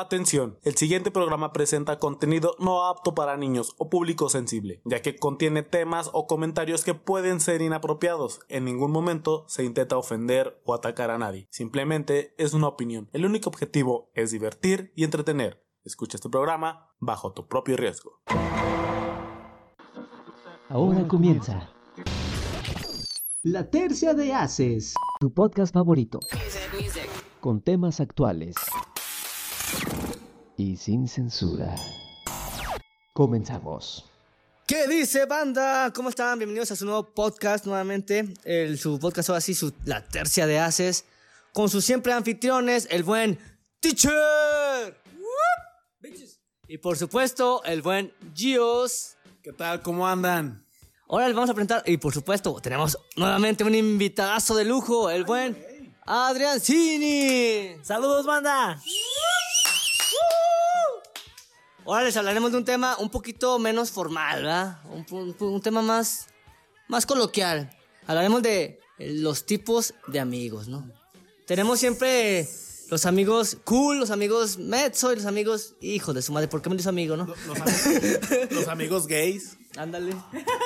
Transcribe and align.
Atención, 0.00 0.60
el 0.62 0.76
siguiente 0.76 1.10
programa 1.10 1.52
presenta 1.52 1.98
contenido 1.98 2.54
no 2.60 2.86
apto 2.86 3.16
para 3.16 3.36
niños 3.36 3.74
o 3.78 3.90
público 3.90 4.28
sensible, 4.28 4.80
ya 4.84 5.02
que 5.02 5.16
contiene 5.16 5.64
temas 5.64 6.08
o 6.12 6.28
comentarios 6.28 6.84
que 6.84 6.94
pueden 6.94 7.40
ser 7.40 7.62
inapropiados. 7.62 8.38
En 8.48 8.64
ningún 8.64 8.92
momento 8.92 9.44
se 9.48 9.64
intenta 9.64 9.98
ofender 9.98 10.62
o 10.64 10.72
atacar 10.72 11.10
a 11.10 11.18
nadie, 11.18 11.48
simplemente 11.50 12.32
es 12.38 12.54
una 12.54 12.68
opinión. 12.68 13.10
El 13.12 13.26
único 13.26 13.50
objetivo 13.50 14.12
es 14.14 14.30
divertir 14.30 14.92
y 14.94 15.02
entretener. 15.02 15.64
Escucha 15.84 16.16
este 16.16 16.28
programa 16.28 16.92
bajo 17.00 17.32
tu 17.32 17.48
propio 17.48 17.76
riesgo. 17.76 18.20
Ahora 20.68 21.08
comienza 21.08 21.72
La 23.42 23.68
Tercia 23.68 24.14
de 24.14 24.32
Haces, 24.32 24.94
tu 25.18 25.34
podcast 25.34 25.74
favorito, 25.74 26.20
con 27.40 27.60
temas 27.62 27.98
actuales 27.98 28.54
y 30.58 30.76
sin 30.76 31.08
censura. 31.08 31.74
Comenzamos. 33.14 34.04
¿Qué 34.66 34.86
dice 34.86 35.24
banda? 35.24 35.90
¿Cómo 35.94 36.10
están? 36.10 36.38
Bienvenidos 36.38 36.70
a 36.72 36.76
su 36.76 36.84
nuevo 36.84 37.04
podcast 37.04 37.64
nuevamente. 37.64 38.34
El, 38.44 38.76
su 38.78 38.98
podcast 38.98 39.30
ahora 39.30 39.40
sí, 39.40 39.54
su, 39.54 39.72
la 39.84 40.06
tercia 40.06 40.46
de 40.46 40.58
haces. 40.58 41.04
Con 41.54 41.70
sus 41.70 41.84
siempre 41.84 42.12
anfitriones, 42.12 42.88
el 42.90 43.04
buen 43.04 43.38
Teacher. 43.80 45.00
Y 46.66 46.78
por 46.78 46.98
supuesto, 46.98 47.62
el 47.64 47.80
buen 47.80 48.12
Gios. 48.34 49.16
¿Qué 49.42 49.52
tal? 49.52 49.80
¿Cómo 49.80 50.06
andan? 50.06 50.66
Ahora 51.08 51.28
les 51.28 51.34
vamos 51.34 51.48
a 51.48 51.54
presentar, 51.54 51.82
y 51.86 51.96
por 51.96 52.12
supuesto, 52.12 52.60
tenemos 52.60 52.98
nuevamente 53.16 53.64
un 53.64 53.74
invitadazo 53.74 54.54
de 54.56 54.66
lujo, 54.66 55.08
el 55.08 55.24
buen 55.24 55.56
Adrián 56.04 56.60
Cini. 56.60 57.76
¡Saludos, 57.82 58.26
banda! 58.26 58.78
Ahora 61.88 62.04
les 62.04 62.16
hablaremos 62.18 62.52
de 62.52 62.58
un 62.58 62.64
tema 62.64 62.96
un 62.98 63.08
poquito 63.10 63.58
menos 63.58 63.90
formal, 63.90 64.42
¿verdad? 64.42 64.78
Un, 64.90 65.04
un- 65.10 65.34
un 65.40 65.60
tema 65.62 65.80
más, 65.82 66.26
más 66.86 67.06
coloquial. 67.06 67.70
Hablaremos 68.06 68.42
de 68.42 68.78
los 68.98 69.46
tipos 69.46 69.94
de 70.06 70.20
amigos, 70.20 70.68
¿no? 70.68 70.88
Tenemos 71.46 71.80
siempre 71.80 72.46
los 72.90 73.06
amigos 73.06 73.56
cool, 73.64 73.98
los 73.98 74.10
amigos 74.10 74.58
mezzo 74.58 75.12
y 75.12 75.16
los 75.16 75.24
amigos 75.24 75.74
hijos 75.80 76.14
de 76.14 76.20
su 76.20 76.30
madre. 76.32 76.46
¿Por 76.48 76.60
qué 76.60 76.68
me 76.68 76.76
dice 76.76 76.90
amigo, 76.90 77.16
no? 77.16 77.24
Los, 77.46 77.58
am- 77.60 77.68
los 78.50 78.68
amigos 78.68 79.06
gays. 79.06 79.56
Ándale. 79.78 80.14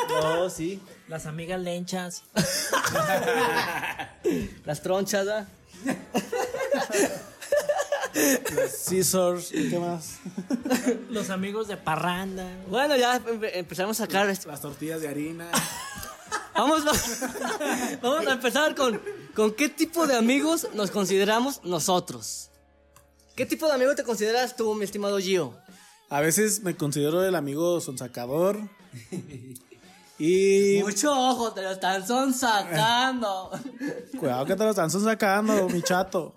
No, 0.09 0.51
sí. 0.51 0.81
Las 1.07 1.27
amigas 1.27 1.61
lenchas. 1.61 2.25
Las 4.65 4.83
tronchas, 4.83 5.25
¿verdad? 5.27 5.47
Scissors. 8.69 9.49
¿Qué 9.51 9.79
más? 9.79 10.19
Los 11.11 11.31
amigos 11.31 11.69
de 11.69 11.77
parranda. 11.77 12.47
Bueno, 12.69 12.97
ya 12.97 13.19
empe- 13.25 13.51
empezamos 13.55 13.99
a 14.01 14.05
sacar. 14.07 14.27
Las 14.47 14.61
tortillas 14.61 15.01
de 15.01 15.09
harina. 15.09 15.49
Vamos, 16.55 16.83
vamos 18.03 18.27
a 18.27 18.33
empezar 18.33 18.75
con, 18.75 19.01
con 19.35 19.55
qué 19.55 19.71
tipo 19.71 20.07
de 20.07 20.15
amigos 20.17 20.69
nos 20.75 20.91
consideramos 20.91 21.65
nosotros. 21.65 22.51
¿Qué 23.35 23.47
tipo 23.47 23.67
de 23.67 23.73
amigo 23.73 23.95
te 23.95 24.03
consideras 24.05 24.55
tú, 24.55 24.75
mi 24.75 24.85
estimado 24.85 25.19
Gio? 25.19 25.55
A 26.11 26.21
veces 26.21 26.63
me 26.63 26.77
considero 26.77 27.25
el 27.25 27.35
amigo 27.37 27.81
sonsacador. 27.81 28.59
Y 30.19 30.81
Mucho 30.83 31.11
ojo, 31.13 31.53
te 31.53 31.63
lo 31.63 31.71
están 31.73 32.07
sacando. 32.35 33.51
cuidado 34.21 34.45
que 34.45 34.55
te 34.55 34.65
lo 34.65 34.71
están 34.71 34.91
sonsacando, 34.91 35.69
mi 35.71 35.81
chato. 35.83 36.35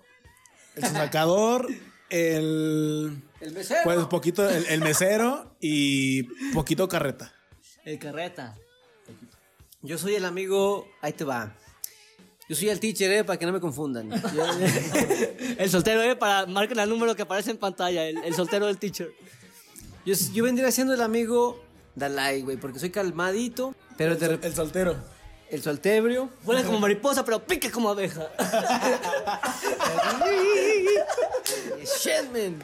El 0.76 0.82
sonsacador, 0.84 1.66
el. 2.10 3.22
El 3.40 3.52
mesero. 3.52 3.80
Pues 3.84 3.98
poquito, 4.06 4.48
el, 4.48 4.64
el 4.66 4.80
mesero 4.80 5.56
y 5.60 6.22
poquito 6.54 6.88
carreta. 6.88 7.32
El 7.84 7.98
carreta. 7.98 8.54
Yo 9.82 9.98
soy 9.98 10.14
el 10.14 10.24
amigo, 10.24 10.88
ahí 11.02 11.12
te 11.12 11.24
va. 11.24 11.54
Yo 12.48 12.54
soy 12.56 12.68
el 12.68 12.78
teacher, 12.80 13.10
eh, 13.12 13.24
para 13.24 13.38
que 13.38 13.46
no 13.46 13.52
me 13.52 13.60
confundan. 13.60 14.08
Yo- 14.10 14.46
El 15.58 15.68
soltero, 15.70 16.02
eh, 16.02 16.14
para 16.16 16.46
marquen 16.46 16.78
el 16.78 16.88
número 16.88 17.14
que 17.16 17.22
aparece 17.22 17.50
en 17.50 17.56
pantalla, 17.58 18.06
el, 18.06 18.18
el 18.18 18.34
soltero 18.34 18.66
del 18.66 18.78
teacher. 18.78 19.10
yo, 20.04 20.14
yo 20.32 20.44
vendría 20.44 20.70
siendo 20.70 20.94
el 20.94 21.00
amigo 21.02 21.60
Dalai, 21.94 22.42
güey, 22.42 22.56
porque 22.56 22.78
soy 22.78 22.90
calmadito, 22.90 23.74
pero 23.96 24.14
de 24.16 24.38
rep- 24.38 24.44
El 24.44 24.54
soltero. 24.54 24.96
El 25.50 25.62
soltebrio. 25.62 26.28
Huele 26.44 26.64
como 26.64 26.78
mariposa, 26.80 27.24
pero 27.24 27.42
pica 27.44 27.70
como 27.70 27.88
abeja. 27.90 28.28
Shit, 31.84 32.30
man. 32.32 32.62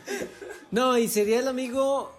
No, 0.70 0.96
y 0.98 1.08
sería 1.08 1.38
el 1.40 1.48
amigo, 1.48 2.12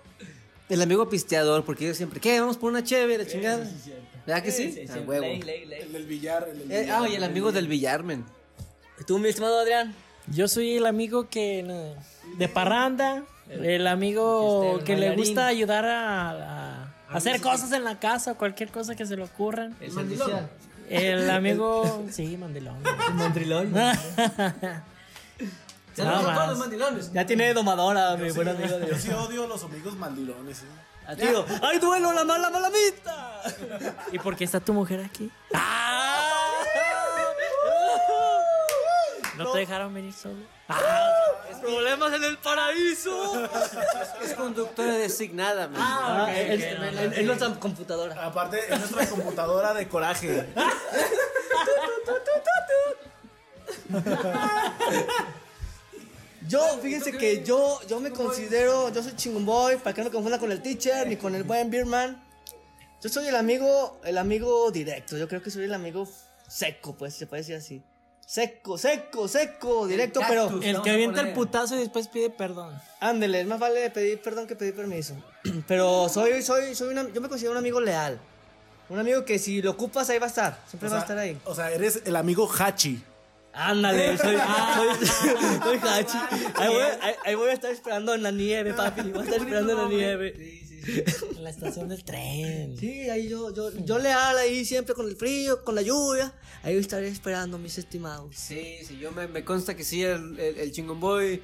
el 0.69 0.81
amigo 0.81 1.09
pisteador, 1.09 1.66
porque 1.66 1.88
yo 1.88 1.94
siempre, 1.94 2.19
¿qué? 2.19 2.40
Vamos 2.40 2.57
por 2.57 2.72
una 2.72 2.84
chévere, 2.84 3.23
la 3.23 3.29
chingada. 3.29 3.69
¿Verdad 4.25 4.44
que 4.44 4.52
sí? 4.52 4.85
Huevo. 5.06 5.22
Ley, 5.25 5.41
ley, 5.41 5.66
ley. 5.66 5.81
El 5.81 5.91
del 5.94 6.06
billar. 6.06 6.47
El 6.50 6.59
del 6.59 6.72
Eh, 6.72 6.81
billar. 6.81 7.02
ah, 7.03 7.09
y 7.09 7.16
el 7.16 7.23
amigo 7.23 7.52
del 7.52 7.68
billar, 7.68 8.03
man. 8.03 8.25
¿Y 9.00 9.03
tú, 9.03 9.19
mi 9.19 9.29
estimado 9.29 9.59
Adrián? 9.59 9.94
Yo 10.28 10.47
soy 10.47 10.78
el 10.78 10.85
amigo 10.85 11.28
que. 11.29 11.63
no, 11.63 11.94
de 12.38 12.47
parranda. 12.47 13.23
El 13.50 13.88
amigo 13.88 14.79
que 14.85 14.96
le 14.96 15.16
gusta 15.16 15.47
ayudar 15.47 15.85
a, 15.85 16.29
a 16.31 16.72
hacer 17.13 17.41
cosas 17.41 17.72
en 17.72 17.84
la 17.84 18.00
casa, 18.00 18.34
cualquier 18.35 18.69
cosa 18.69 18.96
que 18.96 19.06
se 19.06 19.16
le 19.16 19.24
ocurran. 19.24 19.75
El 19.79 19.91
mandilón. 19.91 20.50
El 20.90 21.29
amigo. 21.40 22.06
Sí, 22.12 22.38
mandilón. 22.38 22.78
El 23.07 23.13
mandrilón. 23.16 23.72
Nada 25.97 26.22
más. 26.22 26.57
mandilones. 26.57 27.13
Ya 27.13 27.25
tiene 27.25 27.53
domadora, 27.53 28.16
mi 28.18 28.31
buen 28.31 28.47
amigo. 28.47 28.79
Yo 28.79 28.97
sí 28.97 29.12
odio 29.12 29.44
a 29.44 29.47
los 29.47 29.63
amigos 29.63 29.96
mandilones. 29.96 30.62
¿eh? 30.63 30.66
A 31.06 31.16
tío. 31.16 31.46
¡Ay, 31.62 31.79
duelo, 31.79 32.13
la 32.13 32.23
mala 32.23 32.50
malamita! 32.50 33.41
¿Y 34.12 34.19
por 34.19 34.35
qué 34.35 34.46
está 34.46 34.59
tu 34.59 34.73
mujer 34.73 35.02
aquí? 35.06 35.29
¿No 39.38 39.52
te 39.52 39.59
dejaron 39.59 39.94
venir 39.94 40.13
solo? 40.13 40.38
¡Problemas 41.61 42.13
en 42.13 42.23
el 42.23 42.38
paraíso! 42.38 43.47
Es 44.21 44.33
conductora 44.33 44.95
designada, 44.95 45.67
man. 45.67 45.81
Ah, 45.81 46.33
está 46.33 47.45
en 47.45 47.55
computadora. 47.55 48.25
Aparte, 48.25 48.59
es 48.69 48.79
nuestra 48.79 49.07
computadora 49.07 49.73
de 49.73 49.88
coraje. 49.88 50.47
Yo, 56.47 56.77
fíjense 56.81 57.13
que 57.13 57.43
yo, 57.43 57.79
yo 57.88 57.99
me 57.99 58.11
considero, 58.11 58.89
yo 58.89 59.01
soy 59.01 59.16
chingón 59.16 59.45
boy, 59.45 59.77
para 59.77 59.93
que 59.93 60.01
no 60.01 60.05
me 60.05 60.11
confunda 60.11 60.39
con 60.39 60.51
el 60.51 60.61
teacher 60.61 61.07
ni 61.07 61.16
con 61.16 61.33
el 61.35 61.43
buen 61.43 61.72
beerman. 61.72 62.22
Yo 63.01 63.09
soy 63.09 63.27
el 63.27 63.35
amigo, 63.35 63.99
el 64.03 64.17
amigo 64.17 64.69
directo, 64.72 65.17
yo 65.17 65.27
creo 65.27 65.41
que 65.41 65.49
soy 65.51 65.63
el 65.63 65.73
amigo 65.73 66.07
seco, 66.47 66.95
pues, 66.95 67.16
se 67.16 67.27
puede 67.27 67.41
decir 67.41 67.55
así. 67.55 67.81
Seco, 68.25 68.78
seco, 68.78 69.28
seco, 69.28 69.85
directo, 69.85 70.22
pero 70.28 70.50
El 70.61 70.81
que 70.81 70.89
avienta 70.89 71.22
el 71.22 71.34
putazo 71.34 71.75
y 71.75 71.79
después 71.79 72.07
pide 72.07 72.29
perdón. 72.29 72.73
ándele, 73.00 73.41
es 73.41 73.47
más 73.47 73.59
vale 73.59 73.89
pedir 73.91 74.19
perdón 74.22 74.47
que 74.47 74.56
pedir 74.56 74.73
permiso. 74.75 75.13
Pero 75.67 76.07
soy, 76.09 76.41
soy, 76.41 76.73
soy 76.73 76.89
una, 76.94 77.07
yo 77.09 77.22
me 77.22 77.28
considero 77.29 77.51
un 77.51 77.57
amigo 77.57 77.79
leal. 77.81 78.19
Un 78.89 78.97
amigo 79.00 79.23
que 79.25 79.38
si 79.39 79.61
lo 79.61 79.72
ocupas 79.72 80.09
ahí 80.09 80.19
va 80.19 80.25
a 80.25 80.29
estar, 80.29 80.57
siempre 80.67 80.89
O 80.89 80.91
va 80.94 80.97
a 80.97 81.01
estar 81.01 81.17
ahí. 81.17 81.38
o 81.45 81.53
sea, 81.53 81.72
eres 81.72 82.01
el 82.06 82.16
amigo 82.16 82.50
Hachi. 82.51 83.03
Ándale, 83.53 84.17
soy, 84.17 84.35
soy, 85.05 85.59
soy 85.61 85.78
Hachi. 85.90 86.17
Ahí 86.55 86.69
voy, 86.69 86.81
ahí- 87.01 87.16
ahí 87.25 87.35
voy 87.35 87.50
a 87.50 87.53
estar 87.53 87.72
esperando 87.72 88.13
en 88.16 88.23
la 88.23 88.31
nieve, 88.31 88.73
papi. 88.73 89.01
Voy 89.11 89.22
a 89.22 89.23
estar 89.25 89.40
esperando 89.40 89.73
en 89.73 89.78
la 89.78 89.88
nieve. 89.90 90.62
En 90.88 91.44
la 91.44 91.49
estación 91.49 91.88
del 91.89 92.03
tren. 92.03 92.77
Sí, 92.77 93.09
ahí 93.09 93.29
yo, 93.29 93.53
yo, 93.53 93.71
yo 93.85 93.97
leal 93.99 94.38
ahí 94.38 94.66
siempre 94.66 94.94
con 94.95 95.07
el 95.07 95.16
frío, 95.16 95.63
con 95.63 95.75
la 95.75 95.81
lluvia. 95.81 96.33
Ahí 96.63 96.75
estaré 96.77 97.07
esperando, 97.07 97.57
mis 97.57 97.77
estimados. 97.77 98.35
Sí, 98.35 98.77
sí, 98.88 98.97
yo 98.97 99.11
me, 99.11 99.27
me 99.27 99.43
consta 99.45 99.75
que 99.75 99.83
sí, 99.83 100.03
el, 100.03 100.39
el, 100.39 100.57
el 100.57 100.72
chingón 100.72 100.99
boy, 100.99 101.41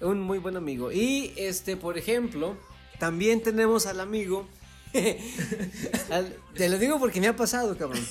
un 0.00 0.20
muy 0.20 0.38
buen 0.38 0.56
amigo. 0.56 0.92
Y 0.92 1.32
este, 1.36 1.76
por 1.76 1.96
ejemplo, 1.98 2.56
también 2.98 3.42
tenemos 3.42 3.86
al 3.86 4.00
amigo. 4.00 4.46
al- 6.10 6.36
te 6.54 6.68
lo 6.68 6.78
digo 6.78 6.98
porque 7.00 7.20
me 7.20 7.26
ha 7.28 7.34
pasado, 7.36 7.76
cabrón. 7.76 8.04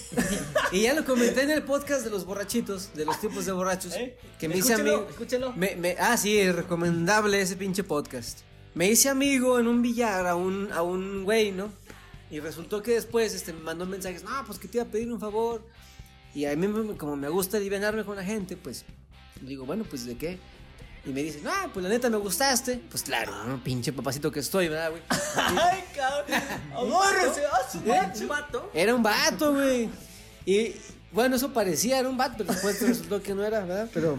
Y 0.72 0.82
ya 0.82 0.94
lo 0.94 1.06
comenté 1.06 1.44
en 1.44 1.52
el 1.52 1.64
podcast 1.64 2.04
de 2.04 2.10
los 2.10 2.26
borrachitos, 2.26 2.94
de 2.94 3.06
los 3.06 3.20
tipos 3.22 3.46
de 3.46 3.52
borrachos. 3.54 3.94
Que 4.40 4.48
me 4.50 4.58
hice 4.58 4.74
Escúchelo, 4.74 4.96
amigo. 4.96 5.10
escúchelo. 5.10 5.54
Me, 5.54 5.76
me- 5.76 5.96
ah, 6.00 6.18
sí, 6.18 6.38
es 6.38 6.54
recomendable 6.56 7.40
ese 7.42 7.56
pinche 7.56 7.84
podcast. 7.84 8.40
Me 8.76 8.88
hice 8.90 9.10
amigo 9.10 9.60
en 9.60 9.68
un 9.68 9.82
billar 9.82 10.26
a 10.28 10.36
un, 10.36 10.72
a 10.72 10.82
un 10.82 11.24
güey, 11.24 11.52
¿no? 11.52 11.72
Y 12.32 12.40
resultó 12.40 12.82
que 12.82 12.94
después 12.94 13.34
este, 13.36 13.54
me 13.54 13.60
mandó 13.62 13.86
mensajes, 13.86 14.24
no, 14.24 14.32
pues 14.48 14.58
que 14.58 14.68
te 14.68 14.78
iba 14.80 14.86
a 14.86 14.90
pedir 14.90 15.12
un 15.12 15.20
favor. 15.20 15.64
Y 16.34 16.46
a 16.46 16.56
mí, 16.56 16.68
me- 16.68 16.98
como 16.98 17.16
me 17.16 17.30
gusta 17.30 17.58
alivianarme 17.58 18.04
con 18.04 18.16
la 18.16 18.24
gente, 18.24 18.58
pues 18.58 18.86
digo, 19.42 19.66
bueno, 19.66 19.84
pues 19.88 20.06
de 20.06 20.18
qué. 20.18 20.40
Y 21.06 21.10
me 21.10 21.22
dicen, 21.22 21.44
ah, 21.48 21.70
pues 21.72 21.84
la 21.84 21.90
neta 21.90 22.10
me 22.10 22.18
gustaste. 22.18 22.82
Pues 22.90 23.04
claro, 23.04 23.32
¿no? 23.46 23.62
pinche 23.64 23.94
papacito 23.94 24.32
que 24.32 24.40
estoy, 24.40 24.70
¿verdad, 24.70 24.90
güey? 24.90 25.04
Ay, 25.36 25.84
cabrón. 25.96 26.42
Amórrese 26.76 27.46
a 27.46 27.70
su 27.72 27.78
¿Eh? 28.24 28.28
macho. 28.28 28.72
Era 28.74 28.96
un 28.96 29.04
vato, 29.04 29.54
güey. 29.54 29.90
Y 30.46 30.74
bueno, 31.12 31.36
eso 31.36 31.54
parecía, 31.54 32.00
era 32.00 32.10
un 32.10 32.18
vato, 32.18 32.36
pero 32.40 32.54
después 32.54 32.82
resultó 32.82 33.22
que 33.22 33.36
no 33.36 33.44
era, 33.44 33.60
¿verdad? 33.66 33.90
Pero 33.94 34.18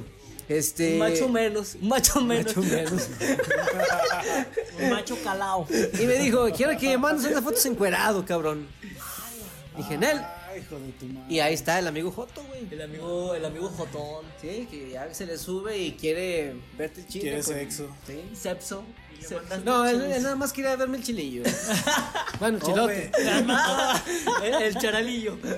Este. 0.48 0.96
Macho 0.98 1.28
menos, 1.28 1.76
macho 1.80 2.20
menos. 2.20 2.56
macho 2.56 2.62
menos. 2.70 3.08
Macho 4.90 5.16
calao. 5.22 5.66
Y 6.00 6.06
me 6.06 6.14
dijo, 6.18 6.50
quiero 6.52 6.76
que 6.78 6.96
mandes 6.98 7.26
unas 7.30 7.42
fotos 7.42 7.64
encuerado, 7.66 8.24
cabrón. 8.24 8.66
Dije, 9.76 9.94
en 9.94 10.02
él. 10.04 10.20
Ay, 10.48 10.60
hijo 10.60 10.78
de 10.78 10.92
tu 10.92 11.06
madre. 11.06 11.26
Y 11.34 11.40
ahí 11.40 11.54
está 11.54 11.78
el 11.78 11.86
amigo 11.86 12.10
Joto, 12.10 12.42
güey. 12.44 12.66
El 12.70 12.82
amigo, 12.82 13.34
el 13.34 13.44
amigo 13.44 13.68
Jotón. 13.70 14.24
Sí, 14.40 14.68
que 14.70 14.90
ya 14.90 15.12
se 15.14 15.26
le 15.26 15.38
sube 15.38 15.76
y 15.78 15.92
quiere 15.92 16.54
verte 16.76 17.00
el 17.00 17.06
chile. 17.08 17.22
Quiere 17.22 17.42
con- 17.42 17.54
sexo. 17.54 17.88
Sí. 18.06 18.20
Sepso. 18.40 18.84
Se- 19.20 19.38
No, 19.64 19.86
él, 19.86 20.02
él 20.02 20.22
nada 20.22 20.36
más 20.36 20.52
quería 20.52 20.76
verme 20.76 20.98
el 20.98 21.02
chilillo. 21.04 21.42
bueno, 22.40 22.58
No, 22.58 22.66
chilote. 22.66 23.10
el, 24.44 24.54
el 24.62 24.74
charalillo. 24.78 25.38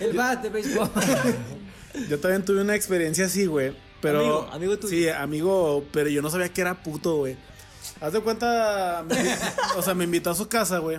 El 0.00 0.12
bat 0.16 0.42
de 0.42 0.48
béisbol. 0.50 0.90
Yo 2.08 2.18
también 2.20 2.44
tuve 2.44 2.60
una 2.60 2.74
experiencia 2.74 3.26
así, 3.26 3.46
güey. 3.46 3.72
Pero. 4.00 4.20
Amigo, 4.20 4.48
amigo 4.52 4.78
tuyo. 4.78 4.88
Sí, 4.96 5.08
amigo, 5.08 5.84
pero 5.92 6.08
yo 6.08 6.22
no 6.22 6.30
sabía 6.30 6.48
que 6.52 6.60
era 6.60 6.82
puto, 6.82 7.16
güey. 7.16 7.36
Haz 8.00 8.12
de 8.12 8.20
cuenta, 8.20 9.04
me- 9.08 9.36
o 9.76 9.82
sea, 9.82 9.94
me 9.94 10.04
invitó 10.04 10.30
a 10.30 10.34
su 10.34 10.48
casa, 10.48 10.78
güey. 10.78 10.98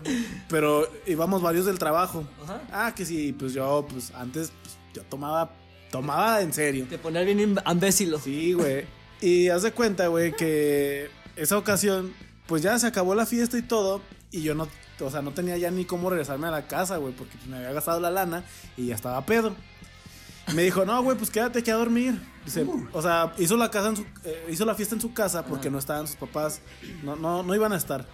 Pero 0.50 0.86
íbamos 1.06 1.42
varios 1.42 1.66
del 1.66 1.80
trabajo. 1.80 2.28
Ajá. 2.44 2.62
Ah, 2.72 2.94
que 2.96 3.06
sí, 3.06 3.34
pues 3.38 3.54
yo, 3.54 3.88
pues 3.90 4.12
antes, 4.16 4.52
pues, 4.62 4.76
yo 4.94 5.04
tomaba, 5.04 5.52
tomaba 5.92 6.42
en 6.42 6.52
serio. 6.52 6.88
Te 6.90 6.98
poner 6.98 7.26
bien 7.26 7.40
im- 7.40 7.62
ambécilo. 7.64 8.20
Sí, 8.20 8.54
güey. 8.54 8.86
Y 9.22 9.48
haz 9.50 9.62
de 9.64 9.72
cuenta, 9.72 10.08
güey, 10.08 10.36
que 10.36 11.10
esa 11.38 11.58
ocasión, 11.58 12.14
pues 12.48 12.62
ya 12.64 12.78
se 12.80 12.88
acabó 12.88 13.16
la 13.16 13.26
fiesta 13.26 13.58
y 13.58 13.62
todo. 13.62 14.02
Y 14.32 14.42
yo 14.42 14.54
no, 14.56 14.68
o 15.00 15.10
sea, 15.10 15.22
no 15.22 15.32
tenía 15.32 15.58
ya 15.58 15.72
ni 15.72 15.86
cómo 15.86 16.10
regresarme 16.10 16.48
a 16.48 16.52
la 16.52 16.68
casa, 16.68 16.98
güey, 16.98 17.14
porque 17.14 17.38
me 17.48 17.58
había 17.58 17.72
gastado 17.72 18.00
la 18.02 18.12
lana 18.12 18.44
y 18.76 18.88
ya 18.88 18.96
estaba 18.96 19.26
pedo. 19.26 19.56
Me 20.56 20.64
dijo, 20.64 20.86
no, 20.86 21.02
güey, 21.04 21.18
pues 21.18 21.30
quédate 21.30 21.60
aquí 21.60 21.72
a 21.72 21.76
dormir. 21.76 22.20
Dice, 22.46 22.66
o 22.94 23.02
sea, 23.02 23.34
hizo 23.38 23.56
la 23.58 23.70
casa 23.70 23.90
en 23.90 23.98
su, 23.98 24.02
eh, 24.24 24.48
hizo 24.50 24.66
la 24.66 24.74
fiesta 24.76 24.96
en 24.96 25.02
su 25.02 25.14
casa 25.14 25.46
porque 25.46 25.70
no 25.70 25.78
estaban 25.78 26.08
sus 26.08 26.16
papás, 26.16 26.62
no, 27.04 27.16
no, 27.16 27.44
no 27.44 27.54
iban 27.56 27.74
a 27.74 27.78
estar. 27.78 28.08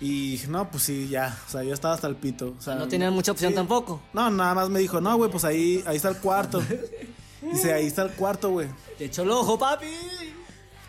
Y 0.00 0.32
dije, 0.32 0.48
no, 0.48 0.68
pues 0.70 0.82
sí, 0.82 1.08
ya, 1.08 1.38
o 1.46 1.50
sea, 1.50 1.62
yo 1.62 1.72
estaba 1.72 1.94
hasta 1.94 2.08
el 2.08 2.16
pito. 2.16 2.54
O 2.58 2.60
sea, 2.60 2.74
No 2.74 2.88
tenían 2.88 3.12
mucha 3.14 3.30
opción 3.32 3.52
sí. 3.52 3.54
tampoco. 3.54 4.02
No, 4.12 4.28
nada 4.30 4.54
más 4.54 4.68
me 4.68 4.80
dijo, 4.80 5.00
no, 5.00 5.16
güey, 5.16 5.30
pues 5.30 5.44
ahí, 5.44 5.82
ahí 5.86 5.96
está 5.96 6.08
el 6.08 6.16
cuarto. 6.18 6.60
Dice, 7.52 7.72
ahí 7.72 7.86
está 7.86 8.02
el 8.02 8.10
cuarto, 8.12 8.50
güey. 8.50 8.68
Te 8.98 9.06
echó 9.06 9.22
el 9.22 9.30
ojo, 9.30 9.58
papi. 9.58 9.86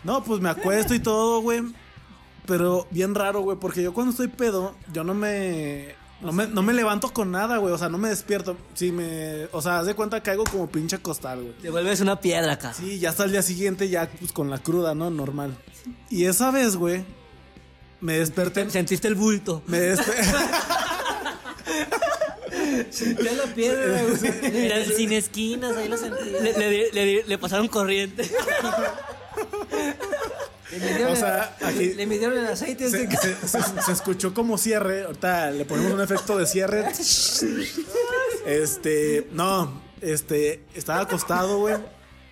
No, 0.04 0.22
pues 0.22 0.40
me 0.40 0.48
acuesto 0.50 0.94
y 0.94 1.00
todo, 1.00 1.40
güey. 1.40 1.62
Pero 2.46 2.86
bien 2.90 3.14
raro, 3.14 3.40
güey, 3.40 3.56
porque 3.58 3.82
yo 3.82 3.94
cuando 3.94 4.10
estoy 4.10 4.28
pedo, 4.28 4.74
yo 4.92 5.02
no 5.02 5.14
me. 5.14 5.94
No 6.24 6.32
me, 6.32 6.46
no 6.46 6.62
me 6.62 6.72
levanto 6.72 7.12
con 7.12 7.30
nada, 7.30 7.58
güey. 7.58 7.74
O 7.74 7.78
sea, 7.78 7.90
no 7.90 7.98
me 7.98 8.08
despierto. 8.08 8.56
Sí, 8.72 8.92
me. 8.92 9.44
O 9.52 9.60
sea, 9.60 9.80
haz 9.80 9.86
de 9.86 9.94
cuenta 9.94 10.20
que 10.20 10.30
caigo 10.30 10.44
como 10.44 10.68
pinche 10.68 10.98
costal, 10.98 11.42
güey. 11.42 11.52
Te 11.58 11.68
vuelves 11.70 12.00
una 12.00 12.18
piedra 12.18 12.54
acá. 12.54 12.72
Sí, 12.72 12.98
ya 12.98 13.10
hasta 13.10 13.24
el 13.24 13.32
día 13.32 13.42
siguiente, 13.42 13.90
ya 13.90 14.08
pues 14.18 14.32
con 14.32 14.48
la 14.48 14.58
cruda, 14.58 14.94
¿no? 14.94 15.10
Normal. 15.10 15.54
Y 16.08 16.24
esa 16.24 16.50
vez, 16.50 16.76
güey, 16.76 17.04
me 18.00 18.18
desperté. 18.18 18.70
Sentiste 18.70 19.06
el 19.06 19.16
bulto. 19.16 19.62
Me 19.66 19.80
desperté. 19.80 20.24
Sentía 22.90 23.32
la 23.32 23.54
piedra, 23.54 24.02
güey. 24.02 24.52
Mira, 24.52 24.84
sin 24.96 25.12
esquinas, 25.12 25.76
ahí 25.76 25.88
lo 25.88 25.96
sentí. 25.96 26.30
Le, 26.30 27.24
le 27.24 27.38
pasaron 27.38 27.68
corriente. 27.68 28.28
Le 30.72 30.78
midieron, 30.78 31.12
O 31.12 31.16
sea, 31.16 31.56
el, 31.60 31.66
aquí- 31.66 31.94
le 31.94 32.06
midieron 32.06 32.38
el 32.38 32.46
aceite. 32.46 32.90
se, 32.90 33.04
este- 33.04 33.16
se- 33.46 33.62
se- 33.62 33.82
se 33.82 33.92
escuchó 33.92 34.32
como 34.34 34.56
cierre. 34.58 35.04
Ahorita 35.04 35.50
le 35.50 35.64
ponemos 35.64 35.92
un 35.92 36.00
efecto 36.00 36.36
de 36.38 36.46
cierre. 36.46 36.84
Este, 38.46 39.28
no, 39.32 39.80
este, 40.00 40.64
estaba 40.74 41.00
acostado, 41.00 41.58
güey. 41.58 41.76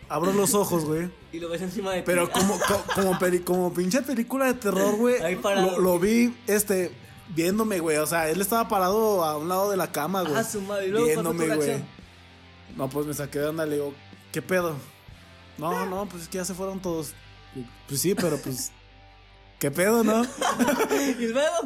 Abro 0.08 0.32
los 0.32 0.55
ojos, 0.55 0.84
güey. 0.84 1.11
Y 1.32 1.40
lo 1.40 1.49
ves 1.49 1.62
encima 1.62 1.93
de 1.93 1.99
ti. 2.00 2.02
Pero 2.06 2.31
como, 2.31 2.58
co- 2.58 2.84
como, 2.94 3.19
peli- 3.19 3.40
como 3.40 3.73
pinche 3.73 4.02
película 4.02 4.46
de 4.46 4.55
terror, 4.55 4.96
güey. 4.96 5.23
Ahí 5.23 5.37
parado. 5.37 5.70
Lo, 5.73 5.79
lo 5.79 5.99
vi, 5.99 6.37
este, 6.46 6.93
viéndome, 7.34 7.81
güey. 7.81 7.96
O 7.96 8.06
sea, 8.06 8.29
él 8.29 8.40
estaba 8.43 8.69
parado 8.69 9.25
a 9.25 9.38
un 9.38 9.49
lado 9.49 9.70
de 9.70 9.79
la 9.79 9.90
cama, 9.90 10.20
güey. 10.23 10.34
Ah, 10.37 10.44
su 10.44 10.61
madre. 10.61 10.87
¿Y 10.87 10.90
luego 10.90 11.06
Viéndome, 11.06 11.56
güey. 11.56 11.82
No, 12.76 12.90
pues 12.90 13.06
me 13.06 13.14
saqué 13.14 13.38
de 13.38 13.46
onda, 13.46 13.64
le 13.64 13.76
digo, 13.76 13.94
¿qué 14.32 14.43
pedo? 14.43 14.76
No, 15.56 15.87
no, 15.87 16.06
pues 16.06 16.25
es 16.25 16.29
que 16.29 16.38
ya 16.38 16.44
se 16.44 16.52
fueron 16.55 16.81
todos. 16.81 17.12
Pues 17.88 18.00
sí, 18.00 18.14
pero 18.14 18.38
pues. 18.38 18.70
¿Qué 19.58 19.70
pedo, 19.70 20.02
no? 20.02 20.22
Y 21.19 21.26
luego. 21.26 21.56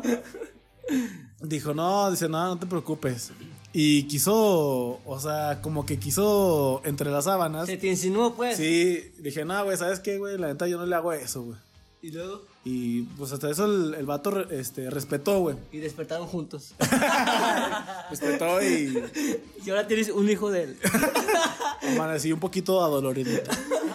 Dijo, 1.41 1.75
no, 1.75 2.11
dice, 2.11 2.29
no, 2.29 2.47
no 2.47 2.59
te 2.59 2.67
preocupes. 2.67 3.33
Y 3.73 4.05
quiso, 4.05 5.01
o 5.05 5.21
sea, 5.21 5.61
como 5.61 5.85
que 5.85 5.99
quiso 5.99 6.81
entre 6.85 7.11
las 7.11 7.25
sábanas. 7.25 7.67
Se 7.67 7.77
te 7.77 7.89
insinuó, 7.89 8.35
pues. 8.35 8.57
Sí, 8.57 9.13
dije, 9.19 9.45
no, 9.45 9.63
güey, 9.65 9.77
¿sabes 9.77 10.01
qué, 10.01 10.19
güey? 10.19 10.39
La 10.39 10.49
neta 10.49 10.67
yo 10.67 10.79
no 10.79 10.87
le 10.87 10.95
hago 10.95 11.13
eso, 11.13 11.43
güey. 11.43 11.59
Y 12.03 12.11
luego. 12.11 12.43
Y 12.65 13.03
pues 13.03 13.33
hasta 13.33 13.51
eso 13.51 13.65
el, 13.67 13.95
el 13.95 14.07
vato 14.07 14.49
este, 14.51 14.91
respetó, 14.91 15.41
güey. 15.41 15.57
Y 15.73 15.79
despertaron 15.79 16.27
juntos. 16.27 16.75
Respetó 18.11 18.63
y 18.63 19.03
Y 19.65 19.71
ahora 19.71 19.87
tienes 19.87 20.09
un 20.11 20.29
hijo 20.29 20.51
de 20.51 20.65
él. 20.65 20.79
amanecí 21.95 22.33
un 22.33 22.41
poquito 22.41 22.83
adolorido. 22.83 23.31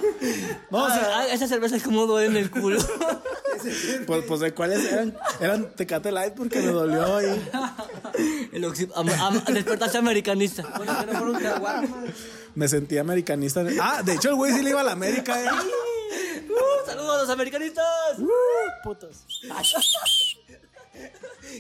No, 0.69 0.83
o 0.85 0.87
sea, 0.89 1.09
Ah, 1.19 1.27
esa 1.27 1.47
cerveza 1.47 1.75
es 1.75 1.83
como 1.83 2.05
duele 2.07 2.27
en 2.27 2.37
el 2.37 2.49
culo. 2.51 2.79
pues, 4.07 4.23
pues 4.27 4.39
de 4.39 4.53
cuáles 4.53 4.91
eran, 4.91 5.17
eran 5.39 5.71
Tecate 5.75 6.11
Light 6.11 6.33
porque 6.33 6.59
me 6.61 6.71
dolió 6.71 7.21
y 7.21 7.25
El 8.55 8.63
oxi- 8.65 8.91
am- 8.95 9.09
am- 9.09 9.43
despertaste 9.53 9.97
americanista. 9.97 10.63
Bueno, 10.77 10.97
que 10.99 11.05
no 11.13 11.19
fueron 11.19 11.41
caguamas. 11.41 11.89
me 12.55 12.67
sentí 12.67 12.97
americanista. 12.97 13.63
Ah, 13.81 14.01
de 14.03 14.13
hecho 14.13 14.29
el 14.29 14.35
güey 14.35 14.53
sí 14.53 14.61
le 14.61 14.71
iba 14.71 14.81
a 14.81 14.85
la 14.85 14.91
América, 14.93 15.41
eh. 15.43 15.49
Uh, 16.51 16.85
saludos 16.85 17.15
a 17.15 17.21
los 17.21 17.29
americanistas. 17.29 17.85
Putos. 18.83 19.25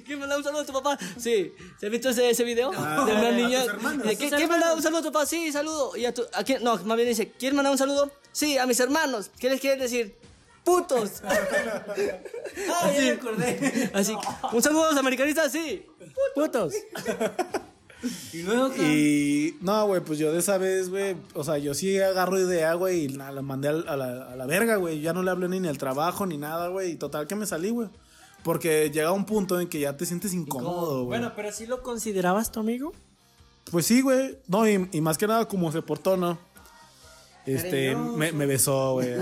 ¿Quién 0.05 0.19
me 0.19 0.27
da 0.27 0.37
un 0.37 0.43
saludo 0.43 0.61
a 0.61 0.65
tu 0.65 0.73
papá? 0.73 0.97
Sí. 1.17 1.53
¿Se 1.79 1.87
ha 1.87 1.89
visto 1.89 2.09
ese, 2.09 2.29
ese 2.29 2.43
video? 2.43 2.71
Ah, 2.75 3.05
de 3.05 3.13
una 3.13 3.31
niña. 3.31 3.63
¿Quién, 4.17 4.29
quién 4.29 4.49
me 4.49 4.59
da 4.59 4.73
un 4.73 4.81
saludo 4.81 4.99
a 4.99 5.03
tu 5.03 5.11
papá? 5.11 5.25
Sí, 5.25 5.51
saludo. 5.51 5.95
Y 5.95 6.05
a 6.05 6.13
tu, 6.13 6.23
¿a 6.33 6.43
quién? 6.43 6.63
No, 6.63 6.77
más 6.77 6.97
bien 6.97 7.09
dice, 7.09 7.31
¿quién 7.37 7.55
me 7.55 7.63
da 7.63 7.71
un 7.71 7.77
saludo? 7.77 8.11
Sí, 8.31 8.57
a 8.57 8.65
mis 8.65 8.79
hermanos. 8.79 9.29
¿Qué 9.39 9.49
les 9.49 9.59
quieres 9.59 9.79
decir? 9.79 10.15
Putos. 10.63 11.21
Ah, 12.69 12.91
ya 12.93 13.01
me 13.01 13.11
acordé. 13.11 13.91
Así. 13.93 14.13
Un 14.51 14.61
saludo 14.61 14.85
a 14.85 14.89
los 14.89 14.99
americanistas, 14.99 15.51
sí. 15.51 15.85
Putos. 16.35 16.73
Y 18.33 18.41
luego, 18.41 18.73
Y 18.75 19.57
no, 19.61 19.85
güey, 19.87 20.01
pues 20.01 20.19
yo 20.19 20.33
de 20.33 20.39
esa 20.39 20.57
vez, 20.57 20.89
güey, 20.89 21.15
o 21.33 21.43
sea, 21.43 21.57
yo 21.59 21.73
sí 21.73 21.99
agarro 21.99 22.39
idea, 22.39 22.73
güey, 22.73 23.05
y 23.05 23.07
nada, 23.09 23.31
la 23.31 23.41
mandé 23.41 23.69
a 23.69 23.73
la, 23.73 24.31
a 24.31 24.35
la 24.35 24.45
verga, 24.47 24.75
güey. 24.75 25.01
Ya 25.01 25.13
no 25.13 25.23
le 25.23 25.31
hablé 25.31 25.47
ni 25.47 25.65
al 25.67 25.77
trabajo 25.77 26.25
ni 26.25 26.37
nada, 26.37 26.67
güey. 26.67 26.91
Y 26.91 26.95
total 26.95 27.27
que 27.27 27.35
me 27.35 27.45
salí, 27.45 27.69
güey. 27.69 27.89
Porque 28.43 28.89
llega 28.91 29.11
un 29.11 29.25
punto 29.25 29.59
en 29.59 29.67
que 29.67 29.79
ya 29.79 29.95
te 29.95 30.05
sientes 30.05 30.33
incómodo, 30.33 31.05
güey. 31.05 31.19
Bueno, 31.19 31.33
pero 31.35 31.51
si 31.51 31.65
lo 31.67 31.83
considerabas 31.83 32.51
tu 32.51 32.59
amigo. 32.59 32.91
Pues 33.71 33.85
sí, 33.85 34.01
güey. 34.01 34.37
No, 34.47 34.67
y, 34.67 34.89
y 34.91 35.01
más 35.01 35.17
que 35.17 35.27
nada 35.27 35.47
como 35.47 35.71
se 35.71 35.81
portó, 35.81 36.17
¿no? 36.17 36.37
Este, 37.45 37.95
me, 37.95 38.31
me 38.31 38.45
besó, 38.45 38.93
güey. 38.93 39.15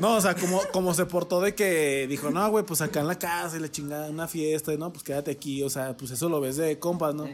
no, 0.00 0.16
o 0.16 0.20
sea, 0.20 0.34
como, 0.34 0.60
como 0.72 0.92
se 0.92 1.06
portó 1.06 1.40
de 1.40 1.54
que 1.54 2.06
dijo, 2.08 2.30
no, 2.30 2.48
güey, 2.50 2.64
pues 2.64 2.80
acá 2.80 3.00
en 3.00 3.06
la 3.06 3.18
casa 3.18 3.56
y 3.56 3.60
la 3.60 3.70
chingada, 3.70 4.10
una 4.10 4.26
fiesta, 4.26 4.72
y 4.72 4.78
no, 4.78 4.92
pues 4.92 5.04
quédate 5.04 5.30
aquí. 5.30 5.62
O 5.62 5.70
sea, 5.70 5.96
pues 5.96 6.10
eso 6.10 6.28
lo 6.28 6.40
ves 6.40 6.56
de 6.56 6.78
compas, 6.78 7.14
¿no? 7.14 7.28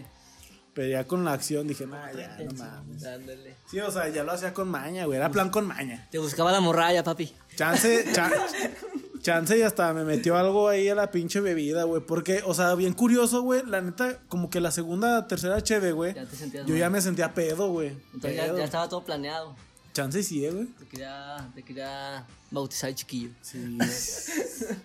Pero 0.75 0.89
ya 0.89 1.07
con 1.07 1.25
la 1.25 1.33
acción 1.33 1.67
dije, 1.67 1.87
no, 1.87 1.97
ya, 2.15 2.37
no 2.39 2.53
mames. 2.53 3.03
Ándale. 3.07 3.57
Sí, 3.71 3.81
o 3.81 3.91
sea, 3.91 4.11
ya 4.11 4.23
lo 4.25 4.33
hacía 4.33 4.53
con 4.53 4.69
maña, 4.69 5.07
güey. 5.07 5.17
Era 5.17 5.31
plan 5.31 5.49
con 5.49 5.67
maña. 5.67 6.07
Te 6.11 6.19
buscaba 6.19 6.53
la 6.53 6.61
morralla, 6.61 7.03
papi. 7.03 7.33
Chance, 7.57 8.05
cha- 8.13 8.31
chance 9.27 9.59
y 9.59 9.63
hasta 9.63 9.93
me 9.93 10.05
metió 10.05 10.37
algo 10.37 10.69
ahí 10.69 10.89
a 10.89 10.95
la 10.95 11.11
pinche 11.11 11.41
bebida, 11.41 11.83
güey. 11.83 12.01
Porque, 12.01 12.43
o 12.45 12.55
sea, 12.55 12.75
bien 12.77 12.93
curioso, 12.93 13.43
güey. 13.43 13.63
La 13.67 13.81
neta, 13.81 14.21
como 14.29 14.51
que 14.51 14.61
la 14.61 14.71
segunda, 14.71 15.27
tercera 15.27 15.61
cheve, 15.61 15.91
güey. 15.91 16.15
Ya 16.15 16.25
te 16.27 16.37
sentías 16.37 16.65
Yo 16.65 16.75
mal. 16.75 16.79
ya 16.79 16.91
me 16.91 17.01
sentía 17.01 17.35
pedo, 17.35 17.71
güey. 17.71 17.89
Entonces 18.15 18.37
ya, 18.37 18.45
Pedo. 18.45 18.59
ya 18.59 18.65
estaba 18.65 18.89
todo 18.89 19.03
planeado. 19.03 19.57
Chance 19.93 20.21
y 20.21 20.23
sí, 20.23 20.45
eh, 20.45 20.51
güey. 20.53 20.67
Te 20.67 20.87
quería, 20.87 21.51
te 21.57 21.63
quería 21.65 22.25
bautizar 22.53 22.95
chiquillo. 22.95 23.31
Sí. 23.43 23.59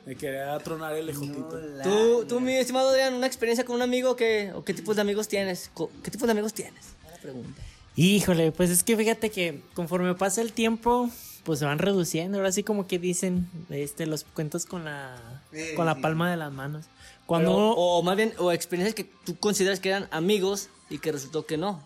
me 0.07 0.15
quería 0.15 0.57
tronar 0.59 0.95
el 0.95 1.07
ejotito. 1.07 1.59
Tú, 1.83 2.25
tú, 2.27 2.39
mi 2.39 2.55
estimado 2.55 2.89
Adrián, 2.89 3.13
una 3.13 3.27
experiencia 3.27 3.63
con 3.63 3.75
un 3.75 3.83
amigo 3.83 4.15
que, 4.15 4.51
o 4.55 4.63
qué 4.63 4.73
tipos 4.73 4.95
de 4.95 5.03
amigos 5.03 5.27
tienes? 5.27 5.69
¿Qué 6.01 6.09
tipos 6.09 6.25
de 6.25 6.31
amigos 6.31 6.53
tienes? 6.53 6.85
Buena 7.03 7.17
pregunta. 7.19 7.61
Híjole, 7.95 8.51
pues 8.53 8.71
es 8.71 8.83
que 8.83 8.97
fíjate 8.97 9.29
que 9.29 9.61
conforme 9.75 10.15
pasa 10.15 10.41
el 10.41 10.53
tiempo, 10.53 11.11
pues 11.43 11.59
se 11.59 11.65
van 11.65 11.79
reduciendo. 11.79 12.37
Ahora 12.37 12.51
sí 12.51 12.63
como 12.63 12.87
que 12.87 12.99
dicen 12.99 13.49
este 13.69 14.05
los 14.05 14.23
cuentos 14.23 14.65
con 14.65 14.85
la 14.85 15.17
con 15.75 15.85
la 15.85 15.95
sí. 15.95 16.01
palma 16.01 16.29
de 16.31 16.37
las 16.37 16.51
manos. 16.51 16.85
Cuando 17.25 17.49
Pero- 17.51 17.57
uno- 17.57 17.73
o 17.75 18.03
más 18.03 18.17
bien, 18.17 18.33
o 18.39 18.51
experiencias 18.51 18.93
que 18.95 19.09
tú 19.25 19.37
consideras 19.37 19.79
que 19.79 19.89
eran 19.89 20.07
amigos 20.11 20.69
y 20.89 20.97
que 20.99 21.11
resultó 21.11 21.45
que 21.45 21.57
no. 21.57 21.81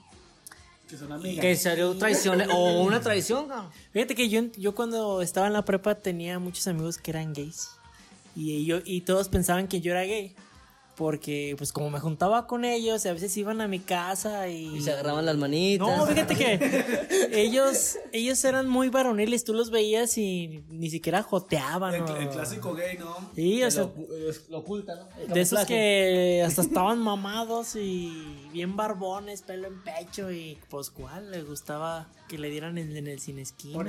Que 0.90 0.98
son 0.98 1.12
amigas. 1.12 1.42
Que 1.42 1.56
salió 1.56 1.96
traición 1.98 2.42
o 2.52 2.82
una 2.84 3.00
traición, 3.02 3.48
cabrón. 3.48 3.70
Fíjate 3.92 4.14
que 4.16 4.30
yo, 4.30 4.42
yo 4.58 4.76
cuando 4.76 5.22
estaba 5.22 5.48
en 5.48 5.54
la 5.54 5.66
prepa 5.66 5.96
tenía 5.96 6.38
muchos 6.40 6.68
amigos 6.68 6.98
que 6.98 7.12
eran 7.12 7.34
gays. 7.34 7.70
Y, 8.36 8.66
yo, 8.66 8.80
y 8.84 9.02
todos 9.02 9.30
pensaban 9.30 9.68
que 9.68 9.82
yo 9.82 9.92
era 9.92 10.04
gay. 10.04 10.36
Porque 10.96 11.56
pues 11.58 11.72
como 11.72 11.90
me 11.90 12.00
juntaba 12.00 12.48
con 12.48 12.66
ellos 12.66 13.06
y 13.06 13.10
a 13.10 13.14
veces 13.14 13.36
iban 13.38 13.62
a 13.62 13.68
mi 13.68 13.80
casa 13.80 14.48
y... 14.48 14.78
Y 14.78 14.82
se 14.82 14.92
agarraban 14.94 15.26
las 15.26 15.36
manitas. 15.38 15.88
No, 15.88 16.06
fíjate 16.06 16.36
que 16.36 17.30
ellos, 17.34 17.98
ellos 18.12 18.44
eran 18.46 18.68
muy 18.70 18.90
varoniles, 18.90 19.44
tú 19.44 19.54
los 19.54 19.70
veías 19.72 20.18
y 20.18 20.64
ni 20.70 20.90
siquiera 20.90 21.22
joteaban. 21.24 22.02
o- 22.02 22.76
gay, 22.76 22.98
¿no? 22.98 23.16
Sí, 23.36 23.64
o 23.64 23.72
sea, 23.72 23.90
Lo 24.50 24.60
oculta, 24.60 24.96
¿no? 24.96 25.34
de 25.34 25.42
esos 25.42 25.66
que 25.66 26.44
hasta 26.46 26.62
estaban 26.64 27.00
mamados 27.00 27.76
y 27.76 28.48
bien 28.52 28.76
barbones, 28.76 29.42
pelo 29.42 29.68
en 29.68 29.84
pecho 29.84 30.32
y 30.32 30.58
pues 30.70 30.90
cuál, 30.90 31.32
le 31.32 31.44
gustaba 31.44 32.08
que 32.28 32.38
le 32.38 32.50
dieran 32.50 32.78
en, 32.78 32.96
en 32.98 33.08
el 33.08 33.20
cine 33.20 33.42
esquina. 33.42 33.84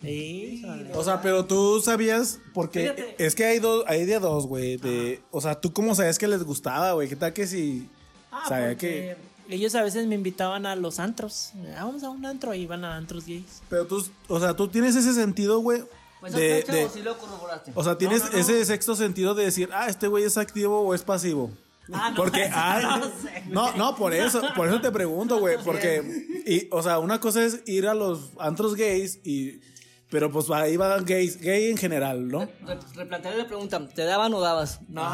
Sí, 0.00 0.62
O 0.94 1.04
sea, 1.04 1.20
pero 1.22 1.44
tú 1.44 1.80
sabías, 1.80 2.40
porque 2.54 2.80
Fíjate. 2.82 3.14
es 3.24 3.34
que 3.34 3.44
hay 3.44 3.58
dos, 3.60 3.84
hay 3.86 4.04
de 4.04 4.18
dos, 4.18 4.46
güey. 4.46 4.76
De, 4.76 5.20
o 5.30 5.40
sea, 5.40 5.60
tú 5.60 5.72
cómo 5.72 5.94
sabías 5.94 6.18
que 6.18 6.26
les 6.28 6.42
gustaba, 6.42 6.92
güey. 6.92 7.08
¿Qué 7.08 7.16
tal 7.16 7.32
que 7.32 7.46
si 7.46 7.88
Ah, 8.30 8.44
sabía 8.48 8.76
que. 8.76 9.16
ellos 9.48 9.74
a 9.74 9.82
veces 9.82 10.06
me 10.06 10.14
invitaban 10.14 10.66
a 10.66 10.74
los 10.74 10.98
antros. 10.98 11.52
Ah, 11.76 11.84
vamos 11.84 12.02
a 12.02 12.10
un 12.10 12.24
antro 12.26 12.52
y 12.54 12.62
iban 12.62 12.84
a 12.84 12.96
antros 12.96 13.26
gays. 13.26 13.62
Pero 13.68 13.86
tú, 13.86 14.04
o 14.28 14.40
sea, 14.40 14.54
tú 14.56 14.68
tienes 14.68 14.96
ese 14.96 15.12
sentido, 15.14 15.58
güey. 15.60 15.82
Pues 16.20 16.32
de, 16.34 16.62
de- 16.62 16.84
o 16.84 16.88
sí 16.90 17.02
lo 17.02 17.18
corroboraste. 17.18 17.72
o 17.74 17.82
sea, 17.84 17.98
tienes 17.98 18.20
No, 18.22 18.26
no, 18.28 18.32
no. 18.34 18.38
ese 18.38 18.64
sexto 18.64 18.94
sentido 18.96 19.34
de 19.34 19.44
decir, 19.44 19.68
ah, 19.72 19.88
este 19.88 20.06
güey 20.08 20.24
es 20.24 20.36
activo 20.38 20.80
o 20.80 20.94
es 20.94 21.02
pasivo. 21.02 21.50
Ah, 21.92 22.10
no, 22.10 22.16
Porque 22.16 22.44
hay, 22.52 22.84
no 22.84 23.04
sé, 23.06 23.42
no, 23.48 23.72
no, 23.76 23.96
por 23.96 24.14
eso, 24.14 24.40
por 24.54 24.68
eso 24.68 24.80
te 24.80 24.90
pregunto, 24.92 25.40
güey, 25.40 25.56
porque, 25.64 26.00
y, 26.46 26.68
o 26.70 26.80
sea, 26.82 26.98
una 27.00 27.18
cosa 27.20 27.44
es 27.44 27.60
ir 27.66 27.88
a 27.88 27.94
los 27.94 28.30
antros 28.38 28.76
gays 28.76 29.18
y, 29.24 29.60
pero 30.08 30.30
pues 30.30 30.48
ahí 30.50 30.76
van 30.76 31.04
gays, 31.04 31.40
gay 31.40 31.70
en 31.70 31.76
general, 31.76 32.28
¿no? 32.28 32.48
Re- 32.64 32.78
replantearle 32.94 33.42
la 33.42 33.48
pregunta, 33.48 33.86
¿te 33.88 34.04
daban 34.04 34.32
o 34.32 34.40
dabas? 34.40 34.78
No. 34.88 35.02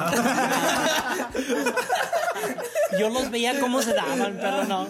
Yo 2.99 3.11
los 3.11 3.31
veía 3.31 3.61
cómo 3.61 3.83
se 3.83 3.93
daban, 3.95 4.39
pero 4.41 4.65
no. 4.65 4.89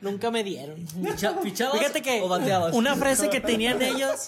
Nunca 0.00 0.30
me 0.30 0.44
dieron. 0.44 0.84
Picha- 1.02 1.40
¿Pichabas 1.40 1.78
Fíjate 1.78 2.02
que 2.02 2.20
o 2.22 2.28
bateabas? 2.28 2.74
una 2.74 2.94
frase 2.96 3.30
que 3.30 3.40
tenían 3.40 3.80
ellos 3.82 4.26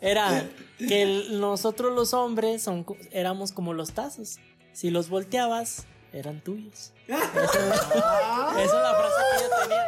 era 0.00 0.44
que 0.78 1.02
el- 1.02 1.40
nosotros 1.40 1.94
los 1.94 2.14
hombres 2.14 2.62
son, 2.62 2.86
éramos 3.10 3.52
como 3.52 3.74
los 3.74 3.92
tazos. 3.92 4.38
Si 4.72 4.90
los 4.90 5.08
volteabas, 5.10 5.86
eran 6.12 6.40
tuyos. 6.40 6.92
Esa 7.08 7.24
es 7.24 8.72
la 8.72 8.94
frase 8.94 9.22
que 9.30 9.44
ellos 9.44 9.50
tenían. 9.62 9.86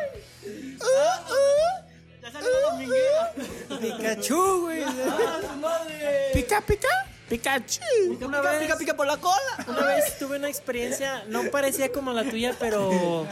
Ya 2.22 2.32
salió 2.32 2.48
la 2.50 2.60
dominguera. 2.70 3.32
Pikachu, 3.80 4.60
güey. 4.62 4.84
Pica, 6.32 6.60
pica, 6.62 6.88
Pikachu. 7.28 7.80
Una 8.08 8.38
Pica, 8.40 8.40
vez, 8.40 8.62
pica, 8.62 8.76
pica 8.78 8.94
por 8.96 9.06
la 9.06 9.16
cola. 9.16 9.64
una 9.66 9.86
vez 9.86 10.18
tuve 10.18 10.36
una 10.38 10.48
experiencia, 10.48 11.24
no 11.28 11.44
parecía 11.50 11.90
como 11.92 12.12
la 12.12 12.24
tuya, 12.28 12.54
pero 12.58 13.26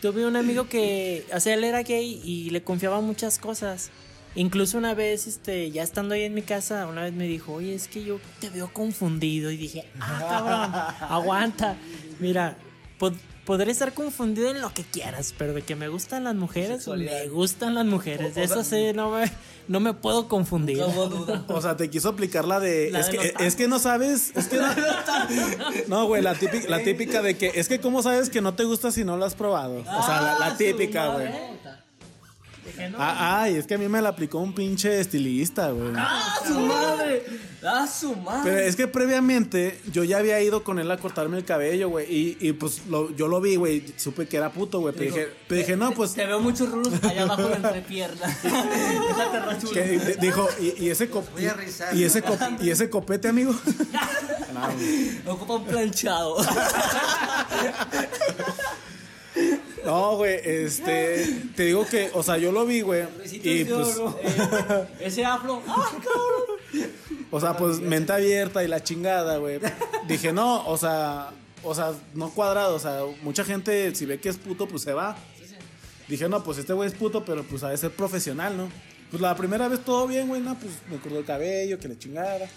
tuve 0.00 0.26
un 0.26 0.36
amigo 0.36 0.68
que, 0.68 1.26
o 1.32 1.40
sea, 1.40 1.54
él 1.54 1.64
era 1.64 1.82
gay 1.82 2.20
y 2.24 2.50
le 2.50 2.62
confiaba 2.62 3.00
muchas 3.00 3.38
cosas. 3.38 3.90
Incluso 4.36 4.78
una 4.78 4.94
vez, 4.94 5.26
este, 5.26 5.70
ya 5.70 5.82
estando 5.82 6.14
ahí 6.14 6.22
en 6.22 6.34
mi 6.34 6.42
casa, 6.42 6.86
una 6.86 7.02
vez 7.02 7.12
me 7.14 7.26
dijo, 7.26 7.54
oye, 7.54 7.74
es 7.74 7.88
que 7.88 8.04
yo 8.04 8.20
te 8.40 8.50
veo 8.50 8.72
confundido. 8.72 9.50
Y 9.50 9.56
dije, 9.56 9.84
ah, 10.00 10.94
cabrón, 10.98 11.10
aguanta. 11.10 11.76
Mira, 12.20 12.56
pod- 13.00 13.16
podré 13.44 13.70
estar 13.72 13.94
confundido 13.94 14.50
en 14.50 14.60
lo 14.60 14.72
que 14.74 14.82
quieras, 14.84 15.34
pero 15.38 15.54
de 15.54 15.62
que 15.62 15.74
me 15.74 15.88
gustan 15.88 16.24
las 16.24 16.34
mujeres, 16.34 16.86
me 16.88 17.28
gustan 17.28 17.74
las 17.74 17.86
mujeres. 17.86 18.34
De 18.34 18.44
eso 18.44 18.62
sí, 18.62 18.92
no 18.94 19.10
me, 19.12 19.30
no 19.68 19.80
me 19.80 19.94
puedo 19.94 20.28
confundir. 20.28 20.78
No 20.78 20.88
hubo 20.88 21.06
duda. 21.08 21.44
O 21.48 21.62
sea, 21.62 21.76
te 21.76 21.88
quiso 21.88 22.08
aplicar 22.10 22.44
la 22.44 22.60
de. 22.60 22.90
La 22.90 23.00
es, 23.00 23.06
de 23.10 23.18
que, 23.18 23.28
tacos. 23.30 23.46
es 23.46 23.56
que 23.56 23.68
no 23.68 23.78
sabes. 23.78 24.32
Es 24.36 24.48
que 24.48 24.56
no. 24.58 24.66
No, 25.88 26.06
güey, 26.06 26.22
la 26.22 26.34
típica, 26.34 26.68
la 26.68 26.82
típica 26.82 27.22
de 27.22 27.36
que. 27.38 27.52
Es 27.54 27.68
que, 27.68 27.80
¿cómo 27.80 28.02
sabes 28.02 28.28
que 28.30 28.40
no 28.40 28.54
te 28.54 28.64
gusta 28.64 28.90
si 28.90 29.04
no 29.04 29.16
lo 29.16 29.24
has 29.24 29.34
probado? 29.34 29.78
O 29.80 30.02
sea, 30.06 30.20
la, 30.20 30.38
la 30.38 30.56
típica, 30.56 31.08
güey. 31.14 31.28
No, 32.90 32.96
Ah, 32.98 33.42
ay, 33.42 33.56
es 33.56 33.66
que 33.66 33.74
a 33.74 33.78
mí 33.78 33.88
me 33.88 34.00
la 34.02 34.10
aplicó 34.10 34.38
un 34.38 34.54
pinche 34.54 35.00
estilista, 35.00 35.70
güey. 35.70 35.92
¡Ah, 35.96 36.34
su 36.46 36.60
madre! 36.60 37.24
¡Ah, 37.64 37.86
su 37.86 38.14
madre! 38.16 38.40
Pero 38.44 38.58
es 38.66 38.76
que 38.76 38.86
previamente 38.86 39.80
yo 39.92 40.04
ya 40.04 40.18
había 40.18 40.40
ido 40.40 40.62
con 40.62 40.78
él 40.78 40.90
a 40.90 40.96
cortarme 40.98 41.38
el 41.38 41.44
cabello, 41.44 41.88
güey. 41.88 42.06
Y, 42.12 42.36
y 42.40 42.52
pues 42.52 42.82
lo- 42.88 43.14
yo 43.16 43.28
lo 43.28 43.40
vi, 43.40 43.56
güey. 43.56 43.84
Supe 43.96 44.26
que 44.28 44.36
era 44.36 44.52
puto, 44.52 44.80
güey. 44.80 44.94
Pero 44.94 45.06
dije, 45.14 45.28
pero 45.48 45.58
dije, 45.60 45.76
no, 45.76 45.92
pues. 45.92 46.14
Te 46.14 46.26
veo 46.26 46.40
muchos 46.40 46.70
rulos 46.70 46.92
allá 47.02 47.22
abajo 47.22 47.48
de 47.48 47.54
entrepierna. 47.56 48.38
Que- 49.72 50.16
dijo, 50.20 50.48
y, 50.60 50.84
y 50.84 50.90
ese 50.90 51.10
cop- 51.10 51.28
Voy 51.32 51.46
a 51.46 51.54
rizar, 51.54 51.94
y, 51.94 52.00
¿no? 52.00 52.06
ese 52.06 52.22
cop- 52.22 52.62
y 52.62 52.70
ese 52.70 52.88
copete, 52.90 53.28
amigo. 53.28 53.54
No. 55.24 55.32
Ocupa 55.32 55.54
un 55.54 55.64
planchado. 55.64 56.36
No, 59.86 60.16
güey, 60.16 60.40
este, 60.42 61.24
te 61.54 61.62
digo 61.66 61.86
que, 61.86 62.10
o 62.12 62.22
sea, 62.22 62.36
yo 62.38 62.50
lo 62.50 62.66
vi, 62.66 62.80
güey, 62.80 63.04
y 63.32 63.64
pues, 63.64 63.96
Eh, 64.20 64.86
ese 65.00 65.24
afro. 65.24 65.62
¡Ah, 65.68 65.88
cabrón! 65.92 66.90
o 67.30 67.40
sea, 67.40 67.56
pues 67.56 67.78
mente 67.78 68.12
abierta 68.12 68.64
y 68.64 68.68
la 68.68 68.82
chingada, 68.82 69.38
güey. 69.38 69.60
Dije, 70.08 70.32
no, 70.32 70.66
o 70.66 70.76
sea, 70.76 71.30
o 71.62 71.72
sea, 71.72 71.92
no 72.14 72.30
cuadrado, 72.30 72.74
o 72.74 72.78
sea, 72.80 73.02
mucha 73.22 73.44
gente 73.44 73.94
si 73.94 74.06
ve 74.06 74.18
que 74.18 74.28
es 74.28 74.38
puto, 74.38 74.66
pues 74.66 74.82
se 74.82 74.92
va. 74.92 75.16
Dije, 76.08 76.28
no, 76.28 76.42
pues 76.42 76.58
este 76.58 76.72
güey 76.72 76.88
es 76.88 76.94
puto, 76.94 77.24
pero 77.24 77.44
pues 77.44 77.62
ha 77.62 77.70
de 77.70 77.76
ser 77.76 77.92
profesional, 77.92 78.56
¿no? 78.56 78.68
Pues 79.10 79.20
la 79.20 79.36
primera 79.36 79.68
vez 79.68 79.84
todo 79.84 80.08
bien, 80.08 80.26
güey, 80.26 80.40
no, 80.40 80.58
pues 80.58 80.72
me 80.90 80.98
cortó 80.98 81.18
el 81.18 81.24
cabello, 81.24 81.78
que 81.78 81.86
le 81.86 81.96
chingara. 81.96 82.48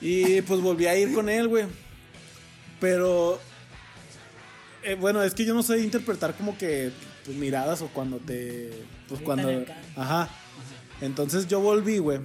Y 0.00 0.42
pues 0.42 0.60
volví 0.60 0.86
a 0.86 0.96
ir 0.96 1.12
con 1.12 1.28
él, 1.28 1.48
güey. 1.48 1.66
Pero 2.78 3.40
eh, 4.84 4.94
bueno, 4.94 5.22
es 5.22 5.34
que 5.34 5.44
yo 5.44 5.54
no 5.54 5.62
sé 5.62 5.80
interpretar 5.80 6.34
como 6.36 6.56
que 6.58 6.92
pues, 7.24 7.36
miradas 7.36 7.82
o 7.82 7.88
cuando 7.88 8.18
te. 8.18 8.70
Pues 9.08 9.20
cuando. 9.22 9.64
Ajá. 9.96 10.28
Entonces 11.00 11.46
yo 11.48 11.60
volví, 11.60 11.98
güey. 11.98 12.20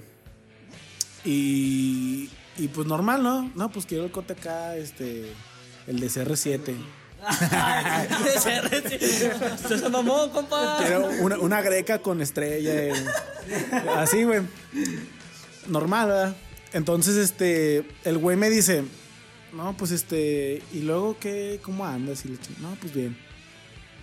Y. 1.26 2.30
Y 2.58 2.68
pues 2.68 2.88
normal, 2.88 3.24
¿no? 3.24 3.50
No, 3.56 3.72
pues 3.72 3.86
quiero 3.86 4.06
el 4.06 4.12
cote 4.12 4.34
acá, 4.34 4.76
este. 4.76 5.32
El 5.88 6.00
de 6.00 6.08
CR7. 6.08 6.76
Se 9.68 9.78
se 9.80 9.90
mamó, 9.90 10.30
compa. 10.32 10.78
Quiero 10.80 11.10
una, 11.22 11.38
una 11.40 11.62
greca 11.62 12.00
con 12.00 12.22
estrella. 12.22 12.72
eh. 12.74 12.94
Así, 13.96 14.24
güey. 14.24 14.42
Normal, 15.68 16.08
¿verdad? 16.08 16.36
Entonces, 16.74 17.16
este. 17.16 17.86
El 18.04 18.18
güey 18.18 18.38
me 18.38 18.50
dice. 18.50 18.84
No, 19.54 19.76
pues 19.78 19.92
este. 19.92 20.62
¿Y 20.74 20.82
luego 20.82 21.18
qué? 21.20 21.60
¿Cómo 21.64 21.86
andas? 21.86 22.26
Y 22.26 22.30
le 22.30 22.38
No, 22.60 22.76
pues 22.80 22.94
bien. 22.94 23.18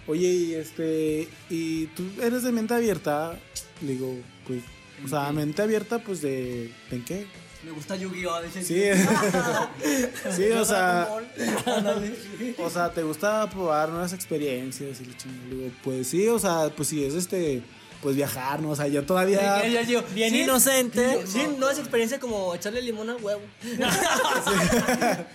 Oye, 0.06 0.28
y 0.28 0.54
este. 0.54 1.28
¿Y 1.50 1.86
tú 1.88 2.04
eres 2.22 2.42
de 2.42 2.52
mente 2.52 2.74
abierta? 2.74 3.38
Le 3.82 3.92
digo, 3.92 4.16
pues. 4.46 4.62
O 5.04 5.08
sea, 5.08 5.30
mente 5.32 5.62
abierta, 5.62 5.98
pues 5.98 6.22
de. 6.22 6.72
¿En 6.90 7.04
qué? 7.04 7.26
Me 7.64 7.72
gusta 7.72 7.96
Yu-Gi-Oh! 7.96 8.42
Sí, 8.52 8.62
sí, 10.36 10.50
o 10.50 10.64
sea. 10.64 11.08
O 12.58 12.70
sea, 12.70 12.92
¿te 12.92 13.02
gusta 13.02 13.48
probar 13.50 13.88
nuevas 13.88 14.12
experiencias? 14.12 15.00
Y 15.00 15.04
le 15.04 15.56
digo, 15.56 15.70
pues 15.82 16.06
sí, 16.06 16.28
o 16.28 16.38
sea, 16.38 16.70
pues 16.74 16.88
sí, 16.88 17.04
es 17.04 17.14
este. 17.14 17.62
Pues 18.06 18.14
viajar, 18.14 18.62
¿no? 18.62 18.70
O 18.70 18.76
sea, 18.76 18.86
yo 18.86 19.04
todavía. 19.04 19.66
Yo, 19.82 20.00
Bien 20.14 20.30
sí, 20.30 20.42
inocente. 20.42 21.26
Sí, 21.26 21.44
no 21.58 21.68
es 21.68 21.76
experiencia 21.80 22.20
como 22.20 22.54
echarle 22.54 22.80
limón 22.80 23.10
al 23.10 23.16
huevo. 23.20 23.40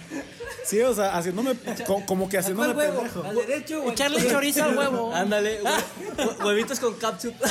Sí, 0.65 0.79
o 0.79 0.93
sea, 0.95 1.17
haciéndome. 1.17 1.53
co- 1.85 2.05
como 2.05 2.29
que 2.29 2.37
haciéndome 2.37 2.73
¿Cuál 2.73 2.77
huevo? 2.87 3.01
pendejo. 3.01 3.23
¿Al 3.25 3.35
derecho 3.35 3.91
Echarle 3.91 4.25
chorizo 4.29 4.63
al 4.63 4.77
huevo. 4.77 5.11
Ándale, 5.13 5.61
hue- 5.61 5.83
hue- 6.17 6.45
huevitos 6.45 6.79
con 6.79 6.93
capsup. 6.93 7.33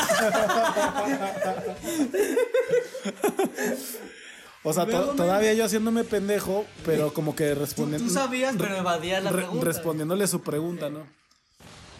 O 4.62 4.72
sea, 4.72 4.86
to- 4.86 5.08
todavía 5.16 5.52
yo 5.54 5.64
haciéndome 5.66 6.04
pendejo, 6.04 6.64
pero 6.86 7.12
como 7.12 7.34
que 7.36 7.54
respondiendo. 7.54 8.06
tú 8.08 8.12
sabías, 8.14 8.54
pero 8.58 8.74
evadías 8.76 9.22
la 9.22 9.30
re- 9.30 9.38
pregunta. 9.38 9.64
respondiéndole 9.66 10.26
su 10.26 10.40
pregunta, 10.42 10.88
¿no? 10.88 11.06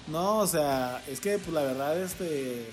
No, 0.08 0.38
o 0.38 0.46
sea, 0.46 1.02
es 1.06 1.20
que, 1.20 1.36
pues 1.38 1.52
la 1.52 1.62
verdad, 1.62 1.98
este. 2.00 2.66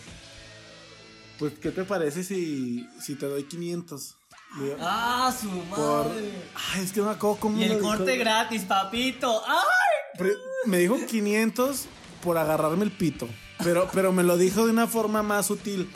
Pues, 1.39 1.53
¿qué 1.59 1.71
te 1.71 1.83
parece 1.83 2.23
si, 2.23 2.87
si 2.99 3.15
te 3.15 3.25
doy 3.27 3.43
500? 3.43 4.15
Le 4.59 4.63
digo, 4.65 4.77
Ah, 4.81 5.33
su 5.39 5.49
por. 5.75 6.05
madre. 6.07 6.31
Ay, 6.73 6.83
es 6.83 6.91
que 6.91 6.99
no 7.01 7.07
me 7.07 7.11
acuerdo 7.13 7.37
cómo. 7.39 7.59
Y 7.59 7.63
el 7.63 7.69
dijo. 7.75 7.81
corte 7.81 8.17
gratis, 8.17 8.63
papito. 8.63 9.41
¡Ay! 9.45 10.27
Me 10.65 10.79
dijo 10.79 10.97
500 11.05 11.85
por 12.23 12.37
agarrarme 12.37 12.83
el 12.85 12.91
pito. 12.91 13.27
Pero, 13.63 13.89
pero 13.93 14.11
me 14.11 14.23
lo 14.23 14.37
dijo 14.37 14.65
de 14.65 14.71
una 14.71 14.87
forma 14.87 15.21
más 15.23 15.47
sutil. 15.47 15.89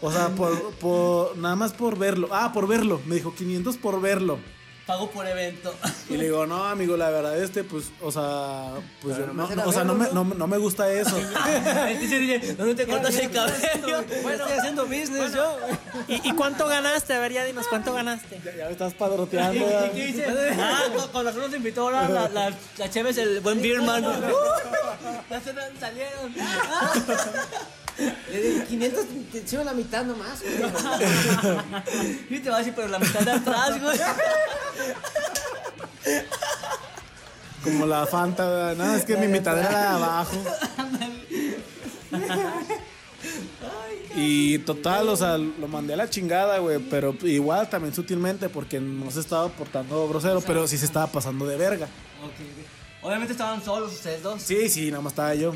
O 0.00 0.10
sea, 0.12 0.28
por, 0.30 0.72
por, 0.76 1.36
nada 1.38 1.56
más 1.56 1.72
por 1.72 1.98
verlo. 1.98 2.28
Ah, 2.32 2.52
por 2.52 2.66
verlo. 2.66 3.00
Me 3.06 3.16
dijo 3.16 3.34
500 3.34 3.76
por 3.76 4.00
verlo. 4.00 4.38
Pago 4.86 5.10
por 5.10 5.26
evento. 5.26 5.74
Y 6.10 6.16
le 6.18 6.24
digo, 6.24 6.44
no, 6.46 6.62
amigo, 6.66 6.94
la 6.98 7.08
verdad, 7.08 7.38
este, 7.42 7.64
pues, 7.64 7.86
o 8.02 8.12
sea, 8.12 8.72
pues, 9.00 9.16
yo- 9.16 9.26
no 9.28 9.48
me 9.48 9.56
no, 9.56 9.64
o 9.64 9.72
sea, 9.72 9.82
no 9.82 9.94
me, 9.94 10.08
no, 10.12 10.24
me- 10.24 10.34
no 10.34 10.46
me 10.46 10.58
gusta 10.58 10.92
eso. 10.92 11.16
¿dónde 12.58 12.74
te 12.74 12.86
cortas 12.86 13.14
el 13.16 13.30
cabello? 13.30 14.04
Bueno, 14.22 14.44
estoy 14.44 14.58
haciendo 14.58 14.84
business 14.84 15.32
yo. 15.32 15.56
¿Y, 16.06 16.28
y 16.28 16.32
cuánto 16.32 16.66
ganaste? 16.66 17.14
A 17.14 17.18
ver, 17.20 17.32
ya 17.32 17.44
dinos, 17.44 17.66
¿cuánto 17.68 17.94
ganaste? 17.94 18.38
ya, 18.44 18.54
ya 18.54 18.66
me 18.66 18.72
estás 18.72 18.92
padroteando. 18.92 19.64
¿Y 19.86 19.90
qué 19.96 20.06
dice? 20.06 20.26
Ah, 20.60 20.82
con, 20.94 21.08
con 21.08 21.24
razón 21.24 21.40
nos 21.42 21.54
invitó 21.54 21.80
ahora 21.82 22.06
la, 22.08 22.28
la, 22.28 22.52
la 22.76 22.90
Chévez, 22.90 23.16
el 23.16 23.40
buen 23.40 23.62
Beerman. 23.62 24.04
Uh, 24.04 24.10
ya 25.30 25.40
se 25.40 25.52
me 25.54 25.62
salieron. 25.80 26.34
Le 28.30 28.42
di 28.42 28.60
500, 28.62 29.04
te 29.30 29.38
echo 29.38 29.62
la 29.64 29.72
mitad 29.72 30.04
nomás. 30.04 30.40
güey. 30.42 30.54
Y 32.30 32.38
te 32.40 32.50
va 32.50 32.56
a 32.56 32.58
decir, 32.58 32.72
pero 32.74 32.88
la 32.88 32.98
mitad 32.98 33.20
de 33.20 33.30
atrás, 33.32 33.80
güey. 33.80 33.98
Como 37.62 37.86
la 37.86 38.06
Fanta, 38.06 38.74
no, 38.74 38.94
es 38.94 39.04
que 39.04 39.16
mi 39.16 39.28
mitad 39.28 39.58
era 39.58 39.70
la 39.72 39.80
de 39.80 39.86
abajo. 39.86 40.36
Y 44.16 44.58
total, 44.58 45.08
o 45.08 45.16
sea, 45.16 45.38
lo 45.38 45.66
mandé 45.68 45.94
a 45.94 45.96
la 45.96 46.08
chingada, 46.10 46.58
güey, 46.58 46.78
pero 46.78 47.16
igual 47.22 47.68
también 47.68 47.94
sutilmente 47.94 48.48
porque 48.48 48.80
no 48.80 49.10
se 49.10 49.20
estaba 49.20 49.48
portando 49.48 50.08
grosero, 50.08 50.40
pero 50.40 50.68
sí 50.68 50.78
se 50.78 50.84
estaba 50.84 51.06
pasando 51.08 51.46
de 51.46 51.56
verga. 51.56 51.86
Ok, 52.22 52.30
ok. 52.30 53.04
Obviamente 53.04 53.32
estaban 53.32 53.62
solos 53.62 53.92
ustedes 53.92 54.22
dos. 54.22 54.40
Sí, 54.42 54.68
sí, 54.68 54.90
nada 54.90 55.02
más 55.02 55.12
estaba 55.12 55.34
yo. 55.34 55.54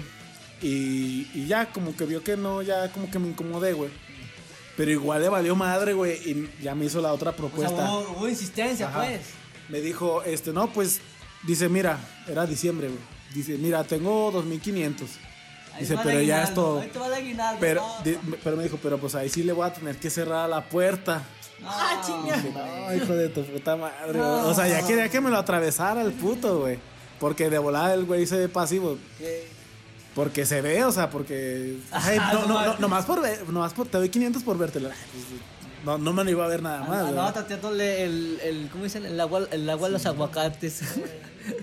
Y, 0.61 1.29
y 1.35 1.47
ya 1.47 1.67
como 1.73 1.97
que 1.97 2.05
vio 2.05 2.23
que 2.23 2.37
no, 2.37 2.63
ya 2.63 2.91
como 2.93 3.11
que 3.11 3.19
me 3.19 3.29
incomodé, 3.29 3.73
güey. 3.73 3.91
Pero 4.77 4.91
igual 4.91 5.23
le 5.23 5.29
valió 5.29 5.57
madre, 5.57 5.93
güey, 5.93 6.13
y 6.31 6.51
ya 6.63 6.75
me 6.75 6.85
hizo 6.87 7.01
la 7.01 7.13
otra 7.13 7.31
O 7.31 7.33
sea, 7.35 7.39
propuesta. 7.39 7.93
hubo, 7.93 8.17
hubo 8.19 8.29
insistencia, 8.29 8.89
Ajá. 8.89 9.01
pues. 9.05 9.21
Me 9.69 9.81
dijo, 9.81 10.23
este, 10.23 10.53
no, 10.53 10.73
pues, 10.73 11.01
dice, 11.45 11.69
mira, 11.69 11.99
era 12.27 12.47
diciembre, 12.47 12.89
güey. 12.89 13.01
Dice, 13.35 13.59
mira, 13.59 13.85
tengo 13.85 14.31
2500. 14.33 15.09
Ahí 15.75 15.81
Dice, 15.83 15.97
pero 16.03 16.21
ya 16.23 16.43
es 16.45 16.55
todo. 16.55 16.81
Ahí 16.81 16.89
te 16.89 16.99
va 16.99 17.07
el 17.09 17.15
aguinaldo. 17.15 17.61
Pero, 17.61 17.83
no. 17.83 18.03
di- 18.05 18.19
pero 18.43 18.57
me 18.57 18.63
dijo, 18.65 18.79
pero 18.83 18.99
pues 18.99 19.15
ahí 19.15 19.29
sí 19.29 19.43
le 19.45 19.53
voy 19.53 19.67
a 19.69 19.73
tener 19.73 19.97
que 19.99 20.11
cerrar 20.11 20.49
la 20.49 20.65
puerta. 20.69 21.23
Ah, 21.65 22.01
chinga. 22.05 22.37
Dije, 22.37 22.53
no, 22.53 22.95
hijo 22.95 23.13
de 23.15 23.29
tu 23.29 23.45
puta 23.45 23.77
madre. 23.77 24.13
güey". 24.19 24.23
O 24.23 24.55
sea, 24.55 24.67
ya 24.67 24.85
quería 24.87 25.09
que 25.09 25.21
me 25.21 25.29
lo 25.31 25.37
atravesara 25.39 26.03
el 26.03 26.13
puto, 26.13 26.61
güey. 26.61 26.79
Porque 27.21 27.51
de 27.51 27.59
volada 27.59 27.95
el 27.95 28.05
güey 28.07 28.27
se 28.27 28.37
ve 28.39 28.49
pasivo. 28.49 28.97
Porque 30.19 30.45
se 30.45 30.61
ve, 30.63 30.83
o 30.83 30.91
sea, 30.91 31.11
porque. 31.11 31.79
Ay, 31.93 32.19
no, 32.19 32.45
no, 32.45 32.67
no, 32.67 32.79
nomás 32.79 33.05
por 33.05 33.23
ver, 33.23 33.49
nomás 33.49 33.73
por, 33.73 33.87
te 33.87 33.99
doy 33.99 34.09
500 34.09 34.43
por 34.43 34.59
vértela. 34.59 34.91
No, 35.85 35.97
no 35.97 36.13
me 36.13 36.25
lo 36.25 36.31
iba 36.31 36.45
a 36.45 36.49
ver 36.49 36.61
nada 36.61 36.81
más, 36.81 36.89
güey. 36.89 37.11
Andaba 37.11 37.33
tateándole 37.33 38.03
el, 38.03 38.41
el, 38.43 38.69
¿cómo 38.69 38.83
dicen? 38.83 39.07
El 39.07 39.21
agua, 39.21 39.47
el 39.53 39.71
agua 39.71 39.87
a 39.87 39.91
los 39.93 40.07
aguacates. 40.07 40.83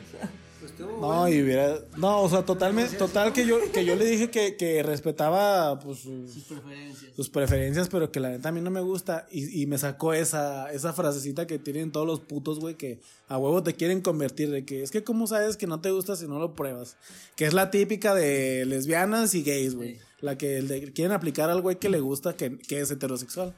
No, 1.00 1.28
y 1.30 1.42
hubiera. 1.42 1.80
No, 1.98 2.22
o 2.22 2.30
sea, 2.30 2.44
totalmente. 2.44 2.96
Total 2.98 3.34
que 3.34 3.46
yo, 3.46 3.58
que 3.72 3.84
yo 3.86 3.96
le 3.96 4.06
dije 4.06 4.30
que, 4.32 4.56
que 4.56 4.82
respetaba 4.84 5.80
pues, 5.80 6.00
sus, 6.00 6.32
Preferencias. 6.46 7.16
sus 7.16 7.30
preferencias, 7.30 7.90
pero 7.90 8.12
que 8.12 8.20
la 8.20 8.30
neta 8.30 8.50
a 8.50 8.52
mí 8.52 8.62
no 8.62 8.72
me 8.72 8.82
gusta. 8.82 9.28
Y, 9.32 9.62
y 9.62 9.66
me 9.66 9.78
sacó 9.78 10.14
esa, 10.14 10.72
esa 10.72 10.94
frasecita 10.94 11.46
que 11.48 11.60
tienen 11.60 11.92
todos 11.92 12.08
los 12.08 12.20
putos, 12.22 12.60
güey, 12.60 12.76
que 12.76 13.00
a 13.28 13.38
huevo 13.38 13.62
te 13.64 13.74
quieren 13.74 14.02
convertir. 14.02 14.50
De 14.52 14.66
que 14.66 14.84
es 14.84 14.92
que, 14.92 15.04
¿cómo 15.04 15.28
sabes 15.28 15.58
que 15.58 15.68
no 15.68 15.82
te 15.82 15.92
gusta 15.92 16.16
si 16.16 16.28
no 16.28 16.40
lo 16.40 16.56
pruebas? 16.56 16.98
Que 17.36 17.46
es 17.46 17.54
la 17.54 17.72
típica 17.72 18.16
de 18.16 18.66
lesbianas 18.66 19.36
y 19.36 19.44
gays, 19.44 19.76
güey. 19.76 20.00
La 20.22 20.38
que 20.38 20.58
el 20.58 20.68
de- 20.68 20.94
quieren 20.94 21.12
aplicar 21.12 21.50
al 21.50 21.62
güey 21.62 21.78
que 21.78 21.90
le 21.90 22.00
gusta, 22.00 22.36
que, 22.36 22.58
que 22.58 22.80
es 22.82 22.90
heterosexual. 22.90 23.54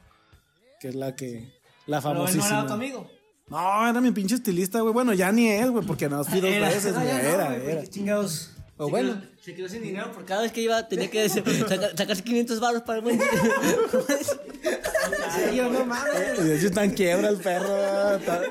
Que 0.80 0.88
es 0.88 0.94
la 0.94 1.14
que. 1.16 1.56
La 1.86 2.00
Pero 2.00 2.12
él 2.12 2.18
no 2.18 2.26
famosísima. 2.26 2.60
era 2.64 2.74
amigo. 2.74 3.10
No, 3.50 3.88
era 3.88 4.00
mi 4.00 4.10
pinche 4.10 4.34
estilista, 4.34 4.80
güey. 4.80 4.92
Bueno, 4.92 5.12
ya 5.14 5.32
ni 5.32 5.48
es, 5.48 5.70
güey, 5.70 5.84
porque 5.86 6.08
no 6.08 6.22
fui 6.24 6.40
dos 6.40 6.50
Era. 6.50 6.68
veces, 6.68 6.94
güey. 6.94 7.08
Era, 7.08 7.46
güey, 7.54 7.70
era. 7.70 7.80
¿Qué 7.82 7.88
chingados? 7.88 8.50
O 8.76 8.84
Se 8.86 8.90
bueno. 8.90 9.14
quedó- 9.14 9.42
se 9.42 9.54
quedó 9.54 9.68
sin 9.68 9.82
dinero 9.82 10.12
por 10.12 10.24
cada 10.24 10.42
vez 10.42 10.52
que 10.52 10.60
iba 10.60 10.86
tenía 10.86 11.10
que 11.10 11.28
saca- 11.28 11.96
sacarse 11.96 12.22
500 12.22 12.60
baros 12.60 12.82
para 12.82 12.98
el 12.98 13.04
buen 13.04 13.18
Yo 15.54 15.70
no 15.70 15.84
mames. 15.84 16.38
Y 16.38 16.42
de 16.42 16.56
hecho 16.66 16.80
en 16.80 16.90
quiebra 16.92 17.28
el 17.28 17.38
perro. 17.38 18.16
está- 18.16 18.42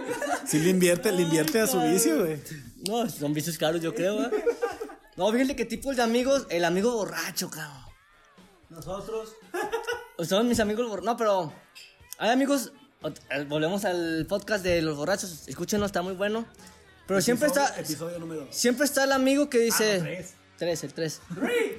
Sí 0.46 0.60
le 0.60 0.70
invierte, 0.70 1.12
le 1.12 1.22
invierte 1.24 1.60
a 1.62 1.68
su 1.68 1.80
vicio, 1.82 2.20
güey. 2.20 2.40
No, 2.88 3.10
son 3.10 3.34
vicios 3.34 3.58
caros, 3.58 3.82
yo 3.82 3.94
creo, 3.94 4.24
¿eh? 4.24 4.32
No, 5.16 5.32
fíjate 5.32 5.56
qué 5.56 5.66
tipos 5.66 5.96
de 5.96 6.04
amigos. 6.04 6.46
El 6.50 6.64
amigo 6.66 6.94
borracho, 6.94 7.50
cabrón. 7.50 7.84
Nosotros. 8.70 9.34
Son 10.28 10.48
mis 10.48 10.60
amigos 10.60 10.88
borrachos. 10.88 11.06
No, 11.06 11.18
pero. 11.18 11.54
Hay 12.18 12.30
amigos. 12.32 12.72
Eh, 13.04 13.46
Volvemos 13.48 13.86
al 13.86 14.26
podcast 14.28 14.64
de 14.64 14.82
los 14.82 14.98
borrachos. 14.98 15.48
Escúchenlo, 15.48 15.86
está 15.86 16.02
muy 16.02 16.14
bueno. 16.14 16.46
Pero 17.08 17.22
siempre 17.22 17.48
está. 17.48 17.80
Episodio 17.80 18.20
número. 18.20 18.48
Siempre 18.52 18.86
está 18.86 19.04
el 19.04 19.12
amigo 19.12 19.50
que 19.50 19.60
dice. 19.60 20.00
tres. 20.00 20.34
Tres, 20.58 20.84
el 20.84 20.94
tres. 20.94 21.22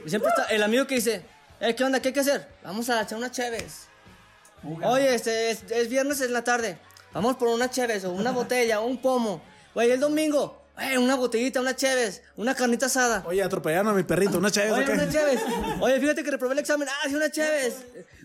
Siempre 0.06 0.30
está 0.30 0.44
el 0.44 0.62
amigo 0.62 0.86
que 0.86 0.96
dice. 0.96 1.24
Eh, 1.60 1.74
¿qué 1.74 1.84
onda? 1.84 2.00
¿Qué 2.00 2.08
hay 2.08 2.14
que 2.14 2.20
hacer? 2.20 2.48
Vamos 2.62 2.88
a 2.88 3.02
echar 3.02 3.18
una 3.18 3.30
cheves. 3.30 3.88
Oye, 4.84 5.14
este 5.14 5.50
es, 5.50 5.64
es 5.70 5.88
viernes 5.88 6.20
en 6.20 6.32
la 6.32 6.44
tarde. 6.44 6.78
Vamos 7.12 7.36
por 7.36 7.48
una 7.48 7.70
cheves 7.70 8.04
o 8.04 8.12
una 8.12 8.30
botella 8.30 8.80
o 8.80 8.86
un 8.86 9.00
pomo. 9.02 9.42
Oye, 9.74 9.94
el 9.94 10.00
domingo. 10.00 10.62
Eh, 10.80 10.96
una 10.96 11.16
botellita, 11.16 11.60
una 11.60 11.74
cheves, 11.74 12.22
una 12.36 12.54
carnita 12.54 12.86
asada. 12.86 13.24
Oye, 13.26 13.42
atropellaron 13.42 13.88
a 13.88 13.94
mi 13.94 14.04
perrito, 14.04 14.38
una 14.38 14.50
chévere. 14.50 14.72
Oye, 14.72 14.92
una. 14.92 15.78
Oye, 15.80 16.00
fíjate 16.00 16.22
que 16.22 16.30
reprobé 16.30 16.52
el 16.52 16.60
examen. 16.60 16.88
Ah, 16.88 17.08
sí, 17.08 17.16
una 17.16 17.30
cheves. 17.30 17.74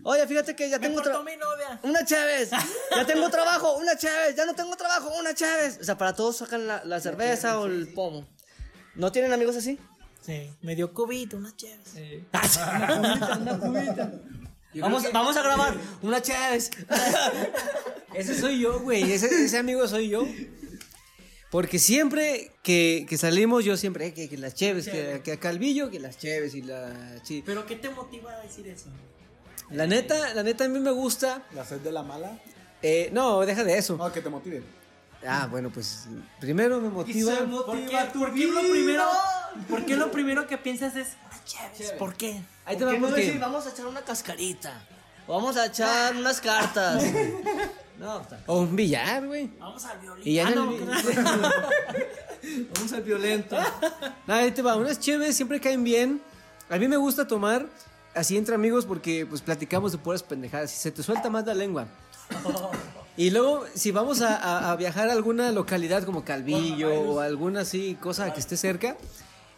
Oye, 0.06 0.28
fíjate 0.28 0.56
que 0.56 0.70
ya 0.70 0.80
Me 0.80 0.88
tengo 0.88 1.02
cortó 1.02 1.22
tra- 1.22 1.26
mi 1.26 1.38
novia. 1.38 1.80
una 1.84 2.06
cheves. 2.06 2.50
Ya 2.92 3.06
tengo 3.06 3.30
trabajo, 3.32 3.78
una 3.78 3.98
cheves. 3.98 4.36
Ya 4.36 4.46
no 4.46 4.54
tengo 4.54 4.76
trabajo, 4.76 5.10
una 5.20 5.34
cheves. 5.34 5.78
O 5.82 5.84
sea, 5.84 5.98
para 5.98 6.14
todos 6.14 6.38
sacan 6.38 6.68
la, 6.68 6.84
la 6.84 7.00
cerveza 7.00 7.60
o 7.60 7.66
el 7.68 7.88
pomo. 7.94 8.28
¿No 8.96 9.12
tienen 9.12 9.32
amigos 9.34 9.56
así? 9.56 9.80
Sí, 10.22 10.50
me 10.62 10.76
dio 10.76 10.94
COVID, 10.94 11.34
una 11.36 11.56
chévere. 11.56 12.24
Vamos, 14.76 15.04
vamos 15.14 15.38
a 15.38 15.42
grabar 15.44 15.76
una 16.02 16.22
cheves. 16.22 16.72
Ese 18.14 18.40
soy 18.40 18.60
yo, 18.60 18.80
güey. 18.80 19.12
Ese, 19.12 19.28
ese 19.28 19.58
amigo 19.58 19.88
soy 19.88 20.10
yo. 20.10 20.26
Porque 21.52 21.78
siempre 21.78 22.52
que, 22.64 23.06
que 23.08 23.18
salimos, 23.18 23.64
yo 23.64 23.78
siempre, 23.78 24.08
eh, 24.08 24.14
que, 24.14 24.28
que 24.30 24.38
las 24.38 24.56
cheves, 24.56 24.88
que, 24.88 25.22
que 25.24 25.34
a 25.34 25.40
Calvillo, 25.40 25.92
que 25.92 26.00
las 26.00 26.18
cheves 26.18 26.56
y 26.56 26.64
la. 26.64 26.92
¿Pero 27.46 27.66
qué 27.68 27.76
te 27.76 27.90
motiva 27.92 28.34
a 28.34 28.40
decir 28.42 28.68
eso? 28.68 28.86
La 29.74 29.88
neta, 29.88 30.34
la 30.34 30.44
neta 30.44 30.66
a 30.66 30.68
mí 30.68 30.80
me 30.80 30.92
gusta. 30.92 31.42
La 31.54 31.66
sed 31.66 31.82
de 31.82 31.92
la 31.92 32.04
mala. 32.04 32.38
eh, 32.82 33.10
no, 33.12 33.42
deja 33.42 33.64
de 33.64 33.78
eso. 33.78 33.98
No, 33.98 34.12
que 34.12 34.22
te 34.22 34.30
motive. 34.30 34.64
Ah, 35.26 35.48
bueno, 35.50 35.70
pues 35.70 36.06
primero 36.40 36.82
me 36.82 36.90
motiva. 36.90 37.34
¿Por 37.66 37.86
qué, 37.86 37.98
por 38.14 38.34
qué 38.34 38.46
lo 38.48 38.60
primero, 38.62 39.06
¿Por 39.70 39.86
qué 39.86 39.96
lo 39.96 40.12
primero 40.12 40.48
que 40.48 40.58
piensas 40.58 40.96
es 40.96 41.10
una 41.26 41.44
chévere? 41.46 41.98
¿Por 41.98 42.16
qué? 42.16 42.42
Ahí 42.66 42.76
te 42.76 42.84
¿Por 42.84 42.88
va 42.88 42.92
qué 42.96 43.00
no 43.00 43.12
decir, 43.12 43.40
vamos 43.40 43.66
a 43.66 43.70
echar 43.70 43.86
una 43.88 44.02
cascarita? 44.02 44.82
O 45.28 45.36
vamos 45.36 45.56
a 45.58 45.68
echar 45.68 46.16
unas 46.16 46.40
cartas. 46.42 47.04
No, 48.00 48.20
está. 48.20 48.40
O 48.48 48.62
un 48.62 48.76
billar, 48.76 49.26
güey. 49.26 49.52
Vamos 49.60 49.86
al 49.86 50.00
ya 50.26 50.48
Ah, 50.48 50.52
no, 50.56 50.74
Vamos 52.76 52.92
al 52.92 53.04
violento. 53.04 53.56
Nada, 54.28 54.42
ahí 54.42 54.52
te 54.52 54.62
va. 54.64 54.76
Unas 54.76 55.00
chéves 55.00 55.36
siempre 55.36 55.62
caen 55.62 55.84
bien. 55.84 56.20
A 56.70 56.78
mí 56.78 56.88
me 56.88 56.98
gusta 56.98 57.28
tomar 57.28 57.68
así 58.16 58.38
entre 58.38 58.56
amigos 58.56 58.86
porque 58.86 59.26
pues 59.26 59.42
platicamos 59.42 59.92
de 59.92 59.98
puras 59.98 60.24
pendejadas 60.24 60.74
y 60.74 60.78
se 60.78 60.92
te 60.92 61.04
suelta 61.04 61.30
más 61.30 61.46
la 61.46 61.54
lengua. 61.54 61.88
Y 63.16 63.30
luego, 63.30 63.64
si 63.76 63.92
vamos 63.92 64.22
a, 64.22 64.36
a- 64.38 64.72
a 64.72 64.76
viajar 64.76 65.08
a 65.08 65.12
alguna 65.14 65.52
localidad 65.52 66.04
como 66.04 66.26
Calvillo 66.26 66.92
o 67.00 67.20
alguna 67.20 67.62
así 67.62 67.94
cosa 68.02 68.34
que 68.34 68.40
esté 68.40 68.58
cerca, 68.58 68.98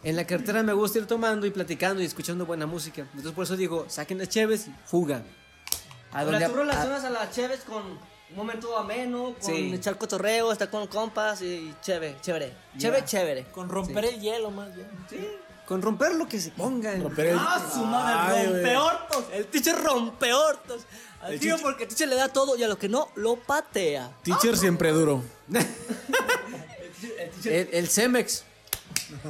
en 0.04 0.14
la 0.14 0.26
carretera 0.26 0.62
me 0.62 0.74
gusta 0.74 0.98
ir 0.98 1.06
tomando 1.06 1.46
y 1.46 1.50
platicando 1.50 2.02
y 2.02 2.04
escuchando 2.04 2.44
buena 2.44 2.66
música. 2.66 3.02
Entonces 3.12 3.32
por 3.32 3.44
eso 3.44 3.56
digo, 3.56 3.86
saquen 3.88 4.18
las 4.18 4.28
cheves 4.28 4.66
y 4.68 4.74
fuga. 4.84 5.22
A 6.12 6.18
Ahora, 6.20 6.32
donde- 6.32 6.48
tú 6.48 6.54
relacionas 6.54 7.04
a 7.04 7.08
las 7.08 7.30
cheves 7.30 7.60
con 7.62 7.82
un 7.82 8.36
momento 8.36 8.76
ameno, 8.76 9.34
con 9.40 9.54
Sí. 9.54 9.72
echar 9.72 9.96
cotorreo, 9.96 10.52
estar 10.52 10.68
con 10.68 10.86
compas 10.86 11.40
y 11.40 11.72
chévere, 11.80 12.16
chévere. 12.20 12.52
Chévere, 12.76 13.04
chévere. 13.06 13.44
Con 13.52 13.70
romper 13.70 14.04
el 14.04 14.20
hielo 14.20 14.50
más 14.50 14.74
bien. 14.76 14.86
Con 15.66 15.82
romper 15.82 16.14
lo 16.14 16.26
que 16.28 16.40
se 16.40 16.50
pongan. 16.50 17.02
Romper 17.02 17.26
el. 17.26 17.38
¡Ah, 17.38 17.70
su 17.72 17.84
madre! 17.84 18.38
Ay. 18.40 18.46
¡Rompeortos! 18.46 19.24
El 19.32 19.46
teacher 19.46 19.76
rompeortos. 19.82 20.82
Al 21.20 21.34
El 21.34 21.40
tío 21.40 21.54
teacher- 21.56 21.62
porque 21.62 21.82
el 21.84 21.88
teacher 21.88 22.08
le 22.08 22.14
da 22.16 22.28
todo 22.28 22.56
y 22.56 22.62
a 22.62 22.68
lo 22.68 22.78
que 22.78 22.88
no, 22.88 23.08
lo 23.16 23.36
patea. 23.36 24.12
Teacher 24.22 24.56
siempre 24.56 24.90
duro. 24.92 25.22
El, 27.44 27.68
el 27.72 27.88
Cemex. 27.88 28.44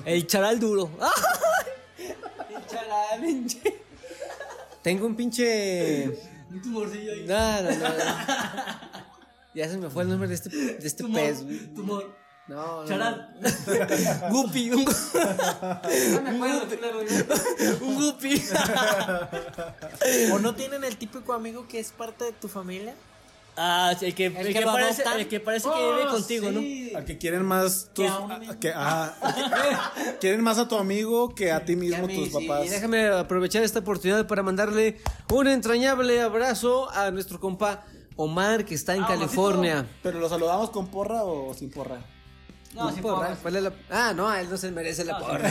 El 0.05 0.27
charal 0.27 0.59
duro. 0.61 0.90
El 1.99 2.66
charal, 2.66 3.20
pinche. 3.20 3.83
Tengo 4.83 5.07
un 5.07 5.16
pinche. 5.16 6.09
Un 6.51 6.62
tumorcillo 6.62 7.12
ahí. 7.12 7.25
No, 7.27 7.62
no, 7.62 7.70
no. 7.70 7.94
Ya 9.55 9.68
se 9.68 9.77
me 9.79 9.88
fue 9.90 10.03
el 10.05 10.11
nombre 10.11 10.29
de 10.29 10.35
este, 10.35 10.49
de 10.51 10.87
este 10.87 11.03
Tumor. 11.03 11.20
pez. 11.20 11.42
güey. 11.42 11.59
Tumor. 11.75 12.16
No, 12.48 12.82
no. 12.82 12.88
Charal. 12.88 13.28
Guppy. 14.30 14.70
Un, 14.70 14.87
un 17.80 17.94
guppy. 17.96 18.42
¿O 20.32 20.38
no 20.38 20.54
tienen 20.54 20.85
el 20.85 20.96
típico 20.96 21.32
amigo 21.32 21.66
que 21.68 21.80
es 21.80 21.90
parte 21.90 22.24
de 22.26 22.32
tu 22.32 22.48
familia? 22.48 22.94
Ah, 23.59 23.94
sí, 23.98 24.04
el 24.06 24.14
que, 24.14 24.26
el 24.26 24.35
que 24.48 24.52
que 24.52 24.61
lo 24.61 24.66
parece, 24.70 25.02
el 25.16 25.28
que, 25.28 25.40
parece 25.40 25.68
que 25.70 25.90
vive 25.92 26.06
contigo, 26.11 26.50
¿no? 26.52 26.61
Al 26.98 27.04
que 27.06 27.16
quieren 27.16 27.42
más 27.42 27.88
tus, 27.94 28.04
Que 28.04 28.09
a 28.11 28.18
un- 28.18 28.30
a- 28.32 28.61
que- 28.61 28.72
ah, 28.74 29.14
quieren 30.20 30.42
más 30.42 30.59
a 30.59 30.68
tu 30.68 30.76
amigo 30.76 31.35
que 31.35 31.50
a 31.52 31.64
ti 31.64 31.74
mismo 31.74 32.06
mí, 32.06 32.14
tus 32.16 32.38
sí. 32.38 32.46
papás. 32.46 32.66
Y 32.66 32.68
déjame 32.68 33.06
aprovechar 33.09 33.62
esta 33.62 33.78
oportunidad 33.78 34.26
para 34.26 34.42
mandarle 34.42 34.98
un 35.32 35.46
entrañable 35.48 36.20
abrazo 36.20 36.90
a 36.90 37.11
nuestro 37.11 37.40
compa 37.40 37.85
Omar, 38.16 38.66
que 38.66 38.74
está 38.74 38.94
en 38.94 39.04
California. 39.04 39.87
Pero 40.02 40.20
lo 40.20 40.28
saludamos 40.28 40.68
con 40.70 40.88
porra 40.88 41.24
o 41.24 41.54
sin 41.54 41.70
porra. 41.70 41.96
No, 42.77 42.93
sí, 42.95 43.01
Porra. 43.01 43.37
¿cuál 43.41 43.57
es 43.57 43.62
la- 43.62 43.73
Ah, 43.91 44.12
no, 44.15 44.33
él 44.35 44.49
no 44.51 44.57
se 44.57 44.71
merece 44.71 45.05
la 45.05 45.19
porra. 45.19 45.51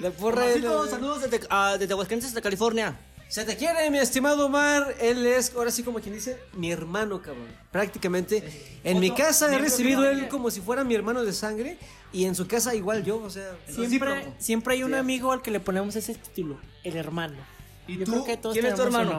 la 0.00 0.10
porra 0.10 0.46
es... 0.46 0.56
Omarcito, 0.64 0.86
saludos 0.88 1.22
desde, 1.22 1.40
ah, 1.50 1.76
desde 1.78 1.92
Aguascalientes 1.92 2.28
hasta 2.28 2.40
California. 2.40 2.98
Se 3.28 3.44
te 3.44 3.56
quiere, 3.56 3.88
mi 3.90 3.98
estimado 3.98 4.44
Omar. 4.46 4.94
Él 5.00 5.24
es, 5.26 5.54
ahora 5.54 5.70
sí 5.70 5.82
como 5.82 6.00
quien 6.00 6.14
dice, 6.14 6.38
mi 6.52 6.70
hermano, 6.70 7.22
cabrón. 7.22 7.46
Prácticamente. 7.70 8.42
En 8.84 9.00
mi 9.00 9.10
casa 9.10 9.50
he 9.54 9.58
recibido 9.58 10.04
él 10.08 10.28
como 10.28 10.50
si 10.50 10.60
fuera 10.60 10.84
mi 10.84 10.94
hermano 10.94 11.24
de 11.24 11.32
sangre. 11.32 11.78
Y 12.12 12.26
en 12.26 12.34
su 12.34 12.46
casa 12.46 12.74
igual 12.74 13.04
yo, 13.04 13.22
o 13.22 13.30
sea... 13.30 13.56
Siempre, 13.66 14.34
siempre 14.38 14.74
hay 14.74 14.82
un 14.82 14.92
amigo 14.94 15.32
al 15.32 15.40
que 15.40 15.50
le 15.50 15.60
ponemos 15.60 15.96
ese 15.96 16.14
título, 16.14 16.58
el 16.84 16.96
hermano. 16.96 17.36
¿Y 17.88 17.96
Yo 17.96 18.04
tú? 18.04 18.10
creo 18.12 18.24
que 18.24 18.36
todos 18.36 18.52
¿Quién 18.54 18.66
es 18.66 18.74
tu 18.74 18.82
hermano? 18.82 19.10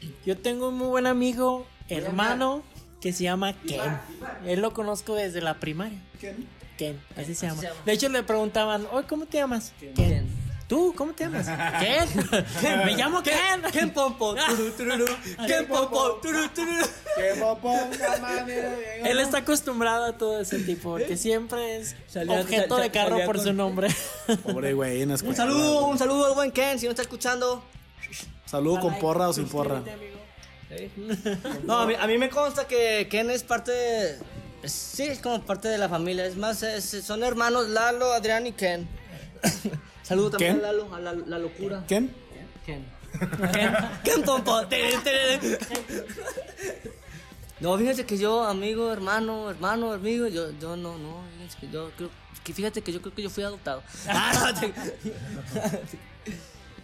uno. 0.00 0.10
Yo 0.24 0.38
tengo 0.38 0.70
un 0.70 0.76
muy 0.78 0.86
buen 0.88 1.06
amigo, 1.06 1.66
hermano, 1.88 2.62
que 3.00 3.12
se 3.12 3.24
llama 3.24 3.52
Ken. 3.66 3.80
Él 4.46 4.60
lo 4.60 4.72
conozco 4.72 5.14
desde 5.14 5.40
la 5.40 5.54
primaria. 5.60 5.98
¿Quién? 6.20 6.48
Ken, 6.76 7.00
así 7.16 7.34
se 7.34 7.46
llama. 7.46 7.60
se 7.60 7.66
llama. 7.68 7.80
De 7.84 7.92
hecho, 7.92 8.08
le 8.08 8.22
preguntaban, 8.22 8.86
oye, 8.92 9.06
¿cómo 9.08 9.26
te 9.26 9.38
llamas? 9.38 9.72
Ken. 9.94 10.26
¿Tú? 10.68 10.92
¿Cómo 10.96 11.12
te 11.14 11.24
llamas? 11.24 11.46
Ken. 11.80 12.78
Me 12.84 12.94
llamo 12.94 13.22
Ken. 13.22 13.62
Ken 13.72 13.90
Pompo. 13.90 14.34
turu. 14.76 15.04
Ken 15.46 15.66
Pompo. 15.66 16.20
turu, 16.22 16.40
ponga, 17.60 18.18
mami, 18.20 18.52
Él 19.04 19.18
está 19.18 19.38
acostumbrado 19.38 20.04
a 20.04 20.12
todo 20.18 20.40
ese 20.40 20.58
tipo, 20.60 20.90
porque 20.90 21.16
siempre 21.16 21.78
es 21.78 21.96
Salía- 22.06 22.40
objeto 22.42 22.74
sal- 22.76 22.84
de 22.84 22.90
carro 22.92 23.16
por 23.24 23.36
con- 23.36 23.44
su 23.46 23.52
nombre. 23.52 23.88
Pobre 24.44 24.72
güey, 24.74 25.02
en 25.02 25.10
Un 25.10 25.34
saludo, 25.34 25.86
un 25.86 25.98
saludo 25.98 26.26
al 26.26 26.34
buen 26.34 26.52
Ken, 26.52 26.78
si 26.78 26.84
no 26.86 26.90
está 26.90 27.02
escuchando. 27.02 27.64
Saludo 28.46 28.80
con 28.80 28.98
porra 28.98 29.28
o 29.28 29.32
sin 29.32 29.48
porra. 29.48 29.82
No, 31.64 31.78
a 31.80 31.86
mí, 31.86 31.94
a 31.98 32.06
mí 32.06 32.18
me 32.18 32.28
consta 32.28 32.66
que 32.66 33.08
Ken 33.10 33.30
es 33.30 33.42
parte 33.42 33.72
de- 33.72 34.18
Sí, 34.68 35.04
es 35.04 35.20
como 35.20 35.40
parte 35.42 35.68
de 35.68 35.78
la 35.78 35.88
familia. 35.88 36.26
Es 36.26 36.36
más, 36.36 36.62
es- 36.62 36.84
son 37.04 37.22
hermanos 37.22 37.68
Lalo, 37.68 38.12
Adrián 38.12 38.46
y 38.46 38.52
Ken. 38.52 38.88
Saludo 40.02 40.30
también 40.30 40.56
¿Ken? 40.56 40.64
a 40.64 40.72
Lalo, 40.72 40.94
a 40.94 41.00
la, 41.00 41.12
la 41.14 41.38
locura. 41.38 41.84
¿Quién? 41.86 42.12
Ken. 42.66 42.84
Ken. 43.52 43.76
Ken 44.04 44.22
Pompo. 44.22 44.60
No, 47.60 47.76
fíjate 47.76 48.06
que 48.06 48.16
yo, 48.18 48.44
amigo, 48.44 48.92
hermano, 48.92 49.50
hermano, 49.50 49.92
amigo, 49.92 50.28
yo, 50.28 50.50
yo 50.60 50.76
no, 50.76 50.96
no, 50.96 51.22
fíjate 51.48 51.66
que 51.66 51.72
yo 51.72 51.90
creo, 51.96 52.10
que 52.44 52.52
fíjate 52.54 52.82
que 52.82 52.92
yo 52.92 53.00
creo 53.02 53.14
que 53.14 53.22
yo 53.22 53.30
fui 53.30 53.42
adoptado. 53.42 53.82
Ah, 54.08 54.52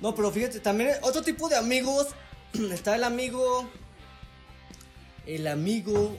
no, 0.01 0.15
pero 0.15 0.31
fíjate, 0.33 0.59
también 0.61 0.91
otro 1.03 1.23
tipo 1.23 1.49
de 1.49 1.57
amigos, 1.57 2.09
está 2.73 2.97
el 2.97 3.05
amigo, 3.05 3.69
el 5.27 5.47
amigo, 5.47 6.17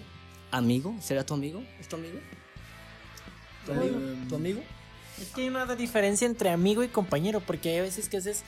amigo, 0.52 0.96
¿será 1.02 1.26
tu 1.26 1.34
amigo? 1.34 1.64
¿Es 1.80 1.88
tu 1.88 1.96
amigo? 1.96 2.20
¿Tu 3.66 3.72
amigo? 3.72 3.98
¿Tu 4.30 4.36
amigo? 4.36 4.62
Es 5.22 5.30
que 5.30 5.42
hay 5.44 5.48
una 5.50 5.66
diferencia 5.76 6.26
entre 6.28 6.50
amigo 6.50 6.84
y 6.84 6.88
compañero, 6.90 7.40
porque 7.40 7.70
hay 7.70 7.82
veces 7.82 8.10
que 8.10 8.18
haces 8.18 8.44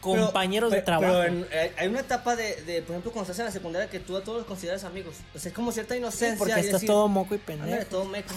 compañeros 0.00 0.70
Pero- 0.70 0.80
de 0.80 0.84
trabajo. 0.84 1.14
Pero 1.22 1.24
en- 1.24 1.46
hay- 1.76 1.88
una 1.88 2.00
etapa 2.00 2.36
de, 2.36 2.62
de, 2.62 2.82
por 2.82 2.90
ejemplo, 2.90 3.10
cuando 3.12 3.22
estás 3.32 3.38
en 3.40 3.46
la 3.46 3.52
secundaria 3.52 3.88
que 3.90 3.98
tú 3.98 4.16
a 4.16 4.22
todos 4.22 4.38
los 4.38 4.46
consideras 4.46 4.84
amigos. 4.84 5.16
O 5.34 5.38
sea, 5.38 5.48
es 5.48 5.54
como 5.54 5.72
cierta 5.72 5.96
inocencia. 5.96 6.38
porque 6.38 6.52
y 6.52 6.60
estás 6.60 6.72
decir, 6.82 6.88
todo 6.88 7.08
moco 7.08 7.34
y 7.34 7.38
Ándale, 7.52 7.62
pendejo. 7.62 7.90
todo 7.90 8.04
meco. 8.04 8.34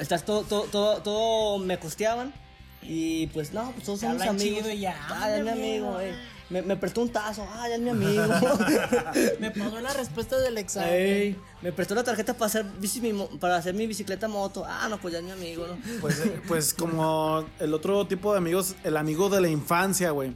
Estás 0.00 0.24
todo, 0.24 0.42
todo, 0.42 0.64
todo, 0.64 1.00
todo 1.02 1.58
me 1.58 1.78
costeaban. 1.78 2.34
Y 2.82 3.28
pues 3.28 3.52
no, 3.52 3.70
pues 3.72 3.84
todos 3.84 4.00
somos 4.00 4.20
amigos. 4.22 4.42
chido 4.42 4.70
y 4.70 4.80
ya, 4.80 4.96
Ah, 5.08 5.24
amigo, 5.34 5.50
amigo. 5.50 6.00
eh. 6.00 6.14
Me, 6.48 6.62
me 6.62 6.76
prestó 6.76 7.02
un 7.02 7.08
tazo, 7.10 7.44
ah, 7.52 7.68
ya 7.68 7.74
es 7.74 7.80
mi 7.80 7.90
amigo. 7.90 8.22
Me 9.40 9.50
pagó 9.50 9.80
la 9.80 9.92
respuesta 9.92 10.38
del 10.38 10.56
examen. 10.58 10.90
Ey, 10.92 11.36
me 11.60 11.72
prestó 11.72 11.94
la 11.96 12.04
tarjeta 12.04 12.34
para 12.34 12.46
hacer, 12.46 12.64
bici, 12.78 13.00
mi 13.00 13.12
mo- 13.12 13.28
para 13.40 13.56
hacer 13.56 13.74
mi 13.74 13.86
bicicleta 13.88 14.28
moto. 14.28 14.64
Ah, 14.64 14.86
no, 14.88 14.98
pues 14.98 15.12
ya 15.12 15.18
es 15.18 15.24
mi 15.24 15.32
amigo, 15.32 15.66
¿no? 15.66 15.76
Pues, 16.00 16.20
eh, 16.20 16.40
pues 16.46 16.72
como 16.72 17.44
el 17.58 17.74
otro 17.74 18.06
tipo 18.06 18.30
de 18.30 18.38
amigos, 18.38 18.76
el 18.84 18.96
amigo 18.96 19.28
de 19.28 19.40
la 19.40 19.48
infancia, 19.48 20.10
güey. 20.12 20.34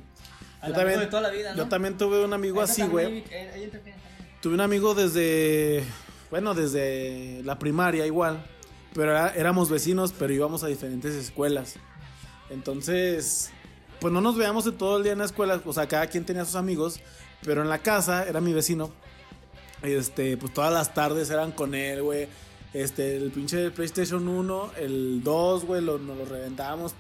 Al 0.61 0.75
amigo 0.75 0.99
de 1.01 1.07
toda 1.07 1.23
la 1.23 1.31
vida, 1.31 1.53
¿no? 1.53 1.59
yo 1.59 1.69
también 1.69 1.97
tuve 1.97 2.25
un 2.25 2.33
amigo 2.33 2.61
así, 2.61 2.83
también, 2.83 3.09
güey. 3.11 3.25
eh, 3.31 3.69
también. 3.71 3.97
Tuve 4.43 4.55
un 4.55 4.61
amigo 4.63 4.95
desde, 4.97 5.85
bueno, 6.31 6.55
desde 6.55 7.41
la 7.45 7.59
primaria 7.61 8.05
igual, 8.05 8.45
pero 8.95 9.13
era- 9.13 9.33
éramos 9.37 9.71
vecinos, 9.71 10.13
pero 10.19 10.33
íbamos 10.33 10.65
a 10.65 10.67
diferentes 10.67 11.15
escuelas. 11.15 11.77
Entonces, 12.51 13.51
pues 14.01 14.13
no 14.13 14.21
nos 14.21 14.37
veíamos 14.37 14.65
de 14.65 14.73
todo 14.73 14.97
el 14.99 15.03
día 15.03 15.13
en 15.13 15.19
la 15.19 15.25
escuela, 15.27 15.61
o 15.65 15.73
sea, 15.73 15.87
cada 15.87 16.07
quien 16.07 16.25
tenía 16.25 16.45
sus 16.45 16.55
amigos, 16.57 17.01
pero 17.45 17.63
en 17.63 17.69
la 17.69 17.79
casa 17.79 18.27
era 18.29 18.41
mi 18.41 18.53
vecino. 18.53 18.91
Este, 19.83 20.37
pues 20.37 20.53
todas 20.53 20.73
las 20.73 20.93
tardes 20.95 21.31
eran 21.31 21.53
con 21.53 21.75
él, 21.75 22.03
güey. 22.03 22.29
Este, 22.75 23.17
el 23.17 23.31
pinche 23.31 23.71
PlayStation 23.71 24.29
1, 24.29 24.73
el 24.79 25.23
2, 25.25 25.65
güey, 25.65 25.83
lo, 25.83 25.99
nos 25.99 26.17
lo 26.19 26.25
reventábamos 26.25 26.95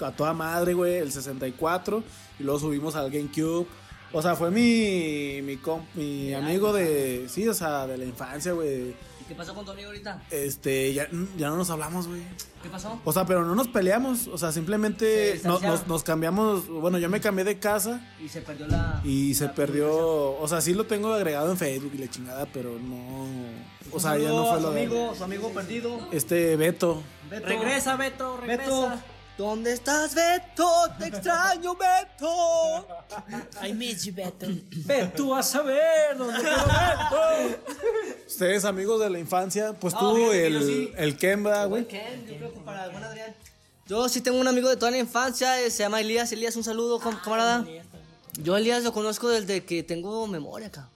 a 0.00 0.12
toda 0.12 0.32
madre, 0.32 0.74
güey, 0.74 0.96
el 0.96 1.10
64, 1.10 2.02
y 2.38 2.42
luego 2.44 2.60
subimos 2.60 2.94
al 2.96 3.10
GameCube. 3.10 3.66
O 4.12 4.22
sea, 4.22 4.36
fue 4.36 4.50
mi, 4.50 5.40
mi, 5.42 5.56
comp- 5.56 5.84
mi 5.94 6.32
amigo 6.34 6.72
de, 6.72 7.26
sí, 7.28 7.48
o 7.48 7.52
sea, 7.54 7.86
de 7.86 7.98
la 7.98 8.04
infancia, 8.04 8.52
güey. 8.52 8.94
¿Y 9.28 9.32
¿Qué 9.32 9.34
pasó 9.34 9.54
con 9.54 9.64
tu 9.64 9.72
amigo 9.72 9.88
ahorita? 9.88 10.22
Este, 10.30 10.94
ya, 10.94 11.06
ya 11.36 11.48
no 11.50 11.56
nos 11.58 11.68
hablamos, 11.68 12.08
güey. 12.08 12.22
¿Qué 12.62 12.70
pasó? 12.70 12.98
O 13.04 13.12
sea, 13.12 13.26
pero 13.26 13.44
no 13.44 13.54
nos 13.54 13.68
peleamos, 13.68 14.26
o 14.28 14.38
sea, 14.38 14.48
Se 14.50 14.54
simplemente 14.54 15.38
no- 15.44 15.60
nos, 15.60 15.86
nos 15.86 16.02
cambiamos, 16.02 16.66
bueno, 16.68 16.98
yo 16.98 17.08
me 17.10 17.20
cambié 17.20 17.44
de 17.44 17.58
casa 17.58 18.00
Y 18.24 18.28
se 18.28 18.40
perdió 18.40 18.66
la. 18.66 19.00
y 19.04 19.34
se 19.34 19.44
la 19.44 19.54
perdió, 19.54 19.90
o 20.38 20.48
sea, 20.48 20.60
sí 20.60 20.72
lo 20.74 20.86
tengo 20.86 21.12
agregado 21.12 21.50
en 21.50 21.58
Facebook 21.58 21.92
y 21.94 21.98
la 21.98 22.08
chingada, 22.10 22.46
pero 22.52 22.70
no, 22.78 23.26
o 23.92 24.00
sea, 24.00 24.16
ya 24.18 24.28
no 24.30 24.46
a 24.48 24.52
fue 24.52 24.56
su 24.60 24.66
lo 24.66 24.72
de 24.72 24.82
amigo, 24.82 25.14
su 25.14 25.24
amigo 25.24 25.50
perdido. 25.52 26.08
este 26.10 26.56
Beto. 26.56 27.02
Beto. 27.30 27.46
Regresa, 27.46 27.96
Beto, 27.96 28.36
regresa. 28.38 28.62
Beto. 28.64 29.02
¿Dónde 29.38 29.72
estás, 29.72 30.14
Beto? 30.16 30.68
Te 30.98 31.06
extraño, 31.06 31.76
Beto. 31.76 32.86
I 33.64 33.72
miss 33.72 34.04
you, 34.04 34.12
Beto. 34.12 34.46
Ve 34.84 35.12
tú 35.16 35.32
a 35.34 35.42
saber 35.44 36.16
dónde 36.18 36.40
quedó 36.40 36.56
Beto. 36.66 37.62
Ustedes 38.26 38.64
amigos 38.64 39.00
de 39.00 39.08
la 39.10 39.18
infancia, 39.20 39.72
pues 39.74 39.94
No, 39.94 40.00
tú 40.00 40.32
el, 40.32 40.62
sí. 40.64 40.92
el 40.96 41.16
Kemba, 41.16 41.64
güey. 41.66 41.86
Ken, 41.86 42.26
yo 42.26 42.36
creo 42.36 42.52
que 42.52 42.60
para 42.60 42.86
el 42.86 42.90
buen 42.90 43.04
Adrián. 43.04 43.34
Yo 43.86 44.08
sí 44.08 44.20
tengo 44.20 44.38
un 44.40 44.48
amigo 44.48 44.68
de 44.68 44.76
toda 44.76 44.90
la 44.90 44.98
infancia, 44.98 45.60
eh, 45.62 45.70
se 45.70 45.84
llama 45.84 46.00
Elías. 46.00 46.30
Elías, 46.32 46.56
un 46.56 46.64
saludo, 46.64 46.98
com- 47.00 47.16
camarada. 47.22 47.64
Yo 48.42 48.54
a 48.54 48.58
Elías 48.58 48.82
lo 48.82 48.92
conozco 48.92 49.28
desde 49.28 49.64
que 49.64 49.84
tengo 49.84 50.26
memoria 50.26 50.66
acá. 50.66 50.88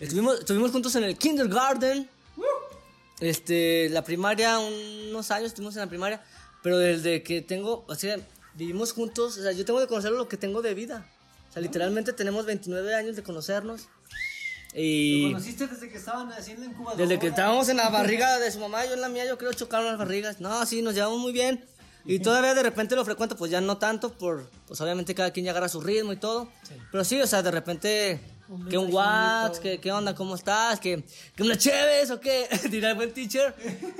Estuvimos, 0.00 0.40
estuvimos 0.40 0.70
juntos 0.70 0.96
en 0.96 1.04
el 1.04 1.16
kindergarten. 1.18 2.08
Este, 3.20 3.88
la 3.90 4.02
primaria, 4.02 4.58
unos 4.58 5.30
años 5.30 5.48
estuvimos 5.48 5.74
en 5.76 5.80
la 5.82 5.86
primaria. 5.86 6.22
Pero 6.62 6.78
desde 6.78 7.22
que 7.22 7.42
tengo, 7.42 7.84
o 7.86 7.94
sea, 7.94 8.18
vivimos 8.56 8.92
juntos. 8.92 9.38
O 9.38 9.42
sea, 9.42 9.52
yo 9.52 9.64
tengo 9.64 9.80
de 9.80 9.86
conocer 9.86 10.12
lo 10.12 10.28
que 10.28 10.36
tengo 10.36 10.62
de 10.62 10.74
vida. 10.74 11.06
O 11.50 11.52
sea, 11.52 11.62
literalmente 11.62 12.12
tenemos 12.12 12.46
29 12.46 12.94
años 12.94 13.16
de 13.16 13.22
conocernos. 13.22 13.88
Y 14.74 15.32
¿Conociste 15.32 15.66
desde 15.66 15.88
que 15.88 15.96
estaban 15.96 16.30
haciendo 16.32 16.64
la 16.64 16.70
incubadora? 16.70 17.02
desde 17.02 17.18
que 17.18 17.28
estábamos 17.28 17.68
en 17.68 17.78
la 17.78 17.88
barriga 17.88 18.38
de 18.38 18.50
su 18.50 18.58
mamá, 18.58 18.84
yo 18.84 18.94
en 18.94 19.00
la 19.00 19.08
mía, 19.08 19.24
yo 19.26 19.38
creo 19.38 19.52
chocaron 19.52 19.86
las 19.86 19.98
barrigas. 19.98 20.40
No, 20.40 20.66
sí, 20.66 20.82
nos 20.82 20.94
llevamos 20.94 21.18
muy 21.18 21.32
bien. 21.32 21.64
Y 22.04 22.20
todavía 22.20 22.54
de 22.54 22.62
repente 22.62 22.94
lo 22.94 23.04
frecuento, 23.04 23.36
pues 23.36 23.50
ya 23.50 23.60
no 23.60 23.78
tanto, 23.78 24.12
por, 24.12 24.48
pues 24.68 24.80
obviamente 24.80 25.14
cada 25.14 25.32
quien 25.32 25.44
ya 25.44 25.50
agarra 25.50 25.68
su 25.68 25.80
ritmo 25.80 26.12
y 26.12 26.16
todo. 26.16 26.48
Pero 26.92 27.04
sí, 27.04 27.20
o 27.20 27.26
sea, 27.26 27.42
de 27.42 27.50
repente, 27.50 28.20
Un 28.48 28.68
que 28.68 28.78
un. 28.78 28.92
WhatsApp, 28.92 29.60
que 29.60 29.80
qué 29.80 29.90
onda, 29.90 30.14
cómo 30.14 30.36
estás, 30.36 30.78
que, 30.78 31.02
que 31.34 31.42
una 31.42 31.58
chéves 31.58 32.10
o 32.10 32.20
qué, 32.20 32.46
dirá 32.70 32.90
el 32.90 32.96
buen 32.96 33.12
teacher. 33.12 33.54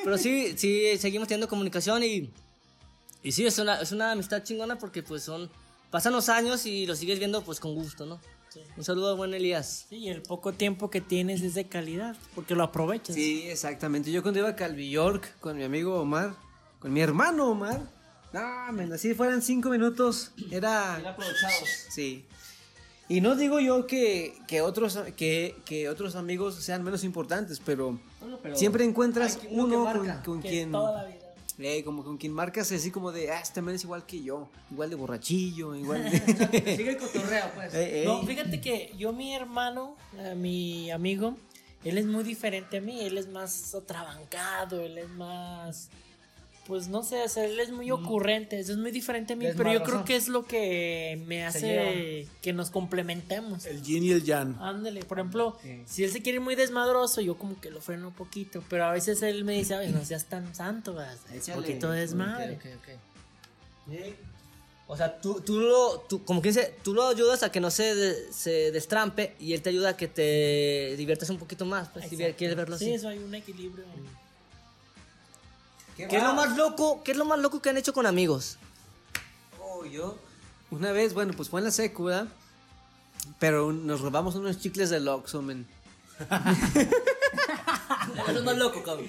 Pero 0.05 0.19
sí, 0.19 0.55
sí, 0.57 0.97
seguimos 0.99 1.27
teniendo 1.27 1.49
comunicación 1.49 2.05
y, 2.05 2.31
y 3.27 3.33
sí, 3.33 3.45
es 3.45 3.59
una, 3.59 3.81
es 3.81 3.91
una 3.91 4.13
amistad 4.13 4.45
chingona 4.45 4.79
porque 4.79 5.03
pues 5.03 5.25
son, 5.25 5.51
pasan 5.91 6.13
los 6.13 6.29
años 6.29 6.65
y 6.65 6.87
lo 6.87 6.95
sigues 6.95 7.19
viendo 7.19 7.43
pues 7.43 7.59
con 7.59 7.75
gusto, 7.75 8.07
¿no? 8.07 8.21
Un 8.77 8.85
saludo 8.85 9.11
al 9.11 9.17
buen 9.17 9.35
Elías. 9.35 9.87
Sí, 9.89 9.97
y 9.97 10.09
el 10.11 10.23
poco 10.23 10.53
tiempo 10.53 10.91
que 10.91 11.01
tienes 11.01 11.43
es 11.43 11.55
de 11.55 11.67
calidad, 11.67 12.17
porque 12.37 12.55
lo 12.55 12.63
aprovechas. 12.63 13.17
Sí, 13.17 13.43
exactamente. 13.49 14.13
Yo 14.13 14.23
cuando 14.23 14.39
iba 14.39 14.51
a 14.51 14.55
Calvi 14.55 14.91
York 14.91 15.35
con 15.41 15.57
mi 15.57 15.65
amigo 15.65 16.01
Omar, 16.01 16.37
con 16.79 16.93
mi 16.93 17.01
hermano 17.01 17.51
Omar, 17.51 17.83
men, 18.73 18.93
así 18.93 19.13
fueran 19.13 19.43
cinco 19.43 19.71
minutos, 19.71 20.31
era... 20.53 20.95
aprovechados. 20.95 21.69
Sí. 21.91 22.27
Y 23.09 23.21
no 23.21 23.35
digo 23.35 23.59
yo 23.59 23.89
que, 23.89 24.39
que 24.47 24.61
otros, 24.61 25.01
que, 25.17 25.57
que 25.65 25.89
otros 25.89 26.15
amigos 26.15 26.55
sean 26.55 26.85
menos 26.85 27.03
importantes, 27.03 27.61
pero, 27.65 27.99
Bueno, 28.21 28.39
pero 28.41 28.57
siempre 28.57 28.85
encuentras 28.85 29.41
uno 29.51 29.69
que 29.69 29.75
uno 29.75 29.85
marca, 29.85 30.23
con, 30.23 30.35
con 30.35 30.43
Que 30.43 30.49
quien... 30.49 30.71
toda 30.71 31.03
la 31.03 31.09
vida. 31.09 31.26
Eh, 31.59 31.83
como 31.85 32.05
con 32.05 32.19
quien 32.19 32.35
marcas 32.35 32.71
así 32.71 32.91
como 32.91 33.13
de, 33.13 33.31
ah, 33.31 33.41
este 33.41 33.63
man 33.63 33.75
es 33.75 33.85
igual 33.85 34.05
que 34.05 34.23
yo, 34.23 34.49
igual 34.71 34.91
de 34.91 34.97
borrachillo, 34.97 35.75
igual 35.75 36.05
de... 36.05 36.21
Sigue 36.77 36.91
el 36.91 36.97
cotorreo, 36.99 37.51
pues. 37.55 37.73
Eh, 37.73 38.03
eh. 38.03 38.05
No, 38.05 38.23
fíjate 38.25 38.61
que 38.61 38.93
yo, 38.99 39.15
mi 39.15 39.35
hermano, 39.35 39.97
eh, 40.19 40.35
mi 40.35 40.91
amigo, 40.91 41.35
él 41.83 41.99
es 41.99 42.05
muy 42.05 42.25
diferente 42.25 42.79
a 42.79 42.81
mí. 42.81 43.01
Él 43.01 43.17
es 43.17 43.29
más 43.29 43.75
atrabancado, 43.75 44.81
él 44.81 44.99
es 44.99 45.09
más. 45.09 45.89
Pues 46.67 46.89
no 46.89 47.05
sé, 47.05 47.23
o 47.23 47.29
sea, 47.29 47.45
él 47.45 47.61
es 47.61 47.71
muy 47.71 47.91
ocurrente, 47.93 48.59
eso 48.59 48.73
es 48.73 48.79
muy 48.79 48.91
diferente 48.91 49.35
a 49.35 49.37
mí, 49.37 49.47
pero 49.57 49.73
yo 49.73 49.83
creo 49.85 50.05
que 50.05 50.17
es 50.17 50.27
lo 50.27 50.45
que 50.47 51.23
me 51.27 51.45
hace 51.45 52.27
que 52.43 52.53
nos 52.53 52.71
complementemos. 52.71 53.67
El 53.67 53.83
yin 53.83 54.03
y 54.03 54.11
el 54.11 54.25
yang. 54.25 54.57
Ándale, 54.61 55.05
por 55.05 55.19
ejemplo, 55.19 55.57
si 55.87 56.03
él 56.03 56.11
se 56.11 56.23
quiere 56.23 56.37
ir 56.37 56.43
muy 56.43 56.57
desmadroso, 56.57 57.21
yo 57.21 57.39
como 57.39 57.61
que 57.61 57.71
lo 57.71 57.81
freno 57.81 58.09
un 58.09 58.15
poquito, 58.15 58.65
pero 58.69 58.85
a 58.87 58.93
veces 58.93 59.23
él 59.23 59.45
me 59.45 59.53
dice, 59.55 59.75
"Ay, 59.77 59.93
no 59.93 60.05
seas 60.05 60.25
tan 60.25 60.55
santo, 60.57 60.95
¿verdad? 60.95 61.17
un 61.49 61.55
poquito 61.55 61.91
de 61.91 62.01
desmadre. 62.01 62.55
Ok, 62.55 62.65
ok. 62.79 63.97
O 64.89 64.97
sea, 64.97 65.19
tú, 65.21 65.41
tú 65.41 65.59
lo, 65.59 65.99
tú, 66.09 66.25
como 66.25 66.41
que 66.41 66.49
dice, 66.49 66.75
tú 66.85 66.95
lo 66.95 67.09
ayudas 67.09 67.43
a 67.43 67.51
que 67.51 67.59
no 67.61 67.71
se, 67.73 67.95
de- 67.97 68.33
se 68.33 68.71
destrampe 68.71 69.35
y 69.41 69.53
él 69.53 69.61
te 69.63 69.71
ayuda 69.71 69.91
a 69.91 69.97
que 69.97 70.07
te 70.07 70.95
diviertas 70.97 71.29
un 71.31 71.39
poquito 71.39 71.65
más, 71.65 71.89
pues, 71.89 72.09
si 72.09 72.17
quieres 72.17 72.57
verlo 72.57 72.79
Sí, 72.79 72.85
así. 72.87 72.95
eso 72.95 73.09
hay 73.09 73.19
un 73.19 73.35
equilibrio. 73.35 73.85
¿Qué 75.97 76.05
es 76.17 76.23
lo 76.23 76.35
más 76.35 76.57
loco? 76.57 77.03
¿Qué 77.03 77.13
es 77.13 77.17
lo 77.17 77.25
más 77.25 77.39
loco 77.39 77.61
que 77.61 77.71
han 77.71 77.77
hecho 77.77 77.93
con 77.93 78.07
amigos? 78.07 78.59
Oh, 79.61 79.85
yo. 79.85 80.19
Una 80.71 80.93
vez, 80.93 81.15
bueno, 81.15 81.33
pues 81.35 81.49
fue 81.49 81.61
en 81.61 81.65
la 81.65 81.71
secu, 81.71 82.05
¿verdad? 82.05 82.29
Pero 83.39 83.73
nos 83.73 84.01
robamos 84.01 84.35
unos 84.35 84.59
chicles 84.61 84.91
del 84.91 85.09
Oxxo, 85.09 85.43
men. 85.43 85.67
Es 88.29 88.35
lo 88.35 88.43
más 88.43 88.57
loco, 88.57 88.83
cabrón. 88.83 89.09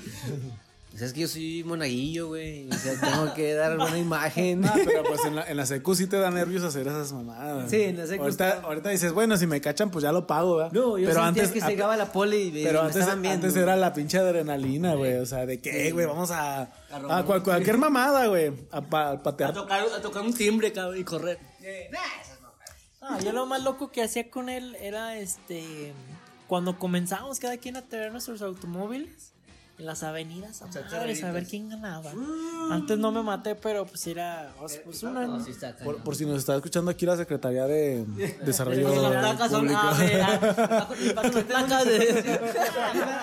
Pues 0.97 1.09
es 1.09 1.13
que 1.13 1.19
yo 1.21 1.27
soy 1.27 1.63
monaguillo, 1.63 2.25
güey. 2.29 2.67
O 2.71 2.73
sea, 2.73 2.99
tengo 2.99 3.31
que 3.35 3.53
dar 3.53 3.77
buena 3.77 3.99
imagen. 3.99 4.65
Ah, 4.65 4.73
pero 4.83 5.03
pues 5.03 5.23
en 5.25 5.35
la, 5.35 5.47
en 5.47 5.55
la 5.55 5.67
secu 5.67 5.93
sí 5.93 6.07
te 6.07 6.17
da 6.17 6.31
nervios 6.31 6.63
hacer 6.63 6.87
esas 6.87 7.13
mamadas. 7.13 7.69
Sí, 7.69 7.83
en 7.83 7.97
la 7.97 8.07
secu 8.07 8.23
Ahorita, 8.23 8.49
está- 8.49 8.61
ahorita 8.65 8.89
dices, 8.89 9.13
bueno, 9.13 9.37
si 9.37 9.45
me 9.45 9.61
cachan, 9.61 9.91
pues 9.91 10.01
ya 10.01 10.11
lo 10.11 10.25
pago, 10.25 10.55
¿verdad? 10.55 10.71
No, 10.71 10.97
yo 10.97 11.07
pero 11.07 11.23
sentía 11.23 11.43
antes, 11.43 11.51
que 11.51 11.61
se 11.61 11.67
llegaba 11.67 11.95
la 11.97 12.11
poli 12.11 12.37
y, 12.37 12.47
y 12.61 12.63
Pero 12.63 12.79
me 12.81 12.87
antes, 12.87 13.01
estaban 13.01 13.21
viendo. 13.21 13.45
antes 13.45 13.61
era 13.61 13.75
la 13.75 13.93
pinche 13.93 14.17
adrenalina, 14.17 14.95
güey. 14.95 15.17
O 15.17 15.25
sea, 15.27 15.45
de 15.45 15.61
que, 15.61 15.91
güey, 15.91 16.07
vamos 16.07 16.31
a. 16.31 16.61
A, 17.09 17.23
cual- 17.27 17.43
cualquier 17.43 17.77
mamada, 17.77 18.25
güey. 18.25 18.51
A, 18.71 18.81
pa- 18.81 19.09
a 19.09 19.11
A 19.11 19.21
patear. 19.21 19.53
tocar, 19.53 19.81
a 19.95 20.01
tocar 20.01 20.23
un 20.23 20.33
timbre, 20.33 20.73
cabrón, 20.73 20.99
y 20.99 21.03
correr. 21.03 21.37
Ah, 23.01 23.19
yo 23.23 23.31
lo 23.31 23.45
más 23.45 23.63
loco 23.63 23.91
que 23.91 24.01
hacía 24.01 24.29
con 24.29 24.49
él 24.49 24.75
era 24.81 25.17
este. 25.17 25.93
Cuando 26.47 26.79
comenzamos 26.79 27.39
cada 27.39 27.57
quien 27.57 27.77
a 27.77 27.83
tener 27.83 28.11
nuestros 28.11 28.41
automóviles 28.41 29.33
en 29.79 29.85
las 29.85 30.01
avenidas, 30.01 30.63
a, 30.63 30.71
sea, 30.71 30.81
madres, 30.91 31.23
a 31.23 31.31
ver 31.31 31.45
quién 31.45 31.69
ganaba. 31.69 32.11
Antes 32.71 32.97
no 32.97 33.11
me 33.11 33.21
maté, 33.21 33.53
pero 33.53 33.85
pues 33.85 34.07
era. 34.07 34.51
o 34.59 34.67
sea, 34.67 34.81
pues 34.83 35.03
una. 35.03 35.27
No, 35.27 35.39
sí 35.43 35.51
Por, 36.03 36.15
si 36.15 36.25
nos 36.25 36.39
está 36.39 36.55
escuchando 36.55 36.89
aquí 36.89 37.05
la 37.05 37.15
Secretaría 37.15 37.65
de 37.67 38.03
Desarrollo 38.45 38.89
Las 39.09 39.21
placas 39.21 39.51
son 39.51 39.61
Público. 39.67 39.79
A, 39.79 39.93
B, 39.93 40.21
A. 40.23 40.89
Y 41.05 41.09
pasan 41.11 41.33
las 41.35 41.43
placas 41.43 41.85
de... 41.85 42.39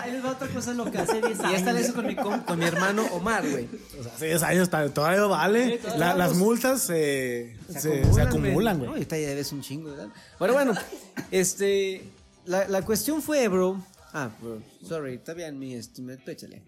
Ahí 0.03 0.13
les 0.13 0.25
va 0.25 0.31
otra 0.31 0.49
cosa 0.49 0.73
loca. 0.75 1.05
Y 1.51 1.55
esta 1.55 1.73
la 1.73 1.81
hizo 1.81 1.93
con 1.93 2.07
mi, 2.07 2.15
com- 2.15 2.41
con 2.45 2.59
mi 2.59 2.65
hermano 2.67 3.05
Omar, 3.13 3.43
güey. 3.49 3.69
O 3.99 4.03
sea, 4.05 4.13
seis 4.17 4.43
años 4.45 4.71
ta- 4.71 4.89
todavía 4.91 5.23
vale. 5.25 5.81
La- 5.99 6.15
las 6.15 6.35
multas 6.35 6.83
se, 6.83 7.57
se, 7.69 8.13
se 8.15 8.23
acumulan, 8.23 8.77
No, 8.79 8.85
güey. 8.85 8.91
ahorita 8.91 9.19
ya 9.19 9.29
debes 9.29 9.51
un 9.51 9.61
chingo, 9.61 9.91
¿verdad? 9.91 10.09
Bueno, 10.39 10.55
bueno, 10.55 10.73
este. 11.33 12.09
La, 12.47 12.69
la 12.69 12.83
cuestión 12.83 13.23
fue, 13.23 13.49
bro. 13.49 13.83
Ah, 14.17 14.31
bro, 14.41 14.63
sorry, 14.87 15.15
está 15.15 15.35
bien 15.35 15.59
mi 15.59 15.75
estimado, 15.75 16.19
échale. 16.27 16.63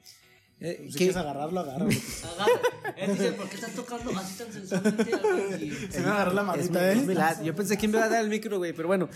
Eh, 0.59 0.89
Si 0.91 0.97
quieres 0.99 1.17
agarrarlo, 1.17 1.61
agárralo. 1.61 1.91
Agarra. 1.91 2.95
Él 2.97 3.13
dice, 3.13 3.33
¿por 3.33 3.49
qué 3.49 3.55
estás 3.57 3.73
tocando 3.75 4.11
así 4.19 4.39
tan 4.39 4.53
sensualmente? 4.53 5.93
Se 5.93 6.01
me 6.01 6.07
agarró 6.09 6.33
la 6.33 6.43
manita, 6.43 6.93
¿eh? 6.93 7.07
Yo 7.45 7.55
pensé 7.55 7.77
que 7.79 7.87
me 7.89 7.99
iba 7.99 8.05
a 8.07 8.09
dar 8.09 8.23
el 8.25 8.31
micro, 8.31 8.59
güey, 8.59 8.73
pero 8.73 8.89
bueno. 8.89 9.09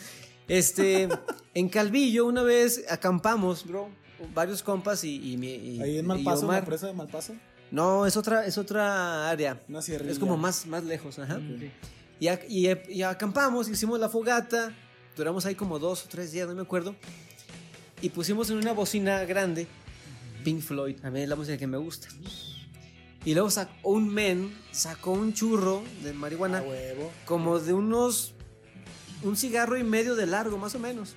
Este, 0.49 1.09
en 1.55 1.69
Calvillo 1.69 2.27
una 2.27 2.43
vez 2.43 2.85
acampamos, 2.91 3.67
bro, 3.67 3.89
varios 4.35 4.63
compas 4.63 5.03
y, 5.05 5.33
y 5.33 5.37
mi 5.37 5.49
y- 5.55 5.81
Ahí 5.83 5.99
en 5.99 6.07
Malpaso, 6.07 6.47
la 6.47 6.65
presa 6.65 6.87
de 6.89 6.93
Malpaso. 6.93 7.35
No, 7.71 8.05
es 8.07 8.17
otra, 8.17 8.45
es 8.47 8.59
otra 8.59 9.31
área. 9.31 9.61
Una. 9.69 9.81
Es 9.81 10.19
como 10.19 10.37
más, 10.37 10.67
más 10.67 10.85
lejos, 10.85 11.19
ajá. 11.19 11.41
Y, 12.21 12.27
ac- 12.27 12.45
y, 12.49 12.69
y 12.93 13.03
acampamos, 13.03 13.69
hicimos 13.69 13.99
la 13.99 14.09
fogata, 14.09 14.75
duramos 15.17 15.47
ahí 15.47 15.55
como 15.55 15.79
dos 15.79 16.05
o 16.05 16.09
tres 16.09 16.33
días, 16.33 16.47
no 16.49 16.55
me 16.55 16.63
acuerdo. 16.63 16.95
Y 18.03 18.09
pusimos 18.11 18.51
en 18.51 18.57
una 18.57 18.73
bocina 18.73 19.25
grande 19.25 19.67
Pink 20.45 20.63
Floyd, 20.63 20.97
a 21.05 21.11
mí 21.11 21.21
es 21.21 21.29
la 21.29 21.37
música 21.37 21.59
que 21.59 21.67
me 21.67 21.77
gusta. 21.77 22.09
Y 23.25 23.35
luego 23.35 23.51
sacó 23.51 23.91
un 23.91 24.09
men, 24.09 24.55
sacó 24.71 25.13
un 25.13 25.35
churro 25.35 25.83
de 26.03 26.13
marihuana, 26.15 26.59
A 26.59 26.63
huevo. 26.63 27.13
como 27.27 27.59
de 27.61 27.75
unos, 27.75 28.33
un 29.23 29.37
cigarro 29.37 29.77
y 29.77 29.85
medio 29.85 30.15
de 30.15 30.27
largo, 30.27 30.57
más 30.57 30.75
o 30.75 30.79
menos. 30.79 31.15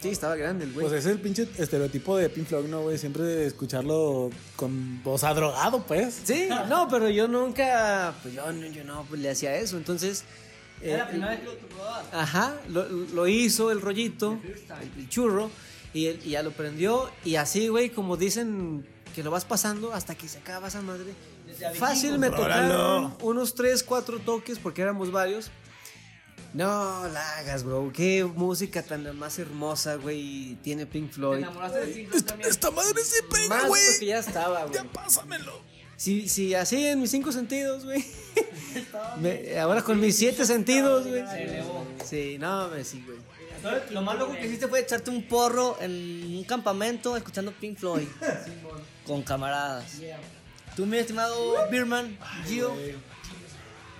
Sí, 0.00 0.08
estaba 0.08 0.34
grande 0.34 0.64
el 0.64 0.72
güey. 0.72 0.88
Pues 0.88 0.98
es 0.98 1.06
el 1.08 1.20
pinche 1.20 1.46
estereotipo 1.56 2.16
de 2.16 2.28
Pink 2.28 2.48
Floyd, 2.48 2.66
¿no, 2.66 2.82
güey? 2.82 2.98
Siempre 2.98 3.46
escucharlo 3.46 4.30
con 4.56 5.00
voz 5.04 5.22
a 5.22 5.32
drogado, 5.32 5.84
pues. 5.86 6.22
Sí, 6.24 6.48
no, 6.68 6.88
pero 6.88 7.08
yo 7.08 7.28
nunca, 7.28 8.12
pues 8.20 8.34
yo, 8.34 8.50
no- 8.50 8.66
yo 8.66 8.82
no 8.82 9.04
pues, 9.08 9.20
le 9.20 9.30
hacía 9.30 9.54
eso, 9.54 9.76
entonces... 9.76 10.24
eh, 10.80 10.90
Era 10.90 11.04
la 11.04 11.08
primera 11.08 11.30
vez 11.30 11.38
que 11.40 11.44
lo. 11.46 12.18
Ajá, 12.18 12.60
lo, 12.68 12.88
lo 12.88 13.28
hizo 13.28 13.70
el 13.70 13.80
rollito, 13.80 14.40
el, 14.42 15.00
el 15.02 15.08
churro, 15.08 15.48
y, 15.94 16.06
él- 16.06 16.20
y 16.24 16.30
ya 16.30 16.42
lo 16.42 16.50
prendió. 16.52 17.10
Y 17.24 17.36
así, 17.36 17.68
güey, 17.68 17.90
como 17.90 18.16
dicen 18.16 18.86
que 19.14 19.22
lo 19.22 19.30
vas 19.30 19.44
pasando 19.44 19.92
hasta 19.92 20.14
que 20.14 20.28
se 20.28 20.38
acaba 20.38 20.68
esa 20.68 20.80
madre. 20.82 21.12
Fácil 21.74 22.18
me 22.18 22.30
tocaron 22.30 23.14
unos 23.20 23.54
3, 23.54 23.82
4 23.82 24.20
toques 24.20 24.58
porque 24.58 24.82
éramos 24.82 25.10
varios. 25.12 25.50
No 26.54 27.08
la 27.08 27.38
hagas, 27.38 27.64
bro. 27.64 27.90
Qué 27.94 28.24
música 28.24 28.82
tan 28.82 29.16
más 29.18 29.38
hermosa, 29.38 29.94
güey. 29.96 30.56
Tiene 30.62 30.84
Pink 30.86 31.08
Te 31.08 31.14
Floyd. 31.14 31.38
enamoraste 31.38 31.80
de 31.80 31.86
Pink 31.94 32.08
Floyd 32.10 32.24
también. 32.24 32.50
Esta 32.50 32.70
madre 32.70 33.02
se 33.04 33.22
pega, 33.22 33.48
Más 33.48 33.66
güey. 33.68 34.06
ya 34.06 34.18
estaba, 34.18 34.62
güey. 34.64 34.74
Ya 34.74 34.84
pásamelo. 34.84 35.60
Si, 35.96 36.28
si 36.28 36.54
así 36.54 36.84
en 36.86 37.00
mis 37.00 37.10
cinco 37.10 37.32
sentidos, 37.32 37.84
güey. 37.84 38.04
Me- 39.20 39.58
ahora 39.60 39.82
con 39.82 39.98
mis 40.00 40.16
siete 40.16 40.44
sentidos, 40.44 41.06
güey. 41.06 41.22
Sí, 42.04 42.36
no, 42.38 42.68
me 42.68 42.84
sí, 42.84 43.02
güey. 43.06 43.18
Lo 43.90 44.02
más 44.02 44.18
loco 44.18 44.32
que 44.34 44.46
hiciste 44.46 44.68
fue 44.68 44.80
echarte 44.80 45.10
un 45.10 45.26
porro 45.28 45.76
en 45.80 46.36
un 46.38 46.44
campamento 46.44 47.16
escuchando 47.16 47.52
Pink 47.52 47.78
Floyd. 47.78 48.08
con 49.06 49.22
camaradas. 49.22 49.98
Tú, 50.76 50.86
mi 50.86 50.96
estimado 50.98 51.68
Birman, 51.70 52.18
Gio. 52.46 52.72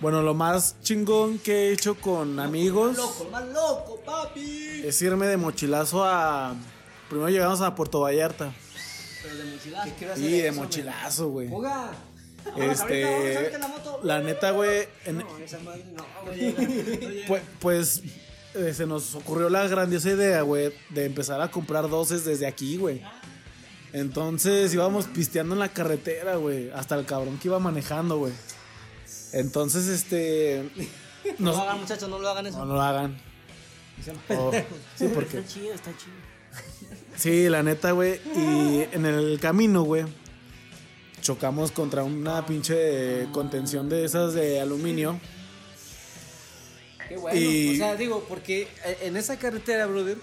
Bueno, 0.01 0.21
lo 0.23 0.35
más 0.35 0.77
chingón 0.83 1.39
que 1.39 1.69
he 1.69 1.73
hecho 1.73 1.95
con 1.95 2.41
amigos 2.41 2.97
Loco, 2.97 3.29
más 3.31 3.47
loco, 3.49 4.01
papi. 4.05 4.83
es 4.85 5.01
irme 5.03 5.27
de 5.27 5.37
mochilazo 5.37 6.03
a. 6.05 6.57
Primero 7.09 7.29
llegamos 7.29 7.61
a 7.61 7.75
Puerto 7.75 8.01
Vallarta. 8.01 8.53
Pero 9.23 9.37
de 9.37 9.45
mochilazo. 9.45 10.21
Y 10.21 10.41
de 10.41 10.51
mochilazo, 10.53 11.29
güey. 11.29 11.49
Este. 12.57 13.05
ahorita 13.05 13.55
en 13.55 13.61
la 13.61 13.69
moto. 13.69 14.01
La 14.03 14.19
neta, 14.21 14.51
güey. 14.51 14.89
en- 15.05 15.25
Esa 15.45 15.59
madre 15.61 15.85
no, 15.95 16.05
Pues, 17.29 17.43
pues, 17.61 18.03
eh, 18.55 18.75
se 18.75 18.87
nos 18.87 19.15
ocurrió 19.15 19.49
la 19.49 19.67
grandiosa 19.67 20.11
idea, 20.11 20.43
güey, 20.43 20.73
de 20.91 21.07
empezar 21.07 21.41
a 21.41 21.51
comprar 21.51 21.89
doces 21.89 22.25
desde 22.25 22.47
aquí, 22.47 22.77
güey. 22.77 23.03
Entonces 23.93 24.73
íbamos 24.73 25.07
pisteando 25.07 25.55
en 25.55 25.61
la 25.61 25.69
carretera, 25.69 26.37
güey, 26.37 26.71
hasta 26.71 26.99
el 26.99 27.05
cabrón 27.05 27.39
que 27.39 27.49
iba 27.49 27.59
manejando, 27.59 28.19
güey. 28.19 28.33
Entonces, 29.33 29.87
este... 29.89 30.71
No 31.39 31.53
lo 31.53 31.59
hagan, 31.59 31.81
muchachos, 31.81 32.09
no 32.09 32.19
lo 32.19 32.29
hagan 32.29 32.47
eso. 32.49 32.59
No 32.59 32.75
lo 32.75 32.83
hagan. 32.83 33.17
Oh, 34.31 34.51
sí, 34.97 35.09
porque... 35.15 35.39
Está 35.39 35.53
chido, 35.55 35.73
está 35.73 35.91
chido. 35.97 36.17
Sí, 37.15 37.49
la 37.49 37.63
neta, 37.63 37.93
güey. 37.93 38.21
Y 38.35 38.87
en 38.93 39.07
el 39.07 39.39
camino, 39.39 39.83
güey, 39.83 40.05
chocamos 41.21 41.71
contra 41.71 42.03
una 42.03 42.45
pinche 42.45 43.29
contención 43.33 43.89
de 43.89 44.05
esas 44.05 44.35
de 44.35 44.61
aluminio. 44.61 45.21
Qué 47.13 47.19
bueno. 47.19 47.39
Y- 47.39 47.75
O 47.75 47.77
sea, 47.77 47.95
digo, 47.97 48.25
porque 48.29 48.63
eh, 48.87 48.99
en 49.03 49.17
esa 49.19 49.37
carretera, 49.39 49.85
brother, 49.87 50.17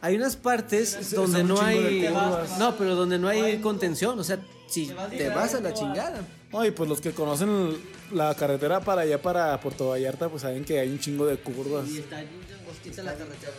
hay 0.00 0.16
unas 0.16 0.34
partes 0.36 0.98
Sí, 1.02 1.14
donde 1.14 1.44
no 1.44 1.60
hay. 1.60 2.06
curvas. 2.08 2.58
No, 2.58 2.76
pero 2.76 2.96
donde 2.96 3.18
no 3.18 3.28
hay 3.28 3.58
contención. 3.60 4.18
O 4.18 4.24
sea, 4.24 4.40
si 4.68 4.92
te 5.16 5.28
vas 5.28 5.54
a 5.54 5.60
la 5.60 5.72
chingada. 5.72 6.20
No, 6.52 6.64
y 6.64 6.70
pues 6.72 6.88
los 6.88 7.00
que 7.00 7.12
conocen 7.12 7.76
la 8.12 8.34
carretera 8.34 8.80
para 8.80 9.02
allá, 9.02 9.20
para 9.22 9.60
Puerto 9.60 9.88
Vallarta, 9.90 10.28
pues 10.28 10.42
saben 10.42 10.64
que 10.64 10.80
hay 10.80 10.90
un 10.90 10.98
chingo 10.98 11.26
de 11.26 11.36
curvas. 11.38 11.88
Y 11.88 11.98
está 11.98 12.18
angostita 12.18 13.02
la 13.04 13.14
carretera. 13.14 13.52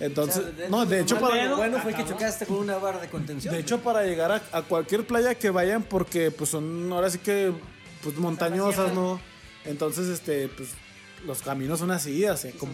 Entonces, 0.00 0.42
no, 0.70 0.86
de 0.86 1.00
hecho, 1.00 1.18
para, 1.20 1.54
bueno 1.56 1.78
fue 1.80 1.92
que 1.94 2.04
chocaste 2.06 2.46
con 2.46 2.56
una 2.56 2.78
barra 2.78 3.00
de 3.00 3.08
contención. 3.08 3.52
de 3.54 3.60
hecho, 3.60 3.80
para 3.80 4.02
llegar 4.04 4.32
a, 4.32 4.42
a 4.52 4.62
cualquier 4.62 5.06
playa 5.06 5.34
que 5.34 5.50
vayan, 5.50 5.82
porque 5.82 6.30
pues 6.30 6.48
son 6.50 6.90
ahora 6.92 7.10
sí 7.10 7.18
que 7.18 7.52
pues 8.02 8.16
montañosas, 8.16 8.94
¿no? 8.94 9.20
Entonces, 9.66 10.08
este, 10.08 10.48
pues 10.48 10.70
los 11.26 11.42
caminos 11.42 11.78
son 11.78 11.90
así, 11.90 12.24
así 12.24 12.50
como. 12.52 12.72